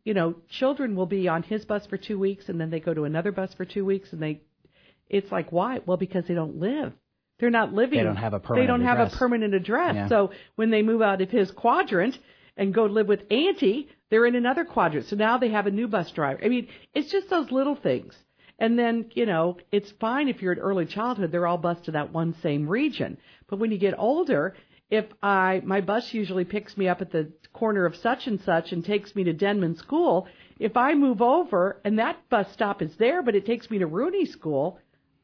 you 0.08 0.14
know, 0.14 0.34
children 0.48 0.96
will 0.96 1.04
be 1.04 1.28
on 1.28 1.42
his 1.42 1.66
bus 1.66 1.84
for 1.84 1.98
two 1.98 2.18
weeks 2.18 2.48
and 2.48 2.58
then 2.58 2.70
they 2.70 2.80
go 2.80 2.94
to 2.94 3.04
another 3.04 3.30
bus 3.30 3.52
for 3.52 3.66
two 3.66 3.84
weeks 3.84 4.10
and 4.10 4.22
they, 4.22 4.40
it's 5.10 5.30
like 5.30 5.52
why? 5.52 5.80
Well, 5.84 5.98
because 5.98 6.24
they 6.26 6.32
don't 6.32 6.56
live. 6.56 6.94
They're 7.38 7.50
not 7.50 7.74
living. 7.74 7.98
They 7.98 8.04
don't 8.04 8.16
have 8.16 8.32
a 8.32 8.40
permanent. 8.40 8.66
They 8.66 8.72
don't 8.72 8.86
have 8.86 8.98
address. 8.98 9.14
a 9.14 9.18
permanent 9.18 9.52
address. 9.52 9.94
Yeah. 9.96 10.08
So 10.08 10.30
when 10.56 10.70
they 10.70 10.80
move 10.80 11.02
out 11.02 11.20
of 11.20 11.28
his 11.28 11.50
quadrant 11.50 12.18
and 12.56 12.72
go 12.72 12.86
live 12.86 13.06
with 13.06 13.20
Auntie, 13.30 13.88
they're 14.08 14.24
in 14.24 14.34
another 14.34 14.64
quadrant. 14.64 15.08
So 15.08 15.16
now 15.16 15.36
they 15.36 15.50
have 15.50 15.66
a 15.66 15.70
new 15.70 15.88
bus 15.88 16.10
driver. 16.12 16.40
I 16.42 16.48
mean, 16.48 16.68
it's 16.94 17.12
just 17.12 17.28
those 17.28 17.52
little 17.52 17.76
things. 17.76 18.14
And 18.58 18.78
then, 18.78 19.10
you 19.12 19.26
know, 19.26 19.58
it's 19.70 19.92
fine 20.00 20.28
if 20.28 20.40
you're 20.40 20.54
in 20.54 20.58
early 20.58 20.86
childhood, 20.86 21.32
they're 21.32 21.46
all 21.46 21.58
bused 21.58 21.84
to 21.84 21.90
that 21.90 22.14
one 22.14 22.34
same 22.42 22.66
region. 22.66 23.18
But 23.46 23.58
when 23.58 23.72
you 23.72 23.78
get 23.78 23.94
older, 23.98 24.56
if 24.90 25.06
I, 25.22 25.60
my 25.64 25.80
bus 25.80 26.14
usually 26.14 26.44
picks 26.44 26.76
me 26.76 26.88
up 26.88 27.00
at 27.00 27.12
the 27.12 27.30
corner 27.52 27.84
of 27.84 27.96
such 27.96 28.26
and 28.26 28.40
such 28.40 28.72
and 28.72 28.84
takes 28.84 29.14
me 29.14 29.24
to 29.24 29.32
Denman 29.32 29.76
School, 29.76 30.26
if 30.58 30.76
I 30.76 30.94
move 30.94 31.20
over 31.20 31.80
and 31.84 31.98
that 31.98 32.28
bus 32.30 32.50
stop 32.52 32.80
is 32.80 32.96
there, 32.96 33.22
but 33.22 33.34
it 33.34 33.44
takes 33.44 33.70
me 33.70 33.78
to 33.78 33.86
Rooney 33.86 34.24
School, 34.24 34.78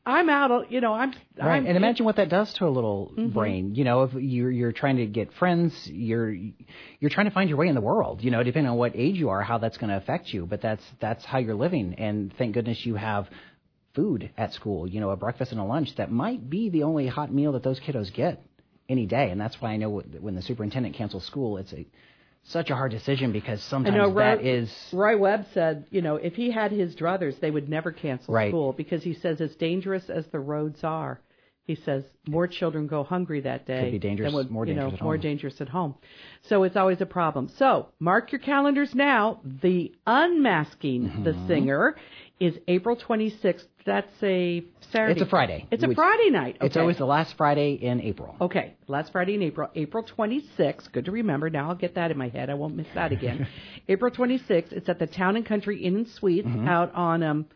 I'm 0.07 0.29
out. 0.29 0.51
Of, 0.51 0.71
you 0.71 0.83
know, 0.83 0.93
I'm 0.93 1.15
Right, 1.39 1.57
I'm, 1.57 1.67
and 1.67 1.79
imagine 1.79 2.05
what 2.05 2.17
that 2.17 2.29
does 2.29 2.53
to 2.55 2.67
a 2.67 2.69
little 2.69 3.13
mm-hmm. 3.17 3.31
brain. 3.31 3.75
You 3.75 3.85
know, 3.85 4.03
if 4.03 4.13
you're 4.13 4.51
you're 4.51 4.73
trying 4.73 4.99
to 4.99 5.07
get 5.07 5.33
friends, 5.33 5.73
you're 5.87 6.31
you're 6.31 7.11
trying 7.11 7.27
to 7.27 7.33
find 7.33 7.49
your 7.49 7.57
way 7.57 7.69
in 7.69 7.75
the 7.75 7.81
world. 7.81 8.23
You 8.23 8.31
know, 8.31 8.43
depending 8.43 8.71
on 8.71 8.77
what 8.77 8.93
age 8.95 9.17
you 9.17 9.31
are, 9.31 9.41
how 9.41 9.57
that's 9.57 9.79
going 9.79 9.89
to 9.89 9.97
affect 9.97 10.31
you. 10.31 10.45
But 10.45 10.61
that's 10.61 10.85
that's 11.01 11.25
how 11.25 11.39
you're 11.39 11.55
living, 11.55 11.95
and 11.95 12.35
thank 12.37 12.53
goodness 12.53 12.85
you 12.85 12.97
have 12.97 13.31
food 13.95 14.31
at 14.37 14.53
school. 14.53 14.87
You 14.87 15.01
know, 15.01 15.09
a 15.09 15.17
breakfast 15.17 15.53
and 15.53 15.61
a 15.61 15.65
lunch 15.65 15.95
that 15.97 16.13
might 16.13 16.51
be 16.51 16.69
the 16.69 16.83
only 16.83 17.07
hot 17.07 17.33
meal 17.33 17.53
that 17.53 17.63
those 17.63 17.81
kiddos 17.81 18.13
get 18.13 18.43
any 18.89 19.07
day, 19.07 19.31
and 19.31 19.41
that's 19.41 19.61
why 19.61 19.71
I 19.71 19.77
know 19.77 19.91
when 20.21 20.35
the 20.35 20.43
superintendent 20.43 20.95
cancels 20.95 21.25
school, 21.25 21.57
it's 21.59 21.73
a 21.73 21.87
such 22.47 22.69
a 22.69 22.75
hard 22.75 22.91
decision 22.91 23.33
because 23.33 23.63
sometimes 23.63 23.97
know 23.97 24.09
Roy, 24.09 24.15
that 24.37 24.45
is 24.45 24.71
Roy 24.93 25.17
Webb 25.17 25.47
said, 25.55 25.87
you 25.91 26.03
know, 26.03 26.17
if 26.17 26.35
he 26.35 26.51
had 26.51 26.73
his 26.73 26.95
druthers, 26.95 27.41
they 27.41 27.51
would 27.51 27.71
never 27.71 27.91
cancel 27.91 28.35
Right. 28.35 28.51
school 28.51 28.75
because 28.75 29.03
he 29.03 29.15
says 29.15 29.41
as 29.41 29.55
dangerous 29.57 30.11
as 30.11 30.27
the 30.27 30.41
roads 30.41 30.85
are, 30.85 31.21
he 31.67 31.75
says 31.75 32.05
more 32.29 32.47
children 32.47 32.87
go 32.87 33.03
hungry 33.03 33.41
that 33.41 33.65
day. 33.65 33.85
Could 33.85 33.93
be 33.93 33.99
dangerous- 33.99 34.29
than 34.33 34.37
would, 34.37 34.51
more 34.51 34.67
you 34.67 34.75
know, 34.75 34.83
dangerous 34.83 35.01
at 35.01 35.05
more 35.05 35.15
home. 35.15 35.21
dangerous 35.23 35.61
at 35.63 35.69
home. 35.71 35.95
So 36.43 36.65
it's 36.65 36.77
always 36.77 37.01
a 37.01 37.07
problem. 37.07 37.49
So 37.49 37.89
mark 37.99 38.31
your 38.33 38.41
calendars 38.41 38.95
now. 38.95 39.41
The 39.63 39.95
unmasking 40.07 41.05
Mm-hmm. 41.09 41.23
the 41.25 41.35
singer 41.47 41.97
is 42.41 42.55
April 42.69 42.97
26th. 42.97 43.65
That's 43.87 44.11
a 44.23 44.65
Saturday. 44.91 45.13
It's 45.13 45.23
a 45.23 45.27
Friday. 45.27 45.67
It's 45.71 45.83
a 45.85 45.89
Which- 45.89 45.97
Friday 45.97 46.31
night. 46.31 46.57
it's 46.61 46.77
always 46.77 46.99
the 46.99 47.05
last 47.05 47.37
Friday 47.37 47.75
in 47.75 48.01
April. 48.01 48.35
Okay, 48.41 48.75
last 48.89 49.13
Friday 49.13 49.35
in 49.35 49.43
April, 49.43 49.69
April 49.75 50.03
26th. 50.05 50.91
Good 50.93 51.05
to 51.05 51.11
remember. 51.13 51.49
Now 51.51 51.69
I'll 51.69 51.75
get 51.77 51.95
that 51.95 52.11
in 52.11 52.19
my 52.19 52.29
head. 52.29 52.51
I 52.51 52.55
won't 52.55 52.75
miss 52.75 52.87
that 52.95 53.13
again. 53.13 53.47
April 53.89 54.11
26th. 54.11 54.73
It's 54.73 54.89
at 54.89 54.99
the 54.99 55.07
Town 55.07 55.37
and 55.37 55.45
Country 55.47 55.83
Inn 55.85 55.97
and 55.97 56.09
Suites 56.09 56.49
out 56.67 56.95
on 56.95 57.23
um, 57.23 57.47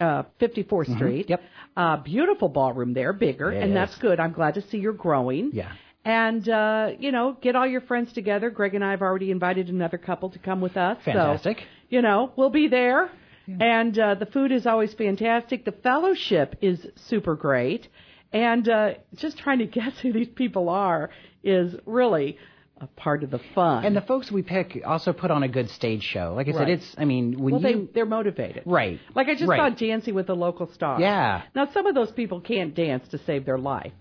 uh, 0.00 0.24
54th 0.40 0.94
Street. 0.96 1.28
Yep. 1.30 1.42
Uh, 1.76 1.96
beautiful 1.98 2.48
ballroom 2.48 2.92
there, 2.94 3.12
bigger, 3.12 3.52
It 3.52 3.62
and 3.62 3.70
is. 3.70 3.74
that's 3.74 3.96
good. 3.98 4.18
I'm 4.20 4.32
glad 4.32 4.54
to 4.54 4.62
see 4.68 4.78
you're 4.78 4.92
growing. 4.94 5.50
Yeah. 5.52 5.72
And 6.06 6.46
uh, 6.48 6.90
you 6.98 7.12
know, 7.12 7.36
get 7.40 7.56
all 7.56 7.66
your 7.66 7.80
friends 7.82 8.12
together. 8.12 8.50
Greg 8.50 8.74
and 8.74 8.84
I 8.84 8.90
have 8.90 9.00
already 9.02 9.30
invited 9.30 9.68
another 9.70 9.96
couple 9.96 10.28
to 10.30 10.38
come 10.38 10.60
with 10.60 10.76
us. 10.76 10.98
so, 11.04 11.12
Fantastic. 11.12 11.58
you 11.88 12.02
know, 12.02 12.32
we'll 12.36 12.50
be 12.50 12.68
there. 12.68 13.10
And 13.46 13.98
uh, 13.98 14.14
the 14.14 14.26
food 14.26 14.52
is 14.52 14.66
always 14.66 14.94
fantastic. 14.94 15.64
The 15.64 15.72
fellowship 15.72 16.56
is 16.60 16.86
super 16.96 17.34
great. 17.34 17.88
And 18.32 18.68
uh, 18.68 18.94
just 19.16 19.38
trying 19.38 19.58
to 19.58 19.66
guess 19.78 19.98
who 20.00 20.12
these 20.12 20.28
people 20.28 20.68
are 20.68 21.10
is 21.42 21.74
really 21.86 22.38
a 22.80 22.86
part 22.88 23.22
of 23.22 23.30
the 23.30 23.40
fun. 23.54 23.84
And 23.84 23.94
the 23.94 24.00
folks 24.00 24.32
we 24.32 24.42
pick 24.42 24.80
also 24.84 25.12
put 25.12 25.30
on 25.30 25.42
a 25.44 25.48
good 25.48 25.70
stage 25.70 26.02
show. 26.02 26.32
Like 26.34 26.48
I 26.48 26.52
said, 26.52 26.68
it's. 26.68 26.94
I 26.98 27.04
mean, 27.04 27.38
when 27.38 27.54
well, 27.54 27.62
you 27.70 27.86
they 27.86 27.92
they're 27.94 28.06
motivated, 28.06 28.64
Right. 28.66 28.98
Like 29.14 29.28
I 29.28 29.34
just 29.34 29.46
Right. 29.46 29.58
saw 29.58 29.68
Dancing 29.68 30.14
with 30.14 30.26
the 30.26 30.34
Local 30.34 30.66
Star. 30.72 31.00
Yeah. 31.00 31.42
Now 31.54 31.68
some 31.72 31.86
of 31.86 31.94
those 31.94 32.10
people 32.10 32.40
can't 32.40 32.74
dance 32.74 33.06
to 33.08 33.18
save 33.18 33.44
their 33.46 33.58
life, 33.58 33.92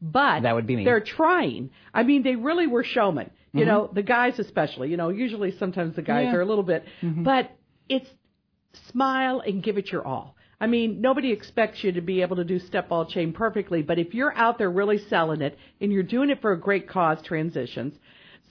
but 0.00 0.40
That 0.42 0.54
would 0.54 0.66
be 0.66 0.76
me. 0.76 0.84
They're 0.84 1.00
trying. 1.00 1.70
I 1.92 2.04
mean, 2.04 2.22
they 2.22 2.36
really 2.36 2.66
were 2.68 2.84
showmen. 2.84 3.30
You 3.52 3.64
know, 3.64 3.90
the 3.92 4.02
guys 4.04 4.38
especially. 4.38 4.90
You 4.90 4.96
know, 4.96 5.08
usually 5.08 5.50
sometimes 5.58 5.96
the 5.96 6.02
guys 6.02 6.18
Mm-hmm. 6.18 6.24
Yeah. 6.26 6.28
Mm-hmm. 6.28 6.36
are 6.36 6.40
a 6.42 6.46
little 6.46 6.62
bit, 6.62 6.84
but 7.02 7.50
it's 7.88 8.08
smile 8.90 9.40
and 9.40 9.62
give 9.62 9.78
it 9.78 9.90
your 9.90 10.06
all. 10.06 10.36
I 10.60 10.66
mean, 10.66 11.00
nobody 11.00 11.32
expects 11.32 11.82
you 11.82 11.92
to 11.92 12.02
be 12.02 12.20
able 12.20 12.36
to 12.36 12.44
do 12.44 12.58
step 12.58 12.90
ball 12.90 13.06
chain 13.06 13.32
perfectly, 13.32 13.80
but 13.82 13.98
if 13.98 14.12
you're 14.12 14.36
out 14.36 14.58
there 14.58 14.70
really 14.70 14.98
selling 14.98 15.40
it 15.40 15.56
and 15.80 15.90
you're 15.90 16.02
doing 16.02 16.28
it 16.28 16.42
for 16.42 16.52
a 16.52 16.60
great 16.60 16.88
cause, 16.88 17.18
transitions, 17.22 17.96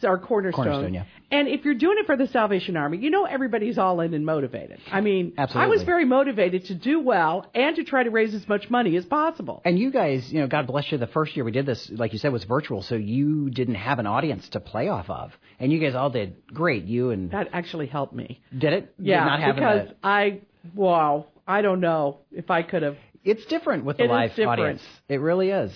our 0.04 0.18
cornerstone. 0.18 0.66
Cornerstone, 0.66 0.94
yeah. 0.94 1.04
And 1.32 1.48
if 1.48 1.64
you're 1.66 1.76
doing 1.76 1.98
it 2.00 2.06
for 2.08 2.18
the 2.18 2.28
Salvation 2.28 2.76
Army, 2.76 2.98
you 2.98 3.10
know 3.12 3.26
everybody's 3.26 3.78
all 3.78 4.00
in 4.02 4.14
and 4.14 4.26
motivated. 4.26 4.80
I 4.92 5.02
mean, 5.02 5.34
Absolutely. 5.38 5.66
I 5.66 5.70
was 5.70 5.84
very 5.84 6.06
motivated 6.06 6.66
to 6.66 6.76
do 6.76 7.00
well 7.00 7.46
and 7.54 7.76
to 7.76 7.84
try 7.84 8.04
to 8.04 8.10
raise 8.10 8.34
as 8.34 8.48
much 8.48 8.70
money 8.70 8.96
as 8.96 9.06
possible. 9.06 9.62
And 9.64 9.78
you 9.78 9.92
guys, 9.92 10.32
you 10.34 10.40
know, 10.42 10.48
God 10.48 10.66
bless 10.68 10.92
you. 10.92 10.98
The 10.98 11.08
first 11.08 11.36
year 11.36 11.46
we 11.46 11.52
did 11.52 11.66
this, 11.66 11.90
like 11.94 12.14
you 12.14 12.20
said, 12.20 12.32
was 12.34 12.44
virtual, 12.46 12.82
so 12.82 12.96
you 12.96 13.50
didn't 13.52 13.76
have 13.76 14.00
an 14.00 14.08
audience 14.08 14.50
to 14.50 14.60
play 14.60 14.88
off 14.88 15.10
of, 15.10 15.32
and 15.60 15.72
you 15.72 15.80
guys 15.80 15.94
all 15.96 16.10
did 16.10 16.36
great. 16.48 16.86
You 16.86 17.12
and 17.12 17.30
That 17.32 17.50
actually 17.54 17.88
helped 17.88 18.14
me. 18.14 18.42
did 18.58 18.74
it? 18.74 18.94
Yeah, 18.98 19.26
not 19.26 19.56
because 19.56 19.90
a, 19.90 19.96
I 20.08 20.42
wow, 20.76 21.28
I 21.48 21.62
don't 21.62 21.80
know 21.80 22.20
if 22.32 22.50
I 22.50 22.64
could 22.64 22.82
have. 22.84 22.98
it's 23.24 23.46
different 23.46 23.86
with 23.86 23.98
the 23.98 24.06
It 24.06 24.10
live 24.10 24.32
audience. 24.40 24.82
It 25.08 25.22
really 25.22 25.50
is. 25.52 25.72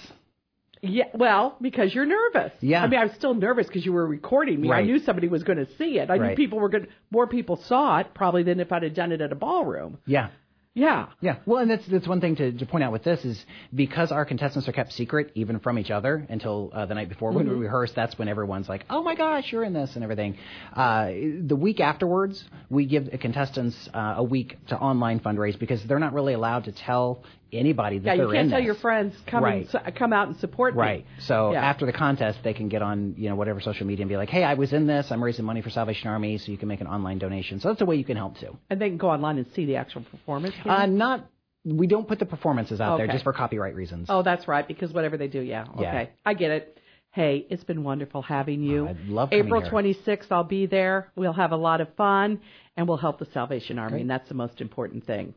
Yeah, 0.86 1.06
well, 1.14 1.56
because 1.62 1.96
you're 1.96 2.06
nervous. 2.06 2.52
Yeah. 2.60 2.84
I 2.84 2.88
mean, 2.88 3.00
I 3.00 3.06
was 3.06 3.14
still 3.14 3.34
nervous 3.34 3.68
because 3.68 3.86
you 3.86 3.94
were 3.94 4.06
recording 4.06 4.60
me. 4.60 4.70
Right. 4.70 4.84
I 4.84 4.86
knew 4.86 5.00
somebody 5.00 5.30
was 5.30 5.44
going 5.44 5.60
to 5.60 5.68
see 5.78 5.98
it. 5.98 6.10
I 6.12 6.18
knew 6.18 6.36
people 6.36 6.60
were 6.60 6.70
going. 6.70 6.88
More 7.10 7.26
people 7.26 7.56
saw 7.56 8.00
it 8.00 8.14
probably 8.14 8.44
than 8.44 8.60
if 8.60 8.70
I'd 8.72 8.84
have 8.84 8.94
done 8.94 9.14
it 9.14 9.22
at 9.22 9.32
a 9.32 9.36
ballroom. 9.36 9.98
Yeah. 10.06 10.30
Yeah. 10.76 11.10
Yeah, 11.22 11.36
well, 11.46 11.60
and 11.62 11.70
that's 11.70 11.86
that's 11.86 12.08
one 12.08 12.20
thing 12.20 12.36
to, 12.38 12.52
to 12.52 12.66
point 12.66 12.84
out 12.84 12.92
with 12.92 13.04
this 13.04 13.24
is 13.24 13.46
because 13.76 14.12
our 14.12 14.26
contestants 14.26 14.68
are 14.68 14.72
kept 14.72 14.92
secret 14.94 15.32
even 15.36 15.60
from 15.60 15.78
each 15.78 15.92
other 15.92 16.26
until 16.30 16.72
uh, 16.74 16.88
the 16.88 16.96
night 16.96 17.10
before 17.10 17.32
when 17.32 17.46
Mm-hmm. 17.46 17.60
we 17.60 17.62
rehearse. 17.66 17.92
That's 17.92 18.18
when 18.18 18.28
everyone's 18.28 18.68
like, 18.68 18.84
"Oh 18.90 19.04
my 19.04 19.14
gosh, 19.14 19.52
you're 19.52 19.64
in 19.64 19.74
this" 19.74 19.94
and 19.94 20.04
everything. 20.04 20.36
Uh, 20.76 21.12
the 21.46 21.56
week 21.56 21.80
afterwards, 21.80 22.44
we 22.72 22.88
give 22.88 23.12
the 23.12 23.20
contestants 23.20 23.78
uh, 23.94 24.16
a 24.18 24.24
week 24.24 24.58
to 24.70 24.76
online 24.76 25.20
fundraise 25.20 25.58
because 25.60 25.82
they're 25.84 26.00
not 26.00 26.14
really 26.14 26.34
allowed 26.34 26.64
to 26.64 26.72
tell 26.72 27.24
anybody 27.54 28.00
that 28.00 28.18
Yeah, 28.18 28.24
you 28.24 28.32
can't 28.32 28.50
tell 28.50 28.60
this. 28.60 28.66
your 28.66 28.76
friends 28.76 29.16
come 29.28 29.44
Right. 29.44 29.68
and, 29.86 29.96
come 29.96 30.14
out 30.14 30.28
and 30.28 30.38
support 30.38 30.74
me. 30.76 30.80
Right. 30.82 31.06
So 31.20 31.52
Yeah. 31.52 31.64
after 31.64 31.86
the 31.86 31.94
contest, 31.94 32.40
they 32.44 32.54
can 32.54 32.68
get 32.70 32.82
on 32.82 33.16
you 33.18 33.30
know 33.30 33.36
whatever 33.36 33.60
social 33.60 33.86
media 33.88 34.04
and 34.04 34.10
be 34.10 34.18
like, 34.18 34.30
"Hey, 34.30 34.44
I 34.44 34.54
was 34.56 34.74
in 34.74 34.88
this. 34.88 35.12
I'm 35.12 35.24
raising 35.24 35.46
money 35.46 35.62
for 35.62 35.70
Salvation 35.70 36.10
Army, 36.10 36.38
so 36.38 36.52
you 36.52 36.58
can 36.58 36.68
make 36.68 36.82
an 36.82 36.88
online 36.88 37.18
donation." 37.20 37.60
So 37.60 37.70
that's 37.70 37.82
a 37.82 37.86
way 37.86 37.96
you 37.96 38.04
can 38.06 38.18
help 38.18 38.38
too. 38.38 38.58
And 38.70 38.80
they 38.82 38.90
can 38.90 38.98
go 38.98 39.10
online 39.10 39.38
and 39.38 39.48
see 39.54 39.66
the 39.66 39.76
actual 39.78 40.02
performance. 40.02 40.56
Uh, 40.66 40.86
not 40.86 41.26
we 41.66 41.88
don't 41.88 42.08
put 42.10 42.20
the 42.20 42.26
performances 42.26 42.82
out 42.82 42.98
there 42.98 43.08
just 43.08 43.24
for 43.24 43.32
copyright 43.32 43.74
reasons. 43.76 44.08
oh, 44.10 44.22
that's 44.22 44.48
right, 44.50 44.68
because 44.68 44.92
whatever 44.92 45.16
they 45.16 45.30
do, 45.30 45.40
yeah. 45.40 45.64
Yeah. 45.80 45.88
Okay. 45.88 46.10
I 46.26 46.34
get 46.34 46.52
it. 46.52 46.78
Hey, 47.12 47.46
it's 47.50 47.64
been 47.64 47.84
wonderful 47.84 48.22
having 48.24 48.64
you. 48.64 48.90
Oh, 48.90 48.96
love 49.08 49.30
April 49.32 49.62
26th, 49.62 50.32
I'll 50.32 50.44
be 50.44 50.66
there. 50.66 51.12
We'll 51.16 51.32
have 51.32 51.52
a 51.52 51.56
lot 51.56 51.80
of 51.80 51.88
fun, 51.96 52.40
and 52.76 52.88
we'll 52.88 52.98
help 52.98 53.20
the 53.20 53.28
Salvation 53.28 53.78
Army, 53.80 53.92
Great. 53.92 54.02
and 54.02 54.10
that's 54.10 54.28
the 54.28 54.34
most 54.36 54.60
important 54.62 55.06
thing. 55.06 55.36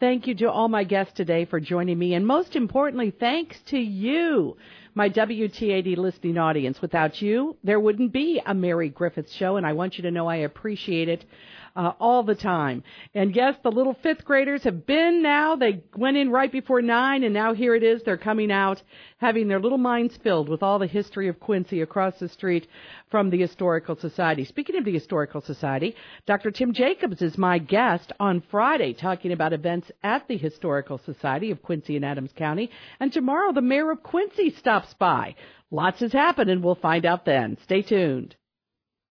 Thank 0.00 0.28
you 0.28 0.34
to 0.36 0.50
all 0.52 0.68
my 0.68 0.84
guests 0.84 1.14
today 1.14 1.44
for 1.44 1.58
joining 1.58 1.98
me, 1.98 2.14
and 2.14 2.24
most 2.24 2.54
importantly, 2.54 3.10
thanks 3.10 3.58
to 3.70 3.78
you, 3.80 4.56
my 4.94 5.10
WTAD 5.10 5.96
listening 5.96 6.38
audience. 6.38 6.80
Without 6.80 7.20
you, 7.20 7.56
there 7.64 7.80
wouldn't 7.80 8.12
be 8.12 8.40
a 8.46 8.54
Mary 8.54 8.90
Griffith 8.90 9.28
show, 9.28 9.56
and 9.56 9.66
I 9.66 9.72
want 9.72 9.98
you 9.98 10.02
to 10.02 10.12
know 10.12 10.28
I 10.28 10.36
appreciate 10.36 11.08
it 11.08 11.24
uh, 11.78 11.92
all 12.00 12.24
the 12.24 12.34
time. 12.34 12.82
And 13.14 13.34
yes, 13.34 13.54
the 13.62 13.70
little 13.70 13.96
fifth 14.02 14.24
graders 14.24 14.64
have 14.64 14.84
been 14.84 15.22
now. 15.22 15.54
They 15.54 15.84
went 15.96 16.16
in 16.16 16.28
right 16.28 16.50
before 16.50 16.82
nine, 16.82 17.22
and 17.22 17.32
now 17.32 17.54
here 17.54 17.76
it 17.76 17.84
is. 17.84 18.02
They're 18.02 18.16
coming 18.16 18.50
out, 18.50 18.82
having 19.18 19.46
their 19.46 19.60
little 19.60 19.78
minds 19.78 20.18
filled 20.24 20.48
with 20.48 20.64
all 20.64 20.80
the 20.80 20.88
history 20.88 21.28
of 21.28 21.38
Quincy 21.38 21.80
across 21.80 22.18
the 22.18 22.28
street 22.28 22.66
from 23.12 23.30
the 23.30 23.40
Historical 23.40 23.94
Society. 23.94 24.44
Speaking 24.44 24.76
of 24.76 24.84
the 24.84 24.92
Historical 24.92 25.40
Society, 25.40 25.94
Dr. 26.26 26.50
Tim 26.50 26.72
Jacobs 26.72 27.22
is 27.22 27.38
my 27.38 27.58
guest 27.58 28.12
on 28.18 28.42
Friday 28.50 28.92
talking 28.92 29.30
about 29.30 29.52
events 29.52 29.88
at 30.02 30.26
the 30.26 30.36
Historical 30.36 30.98
Society 30.98 31.52
of 31.52 31.62
Quincy 31.62 31.94
and 31.94 32.04
Adams 32.04 32.32
County. 32.34 32.70
And 32.98 33.12
tomorrow, 33.12 33.52
the 33.52 33.62
mayor 33.62 33.92
of 33.92 34.02
Quincy 34.02 34.50
stops 34.50 34.92
by. 34.94 35.36
Lots 35.70 36.00
has 36.00 36.12
happened, 36.12 36.50
and 36.50 36.64
we'll 36.64 36.74
find 36.74 37.06
out 37.06 37.24
then. 37.24 37.56
Stay 37.62 37.82
tuned. 37.82 38.34